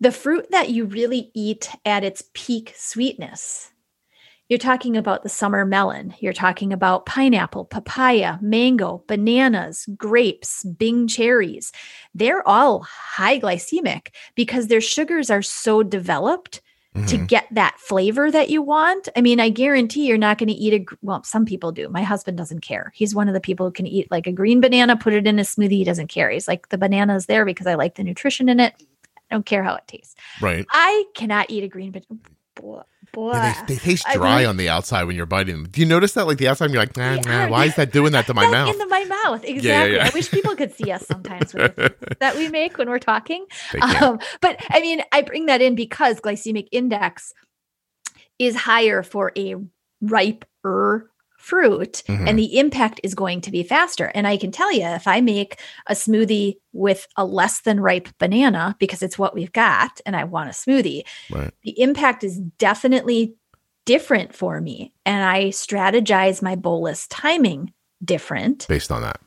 the 0.00 0.12
fruit 0.12 0.50
that 0.50 0.70
you 0.70 0.86
really 0.86 1.30
eat 1.34 1.68
at 1.84 2.04
its 2.04 2.24
peak 2.32 2.72
sweetness. 2.74 3.70
You're 4.48 4.58
talking 4.58 4.96
about 4.96 5.22
the 5.24 5.28
summer 5.28 5.64
melon. 5.64 6.14
You're 6.20 6.32
talking 6.32 6.72
about 6.72 7.04
pineapple, 7.06 7.64
papaya, 7.64 8.38
mango, 8.40 9.02
bananas, 9.08 9.86
grapes, 9.96 10.62
Bing 10.62 11.08
cherries. 11.08 11.72
They're 12.14 12.46
all 12.46 12.82
high 12.82 13.40
glycemic 13.40 14.08
because 14.36 14.68
their 14.68 14.80
sugars 14.80 15.30
are 15.30 15.42
so 15.42 15.82
developed 15.82 16.60
to 17.08 17.18
Mhm. 17.18 17.26
get 17.28 17.46
that 17.50 17.78
flavor 17.78 18.30
that 18.30 18.48
you 18.48 18.62
want. 18.62 19.08
I 19.14 19.20
mean, 19.20 19.38
I 19.38 19.50
guarantee 19.50 20.06
you're 20.06 20.16
not 20.16 20.38
going 20.38 20.48
to 20.48 20.54
eat 20.54 20.72
a 20.72 20.96
well, 21.02 21.22
some 21.24 21.44
people 21.44 21.70
do. 21.70 21.90
My 21.90 22.02
husband 22.02 22.38
doesn't 22.38 22.60
care. 22.60 22.90
He's 22.94 23.14
one 23.14 23.28
of 23.28 23.34
the 23.34 23.40
people 23.40 23.66
who 23.66 23.72
can 23.72 23.86
eat 23.86 24.10
like 24.10 24.26
a 24.26 24.32
green 24.32 24.62
banana, 24.62 24.96
put 24.96 25.12
it 25.12 25.26
in 25.26 25.38
a 25.38 25.42
smoothie, 25.42 25.72
he 25.72 25.84
doesn't 25.84 26.06
care. 26.08 26.30
He's 26.30 26.48
like 26.48 26.70
the 26.70 26.78
banana 26.78 27.14
is 27.14 27.26
there 27.26 27.44
because 27.44 27.66
I 27.66 27.74
like 27.74 27.96
the 27.96 28.04
nutrition 28.04 28.48
in 28.48 28.60
it. 28.60 28.72
I 29.30 29.34
don't 29.34 29.44
care 29.44 29.62
how 29.62 29.74
it 29.74 29.82
tastes. 29.86 30.14
right. 30.40 30.64
I 30.70 31.04
cannot 31.14 31.50
eat 31.50 31.64
a 31.64 31.68
green 31.68 31.90
banana. 31.90 32.84
Boy. 33.16 33.32
Yeah, 33.32 33.64
they, 33.66 33.74
they 33.74 33.80
taste 33.80 34.04
I 34.06 34.14
dry 34.16 34.38
mean- 34.40 34.46
on 34.48 34.56
the 34.58 34.68
outside 34.68 35.04
when 35.04 35.16
you're 35.16 35.24
biting 35.24 35.54
them. 35.62 35.68
Do 35.70 35.80
you 35.80 35.86
notice 35.86 36.12
that? 36.12 36.26
Like 36.26 36.36
the 36.36 36.48
outside, 36.48 36.70
you're 36.70 36.78
like, 36.82 36.98
nah, 36.98 37.14
Yeah, 37.14 37.20
nah, 37.22 37.48
why 37.48 37.64
is 37.64 37.74
that 37.76 37.90
doing 37.90 38.12
that 38.12 38.26
to 38.26 38.34
my 38.34 38.46
mouth? 38.50 38.74
Into 38.74 38.86
my 38.88 39.04
mouth. 39.04 39.42
Exactly. 39.42 39.98
I 39.98 40.10
wish 40.12 40.30
people 40.30 40.54
could 40.54 40.72
see 40.74 40.92
us 40.92 41.06
sometimes 41.06 41.54
with 41.54 41.74
that 42.20 42.36
we 42.36 42.50
make 42.50 42.76
when 42.76 42.90
we're 42.90 42.98
talking. 42.98 43.46
Um, 43.80 44.18
but 44.42 44.60
I 44.68 44.80
mean, 44.82 45.00
I 45.12 45.22
bring 45.22 45.46
that 45.46 45.62
in 45.62 45.74
because 45.74 46.20
glycemic 46.20 46.68
index 46.72 47.32
is 48.38 48.54
higher 48.54 49.02
for 49.02 49.32
a 49.36 49.54
riper 50.02 51.10
fruit 51.46 52.02
Mhm. 52.08 52.28
and 52.28 52.38
the 52.38 52.58
impact 52.58 52.98
is 53.04 53.14
going 53.14 53.40
to 53.42 53.50
be 53.52 53.62
faster. 53.62 54.06
And 54.16 54.26
I 54.26 54.36
can 54.36 54.50
tell 54.50 54.72
you, 54.72 54.82
if 54.84 55.06
I 55.06 55.20
make 55.20 55.60
a 55.86 55.94
smoothie 55.94 56.56
with 56.72 57.06
a 57.16 57.24
less 57.24 57.60
than 57.60 57.78
ripe 57.80 58.08
banana 58.18 58.74
because 58.80 59.00
it's 59.02 59.16
what 59.18 59.34
we've 59.34 59.52
got 59.52 60.00
and 60.04 60.16
I 60.16 60.24
want 60.24 60.50
a 60.50 60.52
smoothie, 60.52 61.02
Right. 61.30 61.52
the 61.62 61.80
impact 61.80 62.24
is 62.24 62.38
definitely 62.58 63.34
different 63.84 64.34
for 64.34 64.60
me. 64.60 64.92
And 65.04 65.22
I 65.22 65.50
strategize 65.50 66.42
my 66.42 66.56
bolus 66.56 67.06
timing 67.06 67.72
different 68.04 68.66
Based 68.68 68.90
on 68.90 69.02
that. 69.02 69.20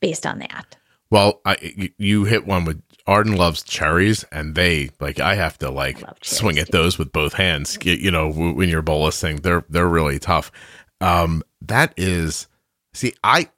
based 0.00 0.26
on 0.26 0.40
that. 0.40 0.76
Well, 1.10 1.40
I 1.44 1.56
you, 1.98 2.24
hit 2.24 2.46
one 2.46 2.64
with 2.64 2.80
Arden 3.06 3.36
loves 3.36 3.62
cherries, 3.62 4.24
and 4.32 4.54
they 4.54 4.90
like 5.00 5.20
I 5.20 5.34
have 5.34 5.58
to 5.58 5.68
like 5.70 5.98
I 6.02 6.06
love 6.06 6.20
cherries, 6.20 6.38
swing 6.38 6.58
at 6.58 6.70
those 6.70 6.98
with 6.98 7.12
both 7.12 7.34
hands. 7.34 7.76
You, 7.82 7.92
you 7.94 8.10
know, 8.10 8.30
when 8.30 8.68
you're 8.70 8.82
bolusing, 8.82 9.42
they're 9.42 9.64
they're 9.68 9.88
really 9.88 10.18
tough. 10.18 10.50
Um, 11.02 11.42
that 11.60 11.92
is, 11.96 12.46
see, 12.94 13.14
I 13.24 13.48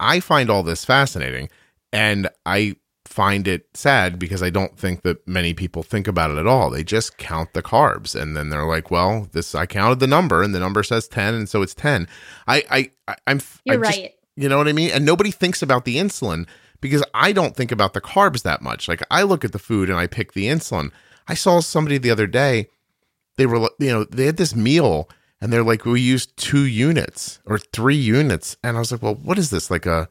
I 0.00 0.20
find 0.20 0.50
all 0.50 0.62
this 0.62 0.84
fascinating, 0.84 1.48
and 1.92 2.28
I 2.44 2.76
find 3.04 3.46
it 3.46 3.66
sad 3.74 4.18
because 4.18 4.42
I 4.42 4.50
don't 4.50 4.76
think 4.78 5.02
that 5.02 5.26
many 5.28 5.54
people 5.54 5.82
think 5.82 6.08
about 6.08 6.30
it 6.30 6.38
at 6.38 6.46
all. 6.46 6.70
They 6.70 6.82
just 6.84 7.18
count 7.18 7.52
the 7.52 7.62
carbs, 7.62 8.20
and 8.20 8.36
then 8.36 8.48
they're 8.50 8.66
like, 8.66 8.90
"Well, 8.90 9.28
this 9.32 9.54
I 9.54 9.66
counted 9.66 10.00
the 10.00 10.06
number, 10.06 10.42
and 10.42 10.54
the 10.54 10.60
number 10.60 10.82
says 10.82 11.06
ten, 11.08 11.34
and 11.34 11.48
so 11.48 11.62
it's 11.62 11.74
10. 11.74 12.08
I 12.48 12.90
I, 13.08 13.14
I'm 13.26 13.40
You're 13.64 13.76
I'm 13.76 13.82
just- 13.84 13.98
right. 13.98 14.14
you 14.36 14.48
know 14.48 14.58
what 14.58 14.68
I 14.68 14.72
mean? 14.72 14.90
And 14.90 15.04
nobody 15.04 15.30
thinks 15.30 15.62
about 15.62 15.84
the 15.84 15.96
insulin 15.96 16.46
because 16.80 17.02
I 17.14 17.32
don't 17.32 17.56
think 17.56 17.72
about 17.72 17.94
the 17.94 18.00
carbs 18.00 18.42
that 18.42 18.60
much. 18.62 18.88
Like 18.88 19.02
I 19.10 19.22
look 19.22 19.44
at 19.44 19.52
the 19.52 19.58
food 19.58 19.88
and 19.88 19.98
I 19.98 20.06
pick 20.06 20.32
the 20.32 20.46
insulin. 20.46 20.90
I 21.28 21.34
saw 21.34 21.60
somebody 21.60 21.98
the 21.98 22.10
other 22.10 22.26
day, 22.26 22.68
they 23.36 23.46
were, 23.46 23.68
you 23.78 23.90
know, 23.90 24.04
they 24.04 24.26
had 24.26 24.36
this 24.36 24.54
meal 24.54 25.08
and 25.40 25.52
they're 25.52 25.62
like, 25.62 25.84
we 25.84 26.00
used 26.00 26.36
two 26.36 26.64
units 26.64 27.40
or 27.44 27.58
three 27.58 27.96
units. 27.96 28.56
And 28.62 28.76
I 28.76 28.80
was 28.80 28.92
like, 28.92 29.02
well, 29.02 29.14
what 29.14 29.38
is 29.38 29.50
this? 29.50 29.70
Like 29.70 29.86
a, 29.86 30.08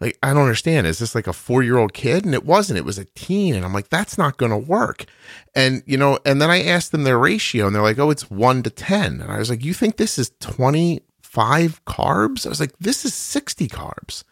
like, 0.00 0.18
I 0.22 0.32
don't 0.32 0.42
understand. 0.42 0.86
Is 0.86 0.98
this 0.98 1.14
like 1.14 1.26
a 1.26 1.32
four 1.32 1.62
year 1.62 1.78
old 1.78 1.94
kid? 1.94 2.24
And 2.24 2.34
it 2.34 2.44
wasn't, 2.44 2.78
it 2.78 2.84
was 2.84 2.98
a 2.98 3.06
teen. 3.06 3.54
And 3.54 3.64
I'm 3.64 3.72
like, 3.72 3.88
that's 3.88 4.18
not 4.18 4.36
going 4.36 4.52
to 4.52 4.58
work. 4.58 5.06
And, 5.54 5.82
you 5.86 5.96
know, 5.96 6.18
and 6.24 6.40
then 6.40 6.50
I 6.50 6.62
asked 6.64 6.92
them 6.92 7.04
their 7.04 7.18
ratio 7.18 7.66
and 7.66 7.74
they're 7.74 7.82
like, 7.82 7.98
oh, 7.98 8.10
it's 8.10 8.30
one 8.30 8.62
to 8.62 8.70
10. 8.70 9.20
And 9.20 9.32
I 9.32 9.38
was 9.38 9.50
like, 9.50 9.64
you 9.64 9.74
think 9.74 9.96
this 9.96 10.18
is 10.18 10.30
25 10.40 11.84
carbs? 11.86 12.46
I 12.46 12.50
was 12.50 12.60
like, 12.60 12.76
this 12.78 13.04
is 13.04 13.14
60 13.14 13.68
carbs. 13.68 14.22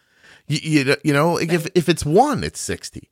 You, 0.46 0.58
you, 0.62 0.96
you 1.02 1.12
know, 1.12 1.34
like 1.34 1.52
if, 1.52 1.66
if 1.74 1.88
it's 1.88 2.04
one, 2.04 2.44
it's 2.44 2.60
60. 2.60 3.08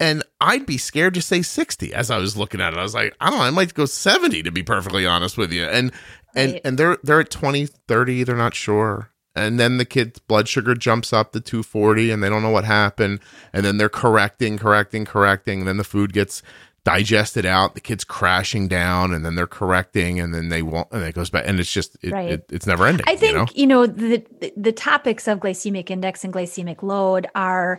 And 0.00 0.22
I'd 0.40 0.64
be 0.64 0.78
scared 0.78 1.12
to 1.14 1.20
say 1.20 1.42
60 1.42 1.92
as 1.92 2.10
I 2.10 2.16
was 2.16 2.34
looking 2.34 2.62
at 2.62 2.72
it. 2.72 2.78
I 2.78 2.82
was 2.82 2.94
like, 2.94 3.14
I 3.20 3.28
don't 3.28 3.38
know, 3.38 3.44
I 3.44 3.50
might 3.50 3.74
go 3.74 3.84
70 3.84 4.42
to 4.44 4.50
be 4.50 4.62
perfectly 4.62 5.04
honest 5.04 5.36
with 5.36 5.52
you. 5.52 5.64
And 5.64 5.92
and 6.34 6.52
Right. 6.52 6.60
and 6.64 6.78
they're 6.78 6.98
they're 7.02 7.20
at 7.20 7.30
20, 7.30 7.66
30, 7.66 8.24
they're 8.24 8.36
not 8.36 8.54
sure. 8.54 9.10
And 9.36 9.60
then 9.60 9.76
the 9.78 9.84
kid's 9.84 10.18
blood 10.18 10.48
sugar 10.48 10.74
jumps 10.74 11.12
up 11.12 11.32
to 11.32 11.40
240 11.40 12.10
and 12.10 12.22
they 12.22 12.28
don't 12.28 12.42
know 12.42 12.50
what 12.50 12.64
happened. 12.64 13.20
And 13.52 13.64
then 13.64 13.76
they're 13.78 13.88
correcting, 13.88 14.58
correcting, 14.58 15.04
correcting. 15.04 15.60
And 15.60 15.68
then 15.68 15.76
the 15.76 15.84
food 15.84 16.12
gets 16.12 16.42
digested 16.82 17.46
out. 17.46 17.74
The 17.74 17.80
kid's 17.80 18.02
crashing 18.04 18.66
down 18.66 19.12
and 19.14 19.24
then 19.24 19.36
they're 19.36 19.46
correcting 19.46 20.18
and 20.18 20.34
then 20.34 20.48
they 20.48 20.62
won't 20.62 20.88
and 20.90 21.02
it 21.04 21.14
goes 21.14 21.30
back. 21.30 21.44
And 21.46 21.60
it's 21.60 21.72
just, 21.72 21.96
it, 22.02 22.10
Right. 22.12 22.30
it, 22.32 22.46
it's 22.50 22.66
never 22.66 22.86
ending. 22.86 23.04
I 23.08 23.14
think 23.16 23.32
you 23.54 23.66
know? 23.66 23.84
you 23.84 23.86
know, 23.86 23.86
the 23.86 24.52
the- 24.56 24.72
topics 24.72 25.28
of 25.28 25.38
glycemic 25.38 25.90
index 25.90 26.24
and 26.24 26.32
glycemic 26.34 26.82
load 26.82 27.28
are 27.34 27.78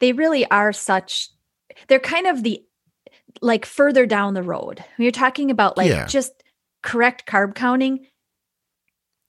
they 0.00 0.12
really 0.12 0.44
are 0.50 0.72
such 0.72 1.30
they're 1.88 1.98
kind 1.98 2.26
of 2.26 2.42
the 2.42 2.62
like 3.40 3.64
further 3.64 4.04
down 4.04 4.34
the 4.34 4.42
road. 4.42 4.84
When 4.96 5.04
you're 5.04 5.12
talking 5.12 5.50
about 5.50 5.76
like 5.78 5.88
Yeah. 5.88 6.06
just 6.06 6.32
correct 6.82 7.26
carb 7.26 7.54
counting, 7.54 8.06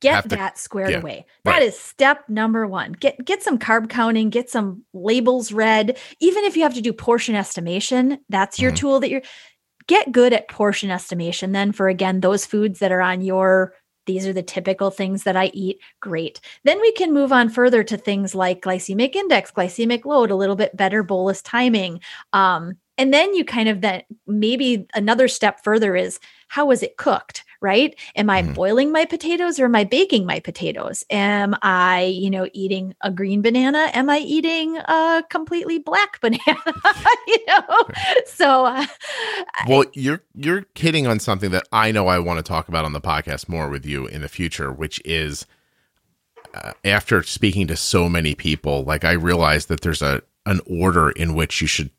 get 0.02 0.24
to- 0.24 0.30
that 0.30 0.58
squared 0.58 0.92
yeah, 0.92 1.00
away. 1.00 1.26
right. 1.46 1.60
That 1.60 1.62
is 1.64 1.78
step 1.78 2.28
number 2.30 2.66
1. 2.68 2.94
Get 2.94 3.24
get 3.26 3.44
some 3.44 3.58
carb 3.60 3.90
counting, 3.90 4.30
get 4.30 4.50
some 4.50 4.84
labels 4.94 5.52
read. 5.52 5.98
Even 6.20 6.44
if 6.46 6.56
you 6.56 6.64
have 6.64 6.76
to 6.76 6.82
do 6.82 6.94
portion 6.94 7.36
estimation, 7.36 8.20
that's 8.30 8.60
your 8.60 8.72
Mhm. 8.72 8.76
tool 8.78 9.00
that 9.02 9.10
you're 9.10 9.22
get 9.88 10.12
good 10.12 10.34
at 10.34 10.48
portion 10.48 10.92
estimation 10.92 11.52
then 11.52 11.72
for 11.72 11.88
again 11.90 12.20
those 12.20 12.46
foods 12.46 12.78
that 12.78 12.92
are 12.92 13.02
on 13.02 13.22
your 13.22 13.74
these 14.06 14.26
are 14.28 14.34
the 14.34 14.42
typical 14.44 14.90
things 14.92 15.24
that 15.24 15.36
I 15.36 15.52
eat. 15.54 15.78
Great. 16.00 16.40
Then 16.64 16.80
we 16.82 16.92
can 16.94 17.14
move 17.14 17.32
on 17.32 17.48
further 17.50 17.84
to 17.84 17.96
things 17.98 18.34
like 18.34 18.62
glycemic 18.62 19.16
index, 19.16 19.52
glycemic 19.52 20.04
load, 20.06 20.32
a 20.32 20.36
little 20.36 20.56
bit 20.56 20.76
better 20.76 21.04
bolus 21.04 21.44
timing. 21.44 22.00
Um, 22.34 22.74
and 23.00 23.14
then 23.14 23.34
you 23.34 23.44
kind 23.44 23.70
of 23.70 23.82
that 23.82 24.06
maybe 24.28 24.88
another 24.94 25.28
step 25.28 25.64
further 25.64 25.96
is 25.96 26.20
how 26.50 26.66
was 26.66 26.84
it 26.84 26.98
cooked? 26.98 27.44
right? 27.62 27.96
Am 28.16 28.30
I 28.30 28.42
mm-hmm. 28.42 28.54
boiling 28.54 28.92
my 28.92 29.06
potatoes 29.06 29.60
or 29.60 29.66
am 29.66 29.76
I 29.76 29.84
baking 29.84 30.26
my 30.26 30.40
potatoes? 30.40 31.04
Am 31.10 31.56
I, 31.62 32.04
you 32.04 32.30
know, 32.30 32.48
eating 32.54 32.96
a 33.02 33.12
green 33.12 33.42
banana? 33.42 33.90
Am 33.94 34.10
I 34.10 34.20
eating 34.20 34.78
a 34.78 35.24
completely 35.30 35.80
black 35.80 36.20
banana? 36.22 36.40
you 37.28 37.46
know, 37.48 37.88
so. 38.26 38.66
Uh, 38.66 38.86
well, 39.68 39.86
you're 39.94 40.24
you're 40.36 40.66
hitting 40.76 41.08
on 41.08 41.20
something 41.20 41.52
that 41.52 41.68
I 41.72 41.92
know 41.92 42.08
I 42.08 42.20
want 42.20 42.38
to 42.38 42.44
talk 42.44 42.68
about 42.68 42.86
on 42.86 42.94
the 42.94 43.02
podcast 43.02 43.50
more 43.50 43.70
with 43.70 43.86
you 43.86 44.08
in 44.08 44.22
the 44.22 44.30
future, 44.30 44.72
which 44.72 45.02
is. 45.06 45.46
Uh, 46.52 46.72
after 46.84 47.22
speaking 47.22 47.68
to 47.68 47.76
so 47.76 48.10
many 48.10 48.34
people, 48.34 48.84
like 48.84 49.06
I 49.06 49.12
realized 49.12 49.68
that 49.68 49.82
there's 49.82 50.02
a 50.02 50.24
an 50.48 50.62
order 50.66 51.12
in 51.12 51.36
which 51.36 51.62
you 51.62 51.68
should 51.68 51.92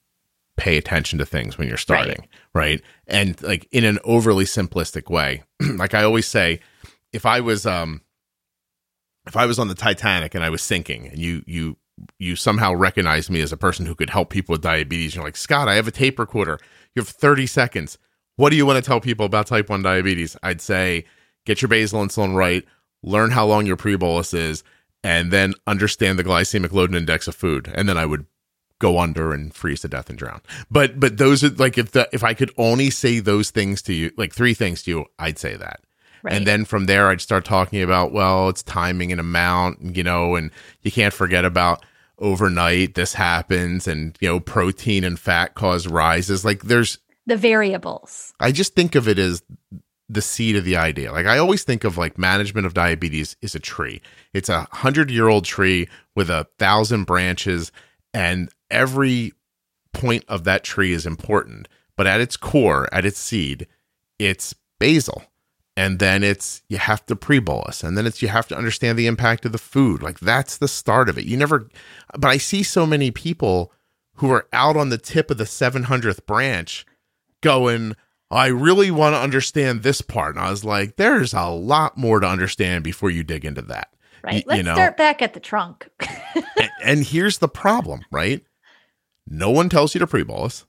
pay 0.57 0.77
attention 0.77 1.19
to 1.19 1.27
things 1.27 1.57
when 1.57 1.69
you're 1.69 1.77
starting, 1.77 2.29
right? 2.55 2.81
right? 2.81 2.83
And 3.07 3.41
like 3.43 3.67
in 3.73 3.85
an 3.85 3.99
overly 4.05 4.45
simplistic 4.45 5.11
way. 5.11 5.43
like 5.77 5.95
I 5.95 6.03
always 6.03 6.27
say, 6.27 6.61
if 7.13 7.27
I 7.27 7.41
was 7.41 7.67
um 7.67 8.03
if 9.27 9.37
I 9.37 9.47
was 9.47 9.59
on 9.59 9.69
the 9.69 9.75
Titanic 9.75 10.35
and 10.35 10.45
I 10.45 10.51
was 10.51 10.63
sinking 10.63 11.09
and 11.09 11.19
you 11.19 11.43
you 11.47 11.77
you 12.19 12.37
somehow 12.37 12.73
recognize 12.73 13.31
me 13.31 13.41
as 13.41 13.53
a 13.53 13.57
person 13.57 13.87
who 13.87 13.95
could 13.95 14.11
help 14.11 14.31
people 14.31 14.55
with 14.55 14.63
diabetes, 14.63 15.15
you're 15.15 15.25
like, 15.25 15.37
Scott, 15.37 15.69
I 15.69 15.75
have 15.75 15.89
a 15.89 15.93
tape 15.93 16.19
recorder. 16.19 16.59
You 16.95 17.03
have 17.03 17.09
30 17.09 17.47
seconds. 17.47 17.99
What 18.37 18.51
do 18.51 18.57
you 18.57 18.65
want 18.65 18.83
to 18.83 18.87
tell 18.87 19.01
people 19.01 19.27
about 19.27 19.47
type 19.47 19.69
1 19.69 19.83
diabetes? 19.83 20.37
I'd 20.43 20.61
say 20.61 21.05
get 21.45 21.61
your 21.61 21.69
basal 21.69 22.03
insulin 22.03 22.35
right, 22.35 22.65
learn 23.03 23.31
how 23.31 23.47
long 23.47 23.67
your 23.67 23.77
pre 23.77 23.97
bolus 23.97 24.33
is, 24.33 24.65
and 25.05 25.31
then 25.31 25.55
understand 25.67 26.19
the 26.19 26.25
glycemic 26.25 26.73
load 26.73 26.91
and 26.91 26.97
index 26.97 27.29
of 27.29 27.35
food. 27.35 27.71
And 27.75 27.89
then 27.89 27.99
I 27.99 28.07
would 28.07 28.27
go 28.81 28.99
under 28.99 29.33
and 29.33 29.55
freeze 29.55 29.83
to 29.83 29.89
death 29.89 30.11
and 30.11 30.19
drown. 30.19 30.41
But 30.71 30.99
but 30.99 31.19
those 31.19 31.45
are 31.45 31.51
like 31.51 31.79
if 31.79 31.93
the 31.93 32.09
if 32.13 32.25
I 32.25 32.35
could 32.35 32.51
only 32.59 32.91
say 32.91 33.21
those 33.21 33.51
things 33.51 33.81
to 33.83 33.95
you, 33.95 34.11
like 34.17 34.35
three 34.35 34.55
things 34.55 34.83
to 34.83 34.91
you, 34.91 35.07
I'd 35.19 35.39
say 35.39 35.55
that. 35.55 35.81
Right. 36.23 36.35
And 36.35 36.47
then 36.47 36.65
from 36.65 36.87
there, 36.87 37.09
I'd 37.09 37.21
start 37.21 37.45
talking 37.45 37.83
about, 37.83 38.13
well, 38.13 38.49
it's 38.49 38.63
timing 38.63 39.11
and 39.11 39.21
amount, 39.21 39.97
you 39.97 40.03
know, 40.03 40.35
and 40.35 40.51
you 40.83 40.91
can't 40.91 41.15
forget 41.15 41.45
about 41.45 41.85
overnight 42.19 42.95
this 42.95 43.15
happens 43.15 43.89
and, 43.89 44.19
you 44.21 44.29
know, 44.29 44.41
protein 44.41 45.05
and 45.05 45.19
fat 45.19 45.55
cause 45.55 45.87
rises. 45.87 46.45
Like 46.45 46.63
there's 46.63 46.99
the 47.27 47.37
variables. 47.37 48.35
I 48.41 48.53
just 48.53 48.75
think 48.75 48.95
of 48.95 49.09
it 49.09 49.19
as 49.19 49.43
the 50.11 50.21
seed 50.21 50.57
of 50.57 50.65
the 50.65 50.77
idea. 50.77 51.13
Like 51.13 51.27
I 51.27 51.39
always 51.39 51.63
think 51.63 51.85
of 51.85 51.97
like 51.97 52.19
management 52.19 52.67
of 52.67 52.75
diabetes 52.75 53.37
is 53.41 53.55
a 53.55 53.61
tree. 53.61 54.03
It's 54.35 54.49
a 54.49 54.67
hundred 54.73 55.11
year 55.11 55.29
old 55.29 55.45
tree 55.45 55.89
with 56.15 56.29
a 56.29 56.47
thousand 56.59 57.05
branches 57.05 57.73
and 58.13 58.51
every 58.71 59.33
point 59.93 60.25
of 60.29 60.45
that 60.45 60.65
tree 60.65 60.93
is 60.93 61.07
important, 61.07 61.69
but 61.97 62.07
at 62.07 62.21
its 62.21 62.37
core, 62.37 62.89
at 62.93 63.05
its 63.05 63.19
seed, 63.19 63.67
it's 64.19 64.55
basal. 64.79 65.25
And 65.77 65.99
then 65.99 66.23
it's 66.23 66.63
you 66.69 66.79
have 66.79 67.07
to 67.07 67.17
pre-bolus, 67.17 67.83
and 67.83 67.97
then 67.97 68.07
it's 68.07 68.21
you 68.21 68.29
have 68.29 68.49
to 68.49 68.57
understand 68.57 68.99
the 68.99 69.07
impact 69.07 69.47
of 69.47 69.53
the 69.53 69.59
food. 69.59 70.03
Like 70.03 70.21
that's 70.21 70.59
the 70.59 70.69
start 70.69 71.09
of 71.09 71.17
it. 71.17 71.25
You 71.25 71.37
never, 71.37 71.69
but 72.19 72.29
I 72.29 72.37
see 72.37 72.63
so 72.63 72.85
many 72.85 73.11
people 73.11 73.73
who 74.17 74.31
are 74.31 74.47
out 74.53 74.77
on 74.77 74.91
the 74.91 74.99
tip 74.99 75.31
of 75.31 75.39
the 75.39 75.45
700th 75.45 76.27
branch 76.27 76.85
going, 77.41 77.97
I 78.31 78.49
really 78.49 78.91
want 78.91 79.15
to 79.15 79.21
understand 79.21 79.83
this 79.83 80.03
part. 80.03 80.37
And 80.37 80.45
I 80.45 80.51
was 80.51 80.65
like, 80.65 80.97
there's 80.97 81.33
a 81.33 81.49
lot 81.49 81.97
more 81.97 82.21
to 82.21 82.27
understand 82.27 82.85
before 82.85 83.11
you 83.11 83.25
dig 83.25 83.47
into 83.47 83.63
that. 83.63 83.95
Right. 84.23 84.45
Let's 84.47 84.59
you 84.59 84.63
know? 84.65 84.75
start 84.75 84.97
back 84.97 85.23
at 85.23 85.35
the 85.35 85.41
trunk. 85.41 85.89
and, 86.35 86.71
and, 86.85 87.05
here's 87.05 87.39
the 87.39 87.49
problem, 87.49 88.03
right? 88.11 88.45
No 89.27 89.51
one 89.51 89.69
tells 89.69 89.95
you 89.95 89.99
to 90.01 90.07
pre-bolus. 90.07 90.67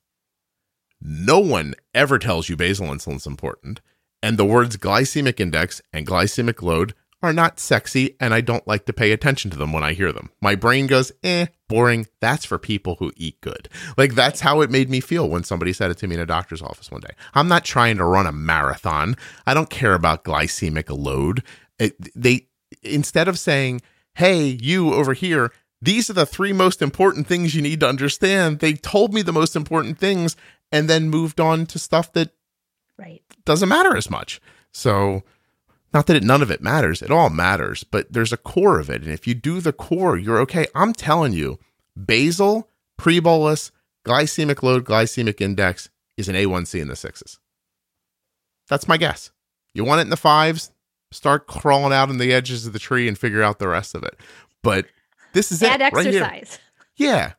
No 1.01 1.39
one 1.39 1.73
ever 1.93 2.19
tells 2.19 2.47
you 2.47 2.55
basal 2.55 2.87
insulin 2.87 3.17
is 3.17 3.25
important. 3.25 3.81
And 4.21 4.37
the 4.37 4.45
words 4.45 4.77
glycemic 4.77 5.39
index 5.39 5.81
and 5.91 6.05
glycemic 6.05 6.61
load 6.61 6.93
are 7.23 7.33
not 7.33 7.59
sexy, 7.59 8.15
and 8.19 8.33
I 8.33 8.41
don't 8.41 8.67
like 8.67 8.85
to 8.85 8.93
pay 8.93 9.11
attention 9.11 9.51
to 9.51 9.57
them 9.57 9.73
when 9.73 9.83
I 9.83 9.93
hear 9.93 10.11
them. 10.11 10.31
My 10.41 10.55
brain 10.55 10.87
goes, 10.87 11.11
eh, 11.23 11.47
boring. 11.69 12.07
That's 12.19 12.45
for 12.45 12.57
people 12.57 12.95
who 12.99 13.11
eat 13.15 13.39
good. 13.41 13.69
Like, 13.95 14.15
that's 14.15 14.41
how 14.41 14.61
it 14.61 14.71
made 14.71 14.89
me 14.89 14.99
feel 14.99 15.29
when 15.29 15.43
somebody 15.43 15.73
said 15.73 15.91
it 15.91 15.97
to 15.99 16.07
me 16.07 16.15
in 16.15 16.21
a 16.21 16.25
doctor's 16.25 16.61
office 16.61 16.89
one 16.89 17.01
day. 17.01 17.13
I'm 17.33 17.47
not 17.47 17.63
trying 17.63 17.97
to 17.97 18.05
run 18.05 18.25
a 18.25 18.31
marathon. 18.31 19.15
I 19.45 19.53
don't 19.53 19.69
care 19.69 19.93
about 19.93 20.23
glycemic 20.23 20.89
load. 20.89 21.43
It, 21.77 21.95
they, 22.15 22.47
instead 22.83 23.27
of 23.27 23.39
saying, 23.39 23.81
hey, 24.15 24.43
you 24.45 24.93
over 24.93 25.13
here, 25.13 25.51
these 25.81 26.09
are 26.09 26.13
the 26.13 26.25
three 26.25 26.53
most 26.53 26.81
important 26.81 27.27
things 27.27 27.55
you 27.55 27.61
need 27.61 27.79
to 27.79 27.89
understand. 27.89 28.59
They 28.59 28.73
told 28.73 29.13
me 29.13 29.21
the 29.21 29.33
most 29.33 29.55
important 29.55 29.97
things 29.97 30.35
and 30.71 30.89
then 30.89 31.09
moved 31.09 31.39
on 31.39 31.65
to 31.67 31.79
stuff 31.79 32.13
that 32.13 32.31
right. 32.97 33.21
doesn't 33.45 33.69
matter 33.69 33.95
as 33.95 34.09
much. 34.09 34.39
So, 34.71 35.23
not 35.93 36.07
that 36.07 36.15
it, 36.15 36.23
none 36.23 36.41
of 36.41 36.51
it 36.51 36.61
matters, 36.61 37.01
it 37.01 37.11
all 37.11 37.29
matters, 37.29 37.83
but 37.83 38.13
there's 38.13 38.31
a 38.31 38.37
core 38.37 38.79
of 38.79 38.89
it. 38.89 39.03
And 39.03 39.11
if 39.11 39.27
you 39.27 39.33
do 39.33 39.59
the 39.59 39.73
core, 39.73 40.17
you're 40.17 40.39
okay. 40.39 40.67
I'm 40.73 40.93
telling 40.93 41.33
you, 41.33 41.59
basal, 42.05 42.69
pre 42.97 43.19
bolus, 43.19 43.71
glycemic 44.05 44.63
load, 44.63 44.85
glycemic 44.85 45.41
index 45.41 45.89
is 46.15 46.29
an 46.29 46.35
A1C 46.35 46.81
in 46.81 46.87
the 46.87 46.95
sixes. 46.95 47.39
That's 48.69 48.87
my 48.87 48.95
guess. 48.95 49.31
You 49.73 49.83
want 49.83 49.99
it 49.99 50.03
in 50.03 50.09
the 50.09 50.17
fives, 50.17 50.71
start 51.11 51.47
crawling 51.47 51.93
out 51.93 52.09
on 52.09 52.17
the 52.17 52.33
edges 52.33 52.65
of 52.65 52.73
the 52.73 52.79
tree 52.79 53.07
and 53.07 53.17
figure 53.17 53.43
out 53.43 53.59
the 53.59 53.67
rest 53.67 53.95
of 53.95 54.03
it. 54.03 54.17
But 54.63 54.85
this 55.33 55.51
is 55.51 55.61
Add 55.63 55.81
it. 55.81 55.85
exercise. 55.85 56.21
Right 56.21 56.59
yeah. 56.95 57.33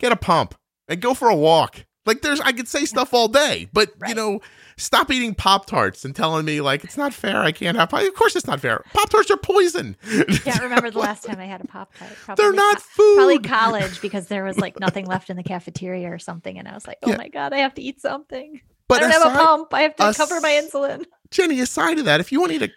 Get 0.00 0.12
a 0.12 0.16
pump 0.16 0.54
and 0.88 1.00
go 1.00 1.14
for 1.14 1.28
a 1.28 1.36
walk. 1.36 1.84
Like 2.06 2.20
there's 2.20 2.40
I 2.40 2.52
could 2.52 2.68
say 2.68 2.84
stuff 2.84 3.14
all 3.14 3.28
day, 3.28 3.68
but 3.72 3.90
right. 3.98 4.10
you 4.10 4.14
know, 4.14 4.40
stop 4.76 5.10
eating 5.10 5.34
Pop 5.34 5.64
Tarts 5.64 6.04
and 6.04 6.14
telling 6.14 6.44
me 6.44 6.60
like 6.60 6.84
it's 6.84 6.98
not 6.98 7.14
fair. 7.14 7.38
I 7.38 7.50
can't 7.50 7.78
have. 7.78 7.94
Of 7.94 8.14
course, 8.14 8.36
it's 8.36 8.46
not 8.46 8.60
fair. 8.60 8.84
Pop 8.92 9.08
Tarts 9.08 9.30
are 9.30 9.38
poison. 9.38 9.96
Can't 10.42 10.62
remember 10.62 10.90
the 10.90 10.98
last 11.08 11.24
time 11.24 11.40
I 11.40 11.46
had 11.46 11.62
a 11.62 11.66
Pop 11.66 11.94
Tart. 11.94 12.36
They're 12.36 12.52
not 12.52 12.76
co- 12.76 12.82
food. 12.82 13.16
Probably 13.16 13.38
college 13.38 14.02
because 14.02 14.26
there 14.26 14.44
was 14.44 14.58
like 14.58 14.78
nothing 14.78 15.06
left 15.06 15.30
in 15.30 15.38
the 15.38 15.42
cafeteria 15.42 16.12
or 16.12 16.18
something, 16.18 16.58
and 16.58 16.68
I 16.68 16.74
was 16.74 16.86
like, 16.86 16.98
oh 17.04 17.10
yeah. 17.10 17.16
my 17.16 17.28
god, 17.28 17.54
I 17.54 17.58
have 17.58 17.74
to 17.74 17.82
eat 17.82 18.02
something. 18.02 18.60
But 18.86 18.98
I 18.98 19.00
don't 19.00 19.10
aside, 19.10 19.22
have 19.22 19.34
a 19.34 19.42
pump. 19.42 19.72
I 19.72 19.80
have 19.82 19.96
to 19.96 20.12
cover 20.12 20.42
my 20.42 20.50
insulin. 20.50 21.06
Jenny, 21.30 21.60
aside 21.60 21.98
of 21.98 22.04
that, 22.04 22.20
if 22.20 22.30
you 22.30 22.38
want 22.38 22.50
to 22.50 22.56
eat 22.56 22.62
a 22.62 22.70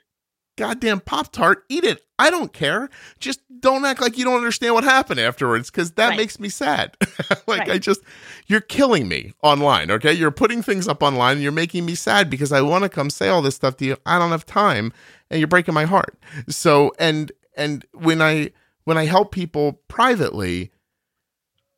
goddamn 0.58 1.00
Pop 1.00 1.32
Tart, 1.32 1.64
eat 1.70 1.84
it. 1.84 2.04
I 2.20 2.30
don't 2.30 2.52
care. 2.52 2.90
Just 3.20 3.40
don't 3.60 3.86
act 3.86 4.02
like 4.02 4.18
you 4.18 4.26
don't 4.26 4.36
understand 4.36 4.74
what 4.74 4.84
happened 4.84 5.20
afterwards 5.20 5.72
because 5.72 5.92
that 5.92 6.10
right. 6.10 6.18
makes 6.18 6.40
me 6.40 6.50
sad. 6.50 6.98
like, 7.48 7.60
right. 7.60 7.72
I 7.72 7.78
just, 7.78 8.02
you're 8.48 8.62
killing 8.62 9.08
me 9.08 9.34
online. 9.42 9.90
Okay. 9.92 10.12
You're 10.12 10.32
putting 10.32 10.62
things 10.62 10.88
up 10.88 11.02
online 11.02 11.34
and 11.34 11.44
you're 11.44 11.52
making 11.52 11.86
me 11.86 11.96
sad 11.96 12.30
because 12.30 12.52
I 12.52 12.62
want 12.62 12.84
to 12.84 12.90
come 12.90 13.10
say 13.10 13.30
all 13.30 13.42
this 13.42 13.56
stuff 13.56 13.78
to 13.78 13.86
you. 13.86 13.98
I 14.06 14.20
don't 14.20 14.32
have 14.32 14.46
time 14.46 14.92
and 15.30 15.40
you're 15.40 15.48
breaking 15.48 15.74
my 15.74 15.86
heart. 15.86 16.18
So, 16.50 16.92
and, 17.00 17.32
and 17.56 17.86
when 17.94 18.22
I, 18.22 18.52
when 18.84 18.98
I 18.98 19.06
help 19.06 19.32
people 19.32 19.82
privately, 19.88 20.72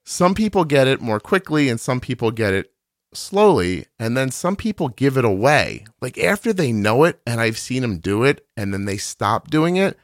some 0.05 0.33
people 0.33 0.63
get 0.63 0.87
it 0.87 1.01
more 1.01 1.19
quickly 1.19 1.69
and 1.69 1.79
some 1.79 1.99
people 1.99 2.31
get 2.31 2.53
it 2.53 2.71
slowly 3.13 3.85
and 3.97 4.15
then 4.15 4.31
some 4.31 4.55
people 4.55 4.89
give 4.89 5.17
it 5.17 5.25
away. 5.25 5.85
Like 6.01 6.17
after 6.17 6.53
they 6.53 6.71
know 6.71 7.03
it 7.03 7.19
and 7.25 7.39
i've 7.39 7.57
seen 7.57 7.81
them 7.81 7.99
do 7.99 8.23
it 8.23 8.45
and 8.55 8.73
then 8.73 8.85
they 8.85 8.97
stop 8.97 9.49
doing 9.49 9.75
it 9.77 9.97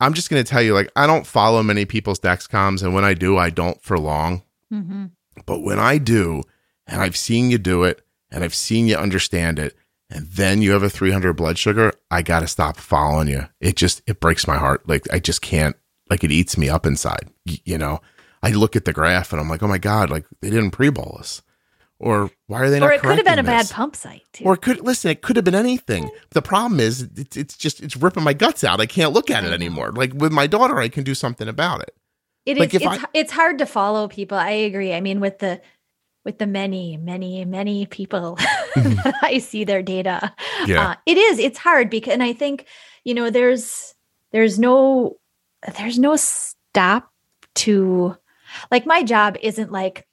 i'm 0.00 0.14
just 0.14 0.30
going 0.30 0.42
to 0.42 0.48
tell 0.48 0.62
you 0.62 0.74
like 0.74 0.90
i 0.96 1.06
don't 1.06 1.26
follow 1.26 1.62
many 1.62 1.84
people's 1.84 2.20
dexcoms 2.20 2.82
and 2.82 2.94
when 2.94 3.04
i 3.04 3.14
do 3.14 3.36
i 3.36 3.50
don't 3.50 3.80
for 3.82 3.98
long. 3.98 4.42
Mm-hmm. 4.72 5.06
but 5.46 5.60
when 5.60 5.78
i 5.78 5.98
do 5.98 6.42
and 6.86 7.00
i've 7.00 7.16
seen 7.16 7.50
you 7.50 7.58
do 7.58 7.84
it 7.84 8.04
and 8.30 8.42
i've 8.42 8.54
seen 8.54 8.86
you 8.86 8.96
understand 8.96 9.58
it 9.58 9.76
and 10.10 10.26
then 10.26 10.62
you 10.62 10.72
have 10.72 10.82
a 10.82 10.90
300 10.90 11.32
blood 11.34 11.58
sugar 11.58 11.92
i 12.10 12.22
gotta 12.22 12.46
stop 12.46 12.76
following 12.76 13.28
you. 13.28 13.46
It 13.60 13.76
just 13.76 14.02
it 14.06 14.20
breaks 14.20 14.46
my 14.46 14.56
heart. 14.56 14.88
Like 14.88 15.06
i 15.12 15.18
just 15.18 15.42
can't 15.42 15.76
like 16.10 16.24
it 16.24 16.32
eats 16.32 16.58
me 16.58 16.68
up 16.68 16.86
inside 16.86 17.30
you 17.44 17.78
know? 17.78 18.00
I 18.42 18.50
look 18.50 18.76
at 18.76 18.84
the 18.84 18.92
graph 18.92 19.32
and 19.32 19.40
i'm 19.40 19.48
like 19.48 19.62
oh 19.62 19.68
my 19.68 19.78
god 19.78 20.10
like 20.10 20.26
they 20.42 20.50
didn't 20.50 20.72
pre-bolus 20.72 21.42
or 22.04 22.30
why 22.48 22.60
are 22.60 22.68
they 22.68 22.78
not? 22.78 22.90
Or 22.90 22.92
it 22.92 23.00
could 23.00 23.16
have 23.16 23.24
been 23.24 23.38
a 23.38 23.42
this? 23.42 23.70
bad 23.70 23.74
pump 23.74 23.96
site. 23.96 24.24
Too. 24.34 24.44
Or 24.44 24.54
it 24.54 24.60
could 24.60 24.82
listen. 24.82 25.10
It 25.10 25.22
could 25.22 25.36
have 25.36 25.44
been 25.44 25.54
anything. 25.54 26.10
The 26.32 26.42
problem 26.42 26.78
is, 26.78 27.08
it's, 27.16 27.34
it's 27.34 27.56
just 27.56 27.80
it's 27.80 27.96
ripping 27.96 28.22
my 28.22 28.34
guts 28.34 28.62
out. 28.62 28.78
I 28.78 28.84
can't 28.84 29.14
look 29.14 29.30
at 29.30 29.42
it 29.42 29.54
anymore. 29.54 29.90
Like 29.90 30.12
with 30.12 30.30
my 30.30 30.46
daughter, 30.46 30.78
I 30.78 30.90
can 30.90 31.02
do 31.02 31.14
something 31.14 31.48
about 31.48 31.80
it. 31.80 31.96
It 32.44 32.58
like 32.58 32.74
is. 32.74 32.82
It's, 32.82 32.86
I, 32.86 33.06
it's 33.14 33.32
hard 33.32 33.56
to 33.58 33.66
follow 33.66 34.06
people. 34.06 34.36
I 34.36 34.50
agree. 34.50 34.92
I 34.92 35.00
mean, 35.00 35.18
with 35.18 35.38
the 35.38 35.62
with 36.26 36.36
the 36.36 36.46
many, 36.46 36.98
many, 36.98 37.42
many 37.46 37.86
people 37.86 38.34
that 38.76 39.14
I 39.22 39.38
see 39.38 39.64
their 39.64 39.82
data, 39.82 40.34
yeah. 40.66 40.90
Uh, 40.90 40.94
it 41.06 41.16
is. 41.16 41.38
It's 41.38 41.58
hard 41.58 41.88
because, 41.88 42.12
and 42.12 42.22
I 42.22 42.34
think 42.34 42.66
you 43.04 43.14
know, 43.14 43.30
there's 43.30 43.94
there's 44.30 44.58
no 44.58 45.16
there's 45.78 45.98
no 45.98 46.16
stop 46.16 47.10
to 47.54 48.14
like 48.70 48.84
my 48.84 49.02
job 49.02 49.38
isn't 49.40 49.72
like 49.72 50.06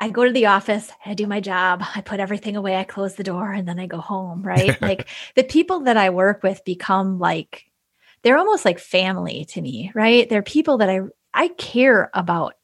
I 0.00 0.10
go 0.10 0.24
to 0.24 0.32
the 0.32 0.46
office, 0.46 0.90
I 1.04 1.14
do 1.14 1.26
my 1.26 1.40
job, 1.40 1.82
I 1.94 2.00
put 2.02 2.20
everything 2.20 2.56
away, 2.56 2.76
I 2.76 2.84
close 2.84 3.16
the 3.16 3.24
door, 3.24 3.52
and 3.52 3.66
then 3.66 3.80
I 3.80 3.86
go 3.86 3.98
home, 3.98 4.42
right? 4.42 4.80
like 4.82 5.08
the 5.34 5.44
people 5.44 5.80
that 5.80 5.96
I 5.96 6.10
work 6.10 6.42
with 6.42 6.64
become 6.64 7.18
like, 7.18 7.64
they're 8.22 8.38
almost 8.38 8.64
like 8.64 8.78
family 8.78 9.44
to 9.46 9.60
me, 9.60 9.90
right? 9.94 10.28
They're 10.28 10.42
people 10.42 10.78
that 10.78 10.88
I 10.88 11.00
I 11.34 11.48
care 11.48 12.10
about 12.14 12.54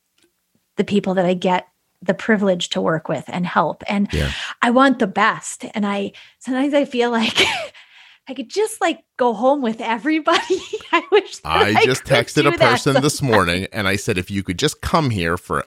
the 0.76 0.84
people 0.84 1.14
that 1.14 1.26
I 1.26 1.34
get 1.34 1.68
the 2.02 2.14
privilege 2.14 2.70
to 2.70 2.80
work 2.80 3.08
with 3.08 3.24
and 3.28 3.46
help. 3.46 3.82
And 3.88 4.12
yeah. 4.12 4.32
I 4.62 4.70
want 4.70 4.98
the 4.98 5.06
best. 5.06 5.64
And 5.74 5.86
I 5.86 6.12
sometimes 6.38 6.74
I 6.74 6.84
feel 6.84 7.10
like 7.10 7.40
I 8.28 8.34
could 8.34 8.48
just 8.48 8.80
like 8.80 9.00
go 9.16 9.34
home 9.34 9.62
with 9.62 9.80
everybody. 9.80 10.60
I 10.92 11.02
wish 11.10 11.40
I, 11.44 11.74
I, 11.76 11.84
just 11.84 12.04
texted 12.04 12.46
a 12.46 12.56
person 12.56 13.00
this 13.02 13.20
morning 13.20 13.66
and 13.72 13.88
I 13.88 13.96
said, 13.96 14.16
if 14.16 14.30
you 14.30 14.42
could 14.42 14.58
just 14.58 14.80
come 14.80 15.10
here 15.10 15.36
for, 15.36 15.64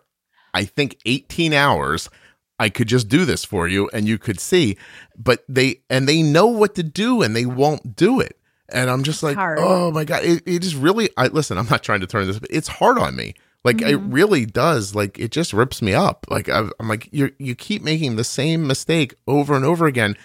I 0.58 0.66
think, 0.66 0.98
18 1.06 1.54
hours, 1.54 2.10
I 2.58 2.70
could 2.70 2.88
just 2.88 3.08
do 3.08 3.26
this 3.26 3.46
for 3.46 3.68
you 3.68 3.90
and 3.94 4.08
you 4.08 4.18
could 4.18 4.40
see. 4.40 4.78
But 5.16 5.44
they, 5.48 5.82
and 5.90 6.10
they 6.10 6.24
know 6.24 6.48
what 6.48 6.74
to 6.76 6.84
do 6.84 7.22
and 7.22 7.36
they 7.36 7.46
won't 7.46 7.96
do 7.96 8.20
it. 8.20 8.40
And 8.70 8.90
I'm 8.90 9.04
just 9.04 9.22
like, 9.22 9.38
hard. 9.38 9.60
oh 9.62 9.92
my 9.92 10.04
God, 10.04 10.24
it, 10.24 10.42
it 10.48 10.66
is 10.66 10.76
really, 10.76 11.10
I 11.16 11.28
listen, 11.28 11.58
I'm 11.58 11.70
not 11.70 11.84
trying 11.84 12.02
to 12.02 12.08
turn 12.08 12.26
this, 12.26 12.40
but 12.40 12.50
it's 12.52 12.68
hard 12.68 12.98
on 12.98 13.16
me. 13.16 13.36
Like 13.64 13.78
mm-hmm. 13.78 13.90
it 13.90 14.14
really 14.14 14.46
does. 14.46 14.96
Like 14.96 15.20
it 15.20 15.32
just 15.32 15.54
rips 15.54 15.82
me 15.82 15.94
up. 15.94 16.26
Like 16.30 16.50
i 16.50 16.68
I'm 16.80 16.88
like, 16.88 17.10
you 17.12 17.32
you 17.38 17.54
keep 17.54 17.82
making 17.82 18.16
the 18.16 18.24
same 18.24 18.66
mistake 18.66 19.14
over 19.28 19.56
and 19.56 19.66
over 19.66 19.86
again, 19.86 20.16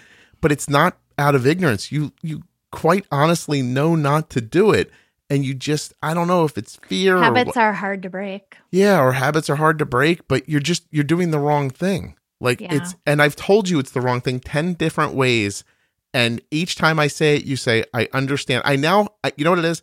but 0.41 0.51
it's 0.51 0.69
not 0.69 0.97
out 1.17 1.35
of 1.35 1.45
ignorance. 1.45 1.91
You 1.91 2.13
you 2.21 2.43
quite 2.71 3.05
honestly 3.11 3.61
know 3.61 3.95
not 3.95 4.29
to 4.31 4.41
do 4.41 4.71
it 4.71 4.89
and 5.29 5.45
you 5.45 5.53
just 5.53 5.93
I 6.01 6.13
don't 6.13 6.27
know 6.27 6.45
if 6.45 6.57
it's 6.57 6.77
fear 6.87 7.17
habits 7.17 7.57
are 7.57 7.73
hard 7.73 8.01
to 8.03 8.09
break. 8.09 8.57
Yeah, 8.71 9.01
or 9.01 9.13
habits 9.13 9.49
are 9.49 9.55
hard 9.55 9.79
to 9.79 9.85
break, 9.85 10.27
but 10.27 10.47
you're 10.47 10.59
just 10.59 10.85
you're 10.91 11.03
doing 11.03 11.31
the 11.31 11.39
wrong 11.39 11.69
thing. 11.69 12.15
Like 12.39 12.61
yeah. 12.61 12.75
it's 12.75 12.95
and 13.05 13.21
I've 13.21 13.35
told 13.35 13.69
you 13.69 13.79
it's 13.79 13.91
the 13.91 14.01
wrong 14.01 14.21
thing 14.21 14.39
10 14.39 14.73
different 14.73 15.13
ways 15.13 15.63
and 16.13 16.41
each 16.51 16.75
time 16.75 16.99
I 16.99 17.07
say 17.07 17.37
it 17.37 17.45
you 17.45 17.55
say 17.55 17.85
I 17.93 18.09
understand. 18.13 18.63
I 18.65 18.75
now 18.75 19.09
I, 19.23 19.31
you 19.37 19.43
know 19.43 19.51
what 19.51 19.59
it 19.59 19.65
is? 19.65 19.81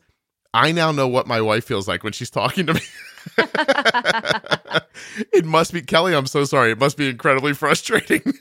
I 0.53 0.73
now 0.73 0.93
know 0.93 1.09
what 1.09 1.27
my 1.27 1.41
wife 1.41 1.65
feels 1.65 1.89
like 1.89 2.05
when 2.05 2.13
she's 2.13 2.31
talking 2.41 2.67
to 2.67 2.75
me. 2.75 2.81
it 5.33 5.45
must 5.45 5.73
be 5.73 5.83
Kelly. 5.83 6.15
I'm 6.15 6.27
so 6.27 6.45
sorry. 6.45 6.73
It 6.73 6.79
must 6.79 6.97
be 6.97 7.09
incredibly 7.09 7.55
frustrating 7.55 8.23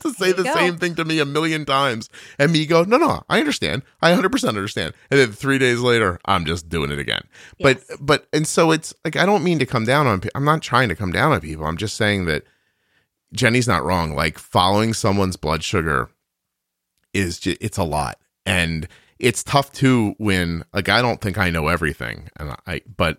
to 0.00 0.12
say 0.12 0.32
the 0.32 0.42
go. 0.42 0.54
same 0.54 0.76
thing 0.76 0.94
to 0.96 1.04
me 1.04 1.18
a 1.18 1.24
million 1.24 1.64
times 1.64 2.08
and 2.38 2.52
me 2.52 2.66
go, 2.66 2.84
no, 2.84 2.96
no, 2.96 3.22
I 3.28 3.38
understand. 3.38 3.82
I 4.02 4.12
100% 4.12 4.48
understand. 4.48 4.94
And 5.10 5.20
then 5.20 5.32
three 5.32 5.58
days 5.58 5.80
later, 5.80 6.18
I'm 6.24 6.44
just 6.44 6.68
doing 6.68 6.90
it 6.90 6.98
again. 6.98 7.22
Yes. 7.58 7.84
But, 7.88 7.98
but, 8.00 8.26
and 8.32 8.46
so 8.46 8.70
it's 8.70 8.94
like, 9.04 9.16
I 9.16 9.26
don't 9.26 9.44
mean 9.44 9.58
to 9.58 9.66
come 9.66 9.84
down 9.84 10.06
on, 10.06 10.22
I'm 10.34 10.44
not 10.44 10.62
trying 10.62 10.88
to 10.88 10.96
come 10.96 11.12
down 11.12 11.32
on 11.32 11.40
people. 11.40 11.66
I'm 11.66 11.76
just 11.76 11.96
saying 11.96 12.26
that 12.26 12.44
Jenny's 13.32 13.68
not 13.68 13.84
wrong. 13.84 14.14
Like 14.14 14.38
following 14.38 14.92
someone's 14.94 15.36
blood 15.36 15.62
sugar 15.62 16.10
is 17.12 17.38
just, 17.38 17.58
it's 17.60 17.78
a 17.78 17.84
lot. 17.84 18.18
And 18.46 18.88
it's 19.18 19.42
tough 19.44 19.70
too 19.72 20.14
when, 20.18 20.64
like, 20.72 20.88
I 20.88 21.02
don't 21.02 21.20
think 21.20 21.38
I 21.38 21.50
know 21.50 21.68
everything. 21.68 22.30
And 22.36 22.56
I, 22.66 22.80
but, 22.96 23.18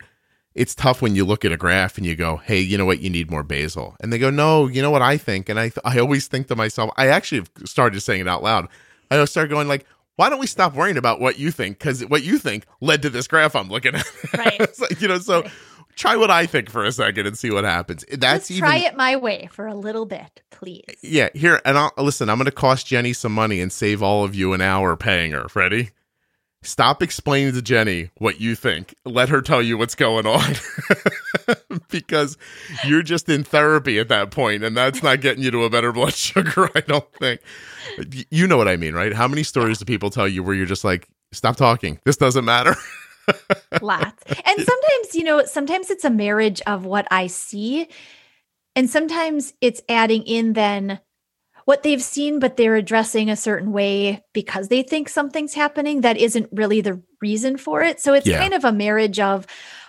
it's 0.53 0.75
tough 0.75 1.01
when 1.01 1.15
you 1.15 1.23
look 1.25 1.45
at 1.45 1.51
a 1.51 1.57
graph 1.57 1.97
and 1.97 2.05
you 2.05 2.15
go, 2.15 2.37
"Hey, 2.37 2.59
you 2.59 2.77
know 2.77 2.85
what? 2.85 2.99
You 2.99 3.09
need 3.09 3.31
more 3.31 3.43
basal." 3.43 3.95
And 3.99 4.11
they 4.11 4.17
go, 4.17 4.29
"No, 4.29 4.67
you 4.67 4.81
know 4.81 4.91
what 4.91 5.01
I 5.01 5.17
think?" 5.17 5.49
And 5.49 5.59
I 5.59 5.69
th- 5.69 5.79
I 5.85 5.99
always 5.99 6.27
think 6.27 6.47
to 6.47 6.55
myself, 6.55 6.91
I 6.97 7.07
actually 7.07 7.39
have 7.39 7.51
started 7.65 8.01
saying 8.01 8.21
it 8.21 8.27
out 8.27 8.43
loud. 8.43 8.67
I 9.09 9.23
start 9.25 9.49
going 9.49 9.67
like, 9.67 9.85
"Why 10.15 10.29
don't 10.29 10.39
we 10.39 10.47
stop 10.47 10.73
worrying 10.73 10.97
about 10.97 11.19
what 11.21 11.39
you 11.39 11.51
think? 11.51 11.79
Because 11.79 12.05
what 12.05 12.23
you 12.23 12.37
think 12.37 12.65
led 12.81 13.01
to 13.03 13.09
this 13.09 13.27
graph 13.27 13.55
I'm 13.55 13.69
looking 13.69 13.95
at." 13.95 14.05
Right. 14.37 14.75
so, 14.75 14.85
you 14.99 15.07
know, 15.07 15.19
so 15.19 15.41
right. 15.41 15.51
try 15.95 16.17
what 16.17 16.31
I 16.31 16.45
think 16.45 16.69
for 16.69 16.83
a 16.83 16.91
second 16.91 17.27
and 17.27 17.37
see 17.37 17.51
what 17.51 17.63
happens. 17.63 18.03
That's 18.11 18.21
Let's 18.21 18.51
even, 18.51 18.69
try 18.69 18.77
it 18.77 18.97
my 18.97 19.15
way 19.15 19.47
for 19.51 19.67
a 19.67 19.75
little 19.75 20.05
bit, 20.05 20.41
please. 20.49 20.83
Yeah, 21.01 21.29
here 21.33 21.61
and 21.63 21.77
I'll 21.77 21.93
listen. 21.97 22.29
I'm 22.29 22.37
going 22.37 22.45
to 22.45 22.51
cost 22.51 22.87
Jenny 22.87 23.13
some 23.13 23.33
money 23.33 23.61
and 23.61 23.71
save 23.71 24.03
all 24.03 24.25
of 24.25 24.35
you 24.35 24.51
an 24.51 24.61
hour 24.61 24.97
paying 24.97 25.31
her. 25.31 25.47
Ready? 25.55 25.91
Stop 26.63 27.01
explaining 27.01 27.53
to 27.53 27.61
Jenny 27.61 28.11
what 28.19 28.39
you 28.39 28.53
think. 28.53 28.93
Let 29.03 29.29
her 29.29 29.41
tell 29.41 29.63
you 29.63 29.79
what's 29.79 29.95
going 29.95 30.27
on. 30.27 30.53
because 31.89 32.37
you're 32.85 33.01
just 33.01 33.27
in 33.29 33.43
therapy 33.43 33.97
at 33.97 34.09
that 34.09 34.29
point, 34.29 34.63
and 34.63 34.77
that's 34.77 35.01
not 35.01 35.21
getting 35.21 35.43
you 35.43 35.49
to 35.51 35.63
a 35.63 35.71
better 35.71 35.91
blood 35.91 36.13
sugar, 36.15 36.69
I 36.75 36.81
don't 36.81 37.11
think. 37.13 37.41
You 38.29 38.47
know 38.47 38.57
what 38.57 38.67
I 38.67 38.75
mean, 38.75 38.93
right? 38.93 39.11
How 39.13 39.27
many 39.27 39.41
stories 39.41 39.79
do 39.79 39.85
people 39.85 40.11
tell 40.11 40.27
you 40.27 40.43
where 40.43 40.53
you're 40.53 40.67
just 40.67 40.83
like, 40.83 41.07
stop 41.31 41.55
talking? 41.55 41.99
This 42.05 42.17
doesn't 42.17 42.45
matter. 42.45 42.75
Lots. 43.81 44.23
And 44.27 44.59
sometimes, 44.59 45.15
you 45.15 45.23
know, 45.23 45.45
sometimes 45.45 45.89
it's 45.89 46.05
a 46.05 46.11
marriage 46.11 46.61
of 46.67 46.85
what 46.85 47.07
I 47.09 47.25
see. 47.27 47.87
And 48.75 48.89
sometimes 48.89 49.53
it's 49.61 49.81
adding 49.89 50.23
in 50.23 50.53
then 50.53 50.99
what 51.65 51.83
they've 51.83 52.01
seen, 52.01 52.39
but 52.39 52.57
they're 52.57 52.75
addressing 52.75 53.29
a 53.29 53.35
certain 53.35 53.71
way 53.71 54.23
because 54.33 54.67
they 54.67 54.83
think 54.83 55.09
something's 55.09 55.53
happening 55.53 56.01
that 56.01 56.17
isn't 56.17 56.49
really 56.51 56.81
the 56.81 57.01
reason 57.21 57.57
for 57.57 57.81
it. 57.81 57.99
So 57.99 58.13
it's 58.13 58.27
yeah. 58.27 58.39
kind 58.39 58.53
of 58.53 58.65
a 58.65 58.71
marriage 58.71 59.19
of 59.19 59.45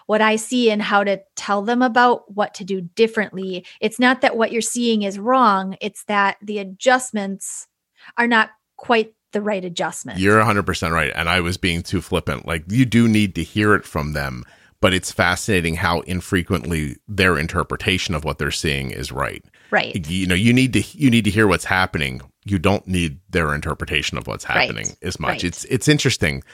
what 0.06 0.20
I 0.20 0.36
see 0.36 0.70
and 0.70 0.82
how 0.82 1.04
to 1.04 1.22
tell 1.36 1.62
them 1.62 1.80
about 1.82 2.30
what 2.32 2.54
to 2.54 2.64
do 2.64 2.80
differently. 2.80 3.64
It's 3.80 3.98
not 3.98 4.20
that 4.20 4.36
what 4.36 4.52
you're 4.52 4.60
seeing 4.60 5.02
is 5.02 5.18
wrong, 5.18 5.76
it's 5.80 6.04
that 6.04 6.36
the 6.42 6.58
adjustments 6.58 7.68
are 8.16 8.26
not 8.26 8.50
quite 8.76 9.14
the 9.32 9.40
right 9.40 9.64
adjustment. 9.64 10.18
You're 10.18 10.42
100% 10.42 10.90
right. 10.90 11.12
And 11.14 11.28
I 11.28 11.40
was 11.40 11.56
being 11.56 11.82
too 11.82 12.02
flippant. 12.02 12.46
Like, 12.46 12.64
you 12.68 12.84
do 12.84 13.08
need 13.08 13.34
to 13.36 13.42
hear 13.42 13.74
it 13.74 13.84
from 13.84 14.12
them 14.12 14.44
but 14.82 14.92
it's 14.92 15.12
fascinating 15.12 15.76
how 15.76 16.00
infrequently 16.00 16.96
their 17.06 17.38
interpretation 17.38 18.16
of 18.16 18.24
what 18.24 18.38
they're 18.38 18.50
seeing 18.50 18.90
is 18.90 19.12
right. 19.12 19.44
Right. 19.72 20.06
You 20.08 20.26
know, 20.26 20.34
you 20.34 20.52
need 20.52 20.74
to 20.74 20.82
you 20.96 21.10
need 21.10 21.24
to 21.24 21.30
hear 21.30 21.46
what's 21.48 21.64
happening. 21.64 22.20
You 22.44 22.58
don't 22.58 22.86
need 22.86 23.20
their 23.30 23.54
interpretation 23.54 24.18
of 24.18 24.26
what's 24.26 24.44
happening 24.44 24.88
right. 24.88 24.98
as 25.02 25.18
much. 25.18 25.30
Right. 25.30 25.44
It's 25.44 25.64
it's 25.64 25.88
interesting. 25.88 26.44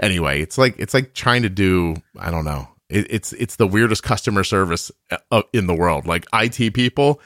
Anyway, 0.00 0.40
it's 0.40 0.56
like 0.56 0.74
it's 0.78 0.94
like 0.94 1.12
trying 1.12 1.42
to 1.42 1.50
do 1.50 1.96
I 2.18 2.30
don't 2.30 2.46
know. 2.46 2.66
It, 2.88 3.06
it's 3.10 3.34
it's 3.34 3.56
the 3.56 3.66
weirdest 3.66 4.02
customer 4.02 4.42
service 4.42 4.90
uh, 5.30 5.42
in 5.52 5.66
the 5.66 5.74
world. 5.74 6.06
Like 6.06 6.24
IT 6.32 6.72
people, 6.72 7.20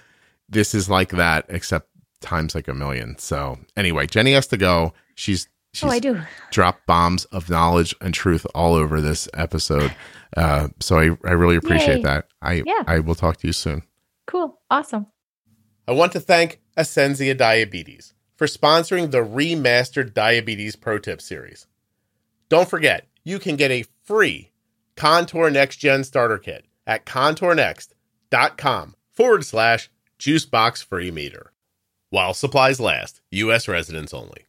this 0.48 0.74
is 0.74 0.90
like 0.90 1.10
that 1.10 1.46
except 1.48 1.88
times 2.20 2.56
like 2.56 2.66
a 2.66 2.74
million. 2.74 3.16
So, 3.18 3.58
anyway, 3.76 4.08
Jenny 4.08 4.32
has 4.32 4.48
to 4.48 4.56
go. 4.56 4.94
She's 5.14 5.48
She's 5.74 5.84
oh, 5.84 5.92
I 5.92 5.98
do. 5.98 6.22
Drop 6.50 6.80
bombs 6.86 7.26
of 7.26 7.50
knowledge 7.50 7.94
and 8.00 8.14
truth 8.14 8.46
all 8.54 8.74
over 8.74 9.00
this 9.00 9.28
episode. 9.34 9.94
Uh, 10.34 10.68
so 10.80 10.98
I, 10.98 11.10
I 11.24 11.32
really 11.32 11.56
appreciate 11.56 11.98
Yay. 11.98 12.02
that. 12.02 12.28
I 12.40 12.62
yeah. 12.64 12.82
I 12.86 12.98
will 12.98 13.14
talk 13.14 13.36
to 13.38 13.46
you 13.46 13.52
soon. 13.52 13.82
Cool. 14.26 14.58
Awesome. 14.70 15.06
I 15.88 15.92
want 15.92 16.12
to 16.12 16.20
thank 16.20 16.60
Ascensia 16.76 17.36
Diabetes 17.36 18.12
for 18.34 18.48
sponsoring 18.48 19.12
the 19.12 19.18
remastered 19.18 20.14
Diabetes 20.14 20.74
Pro 20.74 20.98
Tip 20.98 21.20
series. 21.20 21.66
Don't 22.48 22.68
forget, 22.68 23.06
you 23.22 23.38
can 23.38 23.54
get 23.54 23.70
a 23.70 23.84
free 24.02 24.50
Contour 24.96 25.48
Next 25.50 25.76
Gen 25.76 26.02
starter 26.02 26.38
kit 26.38 26.64
at 26.88 27.06
contournext.com 27.06 28.96
forward 29.12 29.44
slash 29.44 29.90
juicebox 30.18 30.84
free 30.84 31.12
meter. 31.12 31.52
While 32.10 32.34
supplies 32.34 32.80
last, 32.80 33.20
U.S. 33.30 33.68
residents 33.68 34.12
only. 34.12 34.46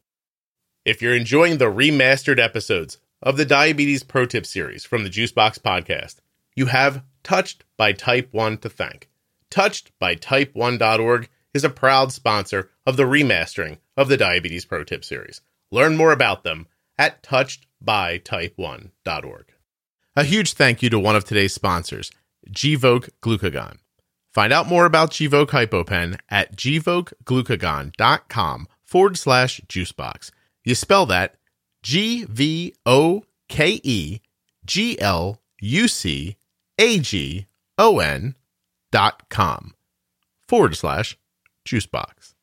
If 0.85 1.01
you're 1.01 1.15
enjoying 1.15 1.57
the 1.57 1.65
remastered 1.65 2.39
episodes 2.39 2.97
of 3.21 3.37
the 3.37 3.45
Diabetes 3.45 4.03
Pro 4.03 4.25
Tip 4.25 4.45
series 4.45 4.85
from 4.85 5.03
the 5.03 5.09
Juicebox 5.09 5.59
podcast, 5.59 6.15
you 6.55 6.67
have 6.67 7.03
Touched 7.23 7.63
by 7.75 7.91
Type 7.91 8.29
1 8.31 8.59
to 8.59 8.69
thank. 8.69 9.09
Touched 9.49 9.91
by 9.99 10.15
Type1.org 10.15 11.29
is 11.53 11.63
a 11.63 11.69
proud 11.69 12.11
sponsor 12.11 12.69
of 12.85 12.97
the 12.97 13.03
remastering 13.03 13.77
of 13.95 14.09
the 14.09 14.17
Diabetes 14.17 14.65
Pro 14.65 14.83
Tip 14.83 15.05
series. 15.05 15.39
Learn 15.71 15.95
more 15.95 16.11
about 16.11 16.43
them 16.43 16.67
at 16.97 17.23
touchedbytype1.org. 17.23 19.45
A 20.15 20.23
huge 20.23 20.53
thank 20.53 20.81
you 20.81 20.89
to 20.89 20.97
one 20.99 21.15
of 21.15 21.25
today's 21.25 21.53
sponsors, 21.53 22.11
Gvoke 22.49 23.11
Glucagon. 23.21 23.77
Find 24.33 24.51
out 24.51 24.67
more 24.67 24.85
about 24.85 25.11
Gvoke 25.11 25.49
HypoPen 25.49 26.17
at 26.29 26.55
gvokeglucagon.com 26.55 28.67
forward 28.83 29.17
slash 29.17 29.61
juicebox. 29.67 30.31
You 30.63 30.73
spell 30.75 31.07
that 31.07 31.35
G 31.83 32.25
V 32.25 32.73
O 32.85 33.23
K 33.47 33.79
E 33.83 34.19
G 34.65 34.99
L 34.99 35.41
U 35.61 35.87
C 35.87 36.35
A 36.77 36.99
G 36.99 37.47
O 37.77 37.99
N 37.99 38.35
dot 38.91 39.29
com 39.29 39.73
forward 40.47 40.75
slash 40.75 41.17
juicebox. 41.67 42.33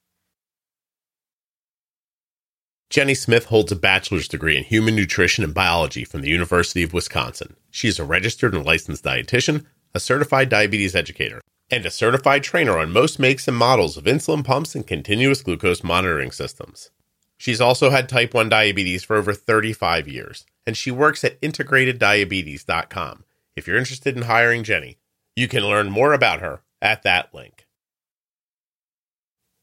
Jenny 2.91 3.15
Smith 3.15 3.47
holds 3.47 3.73
a 3.73 3.77
bachelor's 3.77 4.29
degree 4.29 4.57
in 4.57 4.63
human 4.63 4.95
nutrition 4.95 5.43
and 5.43 5.53
biology 5.53 6.05
from 6.05 6.21
the 6.21 6.29
University 6.29 6.83
of 6.83 6.93
Wisconsin. 6.93 7.57
She 7.71 7.89
is 7.89 7.99
a 7.99 8.05
registered 8.05 8.55
and 8.55 8.65
licensed 8.65 9.03
dietitian, 9.03 9.65
a 9.95 9.99
certified 9.99 10.49
diabetes 10.49 10.95
educator, 10.95 11.41
and 11.71 11.85
a 11.85 11.91
certified 11.91 12.45
trainer 12.45 12.79
on 12.79 12.93
most 12.93 13.19
makes 13.19 13.49
and 13.49 13.57
models 13.57 13.97
of 13.97 14.05
insulin 14.05 14.45
pumps 14.45 14.77
and 14.77 14.87
continuous 14.87 15.43
glucose 15.43 15.83
monitoring 15.83 16.31
systems. 16.31 16.91
She's 17.37 17.61
also 17.61 17.91
had 17.91 18.09
type 18.09 18.33
1 18.33 18.49
diabetes 18.49 19.03
for 19.03 19.17
over 19.17 19.33
35 19.33 20.07
years, 20.07 20.47
and 20.67 20.77
she 20.77 20.91
works 20.91 21.25
at 21.25 21.41
integrateddiabetes.com. 21.41 23.25
If 23.57 23.67
you're 23.67 23.77
interested 23.77 24.17
in 24.17 24.23
hiring 24.23 24.63
Jenny, 24.63 24.99
you 25.37 25.49
can 25.49 25.65
learn 25.65 25.91
more 25.91 26.13
about 26.13 26.41
her 26.41 26.63
at 26.81 27.03
that 27.03 27.35
link. 27.35 27.67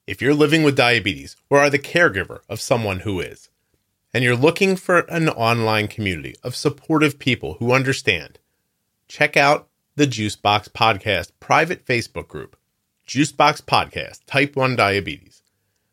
If 0.06 0.22
you're 0.22 0.34
living 0.34 0.64
with 0.64 0.76
diabetes 0.76 1.38
or 1.50 1.60
are 1.60 1.70
the 1.70 1.80
caregiver 1.80 2.40
of 2.50 2.60
someone 2.60 3.02
who 3.02 3.20
is, 3.20 3.50
and 4.14 4.24
you're 4.24 4.36
looking 4.36 4.76
for 4.76 5.00
an 5.02 5.30
online 5.30 5.88
community 5.88 6.36
of 6.44 6.56
supportive 6.56 7.18
people 7.18 7.54
who 7.56 7.72
understand, 7.72 8.40
check 9.08 9.38
out 9.38 9.70
the 9.96 10.08
Juicebox 10.08 10.70
Podcast 10.70 11.32
private 11.40 11.86
Facebook 11.86 12.28
group, 12.28 12.58
Juicebox 13.08 13.62
Podcast 13.62 14.20
Type 14.26 14.56
1 14.56 14.76
Diabetes. 14.76 15.44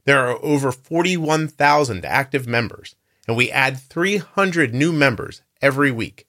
There 0.04 0.26
are 0.26 0.42
over 0.42 0.72
41,000 0.72 2.04
active 2.04 2.48
members, 2.48 2.96
and 3.28 3.36
we 3.36 3.50
add 3.50 3.78
300 3.78 4.74
new 4.74 4.92
members 4.92 5.42
every 5.60 5.92
week. 5.92 6.26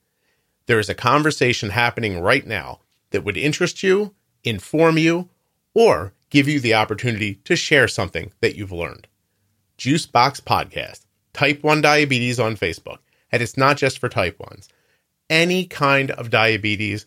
There 0.65 0.79
is 0.79 0.89
a 0.89 0.93
conversation 0.93 1.71
happening 1.71 2.19
right 2.19 2.45
now 2.45 2.81
that 3.11 3.23
would 3.23 3.37
interest 3.37 3.83
you, 3.83 4.13
inform 4.43 4.97
you, 4.97 5.29
or 5.73 6.13
give 6.29 6.47
you 6.47 6.59
the 6.59 6.73
opportunity 6.73 7.35
to 7.45 7.55
share 7.55 7.87
something 7.87 8.31
that 8.41 8.55
you've 8.55 8.71
learned. 8.71 9.07
Juicebox 9.77 10.41
Podcast, 10.41 11.05
Type 11.33 11.63
1 11.63 11.81
Diabetes 11.81 12.39
on 12.39 12.55
Facebook. 12.55 12.99
And 13.31 13.41
it's 13.41 13.57
not 13.57 13.77
just 13.77 13.99
for 13.99 14.09
type 14.09 14.37
1s. 14.39 14.67
Any 15.29 15.65
kind 15.65 16.11
of 16.11 16.29
diabetes, 16.29 17.05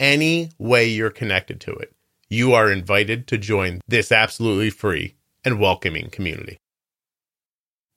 any 0.00 0.50
way 0.58 0.86
you're 0.86 1.10
connected 1.10 1.60
to 1.62 1.72
it, 1.72 1.92
you 2.28 2.54
are 2.54 2.72
invited 2.72 3.26
to 3.28 3.38
join 3.38 3.80
this 3.86 4.10
absolutely 4.10 4.70
free 4.70 5.14
and 5.44 5.60
welcoming 5.60 6.08
community. 6.10 6.58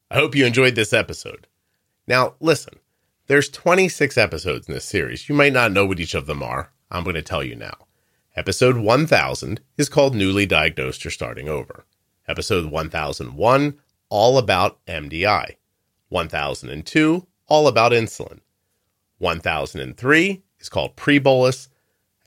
I 0.10 0.16
hope 0.16 0.36
you 0.36 0.46
enjoyed 0.46 0.76
this 0.76 0.94
episode. 0.94 1.48
Now, 2.06 2.36
listen, 2.42 2.76
there's 3.28 3.50
26 3.50 4.18
episodes 4.18 4.68
in 4.68 4.74
this 4.74 4.86
series. 4.86 5.30
You 5.30 5.36
might 5.36 5.54
not 5.54 5.72
know 5.72 5.86
what 5.86 6.00
each 6.00 6.14
of 6.14 6.26
them 6.26 6.44
are. 6.44 6.72
I'm 6.92 7.04
going 7.04 7.16
to 7.16 7.22
tell 7.22 7.44
you 7.44 7.56
now. 7.56 7.88
Episode 8.36 8.78
1000 8.78 9.62
is 9.78 9.90
called 9.90 10.14
Newly 10.14 10.46
Diagnosed 10.46 11.06
or 11.06 11.10
Starting 11.10 11.48
Over. 11.48 11.86
Episode 12.28 12.70
1001, 12.70 13.80
All 14.10 14.38
About 14.38 14.86
MDI. 14.86 15.56
1002, 16.10 17.28
All 17.48 17.68
About 17.68 17.94
Insulin. 17.94 18.40
1003 19.20 20.44
is 20.60 20.70
called 20.70 20.96
Pre 20.96 21.20
Bolus. 21.20 21.70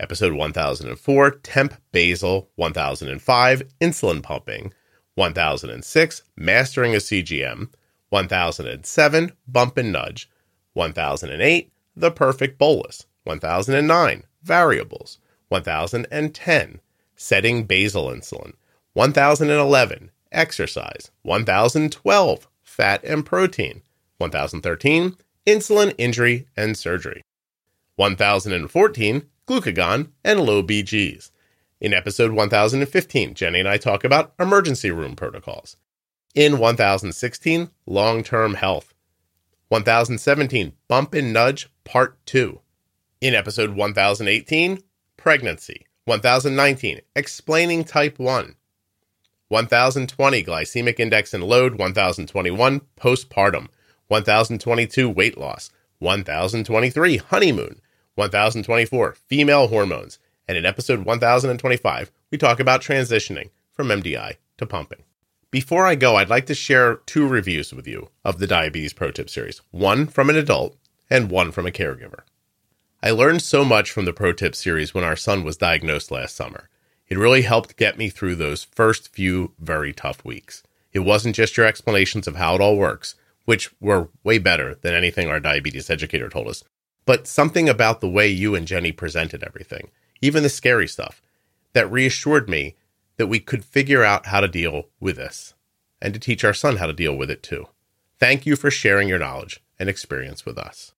Episode 0.00 0.32
1004, 0.32 1.30
Temp 1.30 1.74
Basal. 1.92 2.50
1005, 2.56 3.62
Insulin 3.80 4.22
Pumping. 4.22 4.72
1006, 5.14 6.22
Mastering 6.36 6.94
a 6.94 6.98
CGM. 6.98 7.68
1007, 8.08 9.32
Bump 9.46 9.76
and 9.76 9.92
Nudge. 9.92 10.30
1008, 10.72 11.70
The 11.94 12.10
Perfect 12.10 12.58
Bolus. 12.58 13.06
1009, 13.24 14.24
Variables. 14.44 15.18
1010, 15.48 16.80
Setting 17.16 17.64
Basal 17.64 18.06
Insulin. 18.06 18.52
1011, 18.92 20.10
Exercise. 20.30 21.10
1012, 21.22 22.48
Fat 22.62 23.02
and 23.04 23.24
Protein. 23.24 23.82
1013, 24.18 25.16
Insulin 25.46 25.94
Injury 25.98 26.46
and 26.56 26.76
Surgery. 26.76 27.22
1014, 27.96 29.22
Glucagon 29.46 30.10
and 30.24 30.40
Low 30.40 30.62
BGs. 30.62 31.30
In 31.80 31.92
episode 31.92 32.32
1015, 32.32 33.34
Jenny 33.34 33.60
and 33.60 33.68
I 33.68 33.76
talk 33.76 34.04
about 34.04 34.32
emergency 34.38 34.90
room 34.90 35.16
protocols. 35.16 35.76
In 36.34 36.58
1016, 36.58 37.70
long 37.86 38.24
term 38.24 38.54
health. 38.54 38.94
1017, 39.68 40.72
Bump 40.88 41.14
and 41.14 41.32
Nudge 41.32 41.68
Part 41.84 42.24
2. 42.26 42.60
In 43.24 43.34
episode 43.34 43.70
1018, 43.70 44.82
Pregnancy. 45.16 45.86
1019, 46.04 47.00
Explaining 47.16 47.82
Type 47.82 48.18
1. 48.18 48.54
1020, 49.48 50.44
Glycemic 50.44 51.00
Index 51.00 51.32
and 51.32 51.42
Load. 51.42 51.78
1021, 51.78 52.82
Postpartum. 53.00 53.68
1022, 54.08 55.08
Weight 55.08 55.38
Loss. 55.38 55.70
1023, 56.00 57.16
Honeymoon. 57.16 57.80
1024, 58.16 59.12
Female 59.14 59.68
Hormones. 59.68 60.18
And 60.46 60.58
in 60.58 60.66
episode 60.66 61.06
1025, 61.06 62.12
we 62.30 62.36
talk 62.36 62.60
about 62.60 62.82
transitioning 62.82 63.48
from 63.72 63.88
MDI 63.88 64.34
to 64.58 64.66
pumping. 64.66 65.02
Before 65.50 65.86
I 65.86 65.94
go, 65.94 66.16
I'd 66.16 66.28
like 66.28 66.44
to 66.44 66.54
share 66.54 66.96
two 67.06 67.26
reviews 67.26 67.72
with 67.72 67.88
you 67.88 68.10
of 68.22 68.38
the 68.38 68.46
Diabetes 68.46 68.92
Pro 68.92 69.10
Tip 69.10 69.30
series 69.30 69.62
one 69.70 70.08
from 70.08 70.28
an 70.28 70.36
adult 70.36 70.76
and 71.08 71.30
one 71.30 71.52
from 71.52 71.66
a 71.66 71.70
caregiver. 71.70 72.24
I 73.04 73.10
learned 73.10 73.42
so 73.42 73.66
much 73.66 73.90
from 73.90 74.06
the 74.06 74.14
Pro 74.14 74.32
Tip 74.32 74.54
series 74.54 74.94
when 74.94 75.04
our 75.04 75.14
son 75.14 75.44
was 75.44 75.58
diagnosed 75.58 76.10
last 76.10 76.34
summer. 76.34 76.70
It 77.06 77.18
really 77.18 77.42
helped 77.42 77.76
get 77.76 77.98
me 77.98 78.08
through 78.08 78.36
those 78.36 78.64
first 78.64 79.10
few 79.12 79.52
very 79.58 79.92
tough 79.92 80.24
weeks. 80.24 80.62
It 80.94 81.00
wasn't 81.00 81.36
just 81.36 81.58
your 81.58 81.66
explanations 81.66 82.26
of 82.26 82.36
how 82.36 82.54
it 82.54 82.62
all 82.62 82.78
works, 82.78 83.14
which 83.44 83.70
were 83.78 84.08
way 84.22 84.38
better 84.38 84.76
than 84.76 84.94
anything 84.94 85.28
our 85.28 85.38
diabetes 85.38 85.90
educator 85.90 86.30
told 86.30 86.48
us, 86.48 86.64
but 87.04 87.26
something 87.26 87.68
about 87.68 88.00
the 88.00 88.08
way 88.08 88.26
you 88.26 88.54
and 88.54 88.66
Jenny 88.66 88.90
presented 88.90 89.44
everything, 89.44 89.90
even 90.22 90.42
the 90.42 90.48
scary 90.48 90.88
stuff, 90.88 91.20
that 91.74 91.92
reassured 91.92 92.48
me 92.48 92.74
that 93.18 93.26
we 93.26 93.38
could 93.38 93.66
figure 93.66 94.02
out 94.02 94.28
how 94.28 94.40
to 94.40 94.48
deal 94.48 94.88
with 94.98 95.16
this 95.16 95.52
and 96.00 96.14
to 96.14 96.20
teach 96.20 96.42
our 96.42 96.54
son 96.54 96.76
how 96.76 96.86
to 96.86 96.94
deal 96.94 97.14
with 97.14 97.30
it 97.30 97.42
too. 97.42 97.66
Thank 98.18 98.46
you 98.46 98.56
for 98.56 98.70
sharing 98.70 99.08
your 99.08 99.18
knowledge 99.18 99.62
and 99.78 99.90
experience 99.90 100.46
with 100.46 100.56
us. 100.56 100.93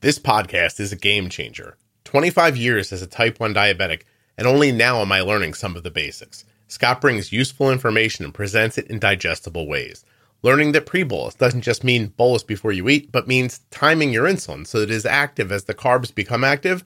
This 0.00 0.20
podcast 0.20 0.78
is 0.78 0.92
a 0.92 0.96
game 0.96 1.28
changer. 1.28 1.76
25 2.04 2.56
years 2.56 2.92
as 2.92 3.02
a 3.02 3.06
type 3.08 3.40
1 3.40 3.52
diabetic, 3.52 4.02
and 4.36 4.46
only 4.46 4.70
now 4.70 5.00
am 5.00 5.10
I 5.10 5.22
learning 5.22 5.54
some 5.54 5.74
of 5.74 5.82
the 5.82 5.90
basics. 5.90 6.44
Scott 6.68 7.00
brings 7.00 7.32
useful 7.32 7.72
information 7.72 8.24
and 8.24 8.32
presents 8.32 8.78
it 8.78 8.86
in 8.86 9.00
digestible 9.00 9.66
ways. 9.66 10.04
Learning 10.40 10.70
that 10.70 10.86
pre 10.86 11.02
bolus 11.02 11.34
doesn't 11.34 11.62
just 11.62 11.82
mean 11.82 12.14
bolus 12.16 12.44
before 12.44 12.70
you 12.70 12.88
eat, 12.88 13.10
but 13.10 13.26
means 13.26 13.62
timing 13.72 14.12
your 14.12 14.26
insulin 14.26 14.64
so 14.64 14.78
that 14.78 14.88
it 14.88 14.94
is 14.94 15.04
active 15.04 15.50
as 15.50 15.64
the 15.64 15.74
carbs 15.74 16.14
become 16.14 16.44
active 16.44 16.84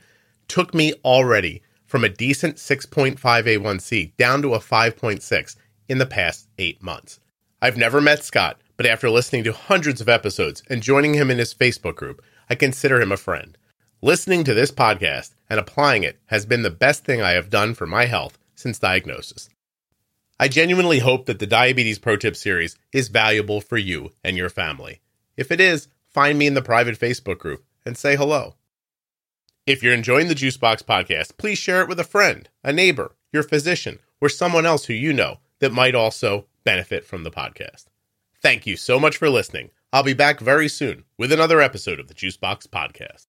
took 0.48 0.72
me 0.72 0.94
already 1.04 1.60
from 1.84 2.04
a 2.04 2.08
decent 2.08 2.56
6.5 2.56 3.18
A1C 3.18 4.16
down 4.16 4.40
to 4.40 4.54
a 4.54 4.58
5.6 4.58 5.56
in 5.86 5.98
the 5.98 6.06
past 6.06 6.48
eight 6.56 6.82
months. 6.82 7.20
I've 7.60 7.76
never 7.76 8.00
met 8.00 8.24
Scott, 8.24 8.58
but 8.78 8.86
after 8.86 9.10
listening 9.10 9.44
to 9.44 9.52
hundreds 9.52 10.00
of 10.00 10.08
episodes 10.08 10.62
and 10.70 10.82
joining 10.82 11.12
him 11.12 11.30
in 11.30 11.36
his 11.36 11.52
Facebook 11.52 11.96
group, 11.96 12.22
I 12.48 12.54
consider 12.54 13.00
him 13.00 13.12
a 13.12 13.16
friend. 13.16 13.56
Listening 14.00 14.44
to 14.44 14.54
this 14.54 14.70
podcast 14.70 15.34
and 15.48 15.60
applying 15.60 16.02
it 16.02 16.18
has 16.26 16.44
been 16.44 16.62
the 16.62 16.70
best 16.70 17.04
thing 17.04 17.22
I 17.22 17.30
have 17.32 17.50
done 17.50 17.74
for 17.74 17.86
my 17.86 18.06
health 18.06 18.38
since 18.54 18.78
diagnosis. 18.78 19.48
I 20.40 20.48
genuinely 20.48 20.98
hope 20.98 21.26
that 21.26 21.38
the 21.38 21.46
Diabetes 21.46 22.00
Pro 22.00 22.16
Tip 22.16 22.34
series 22.34 22.76
is 22.92 23.08
valuable 23.08 23.60
for 23.60 23.78
you 23.78 24.10
and 24.24 24.36
your 24.36 24.50
family. 24.50 25.00
If 25.36 25.52
it 25.52 25.60
is, 25.60 25.88
find 26.08 26.38
me 26.38 26.46
in 26.46 26.54
the 26.54 26.62
private 26.62 26.98
Facebook 26.98 27.38
group 27.38 27.64
and 27.86 27.96
say 27.96 28.16
hello. 28.16 28.56
If 29.66 29.82
you're 29.82 29.94
enjoying 29.94 30.26
the 30.26 30.34
Juicebox 30.34 30.82
podcast, 30.82 31.36
please 31.36 31.58
share 31.58 31.80
it 31.82 31.88
with 31.88 32.00
a 32.00 32.04
friend, 32.04 32.48
a 32.64 32.72
neighbor, 32.72 33.14
your 33.32 33.44
physician, 33.44 34.00
or 34.20 34.28
someone 34.28 34.66
else 34.66 34.86
who 34.86 34.94
you 34.94 35.12
know 35.12 35.38
that 35.60 35.72
might 35.72 35.94
also 35.94 36.46
benefit 36.64 37.04
from 37.04 37.22
the 37.22 37.30
podcast. 37.30 37.84
Thank 38.40 38.66
you 38.66 38.76
so 38.76 38.98
much 38.98 39.16
for 39.16 39.30
listening. 39.30 39.70
I'll 39.94 40.02
be 40.02 40.14
back 40.14 40.40
very 40.40 40.68
soon 40.68 41.04
with 41.18 41.32
another 41.32 41.60
episode 41.60 42.00
of 42.00 42.08
the 42.08 42.14
Juicebox 42.14 42.66
Podcast. 42.68 43.26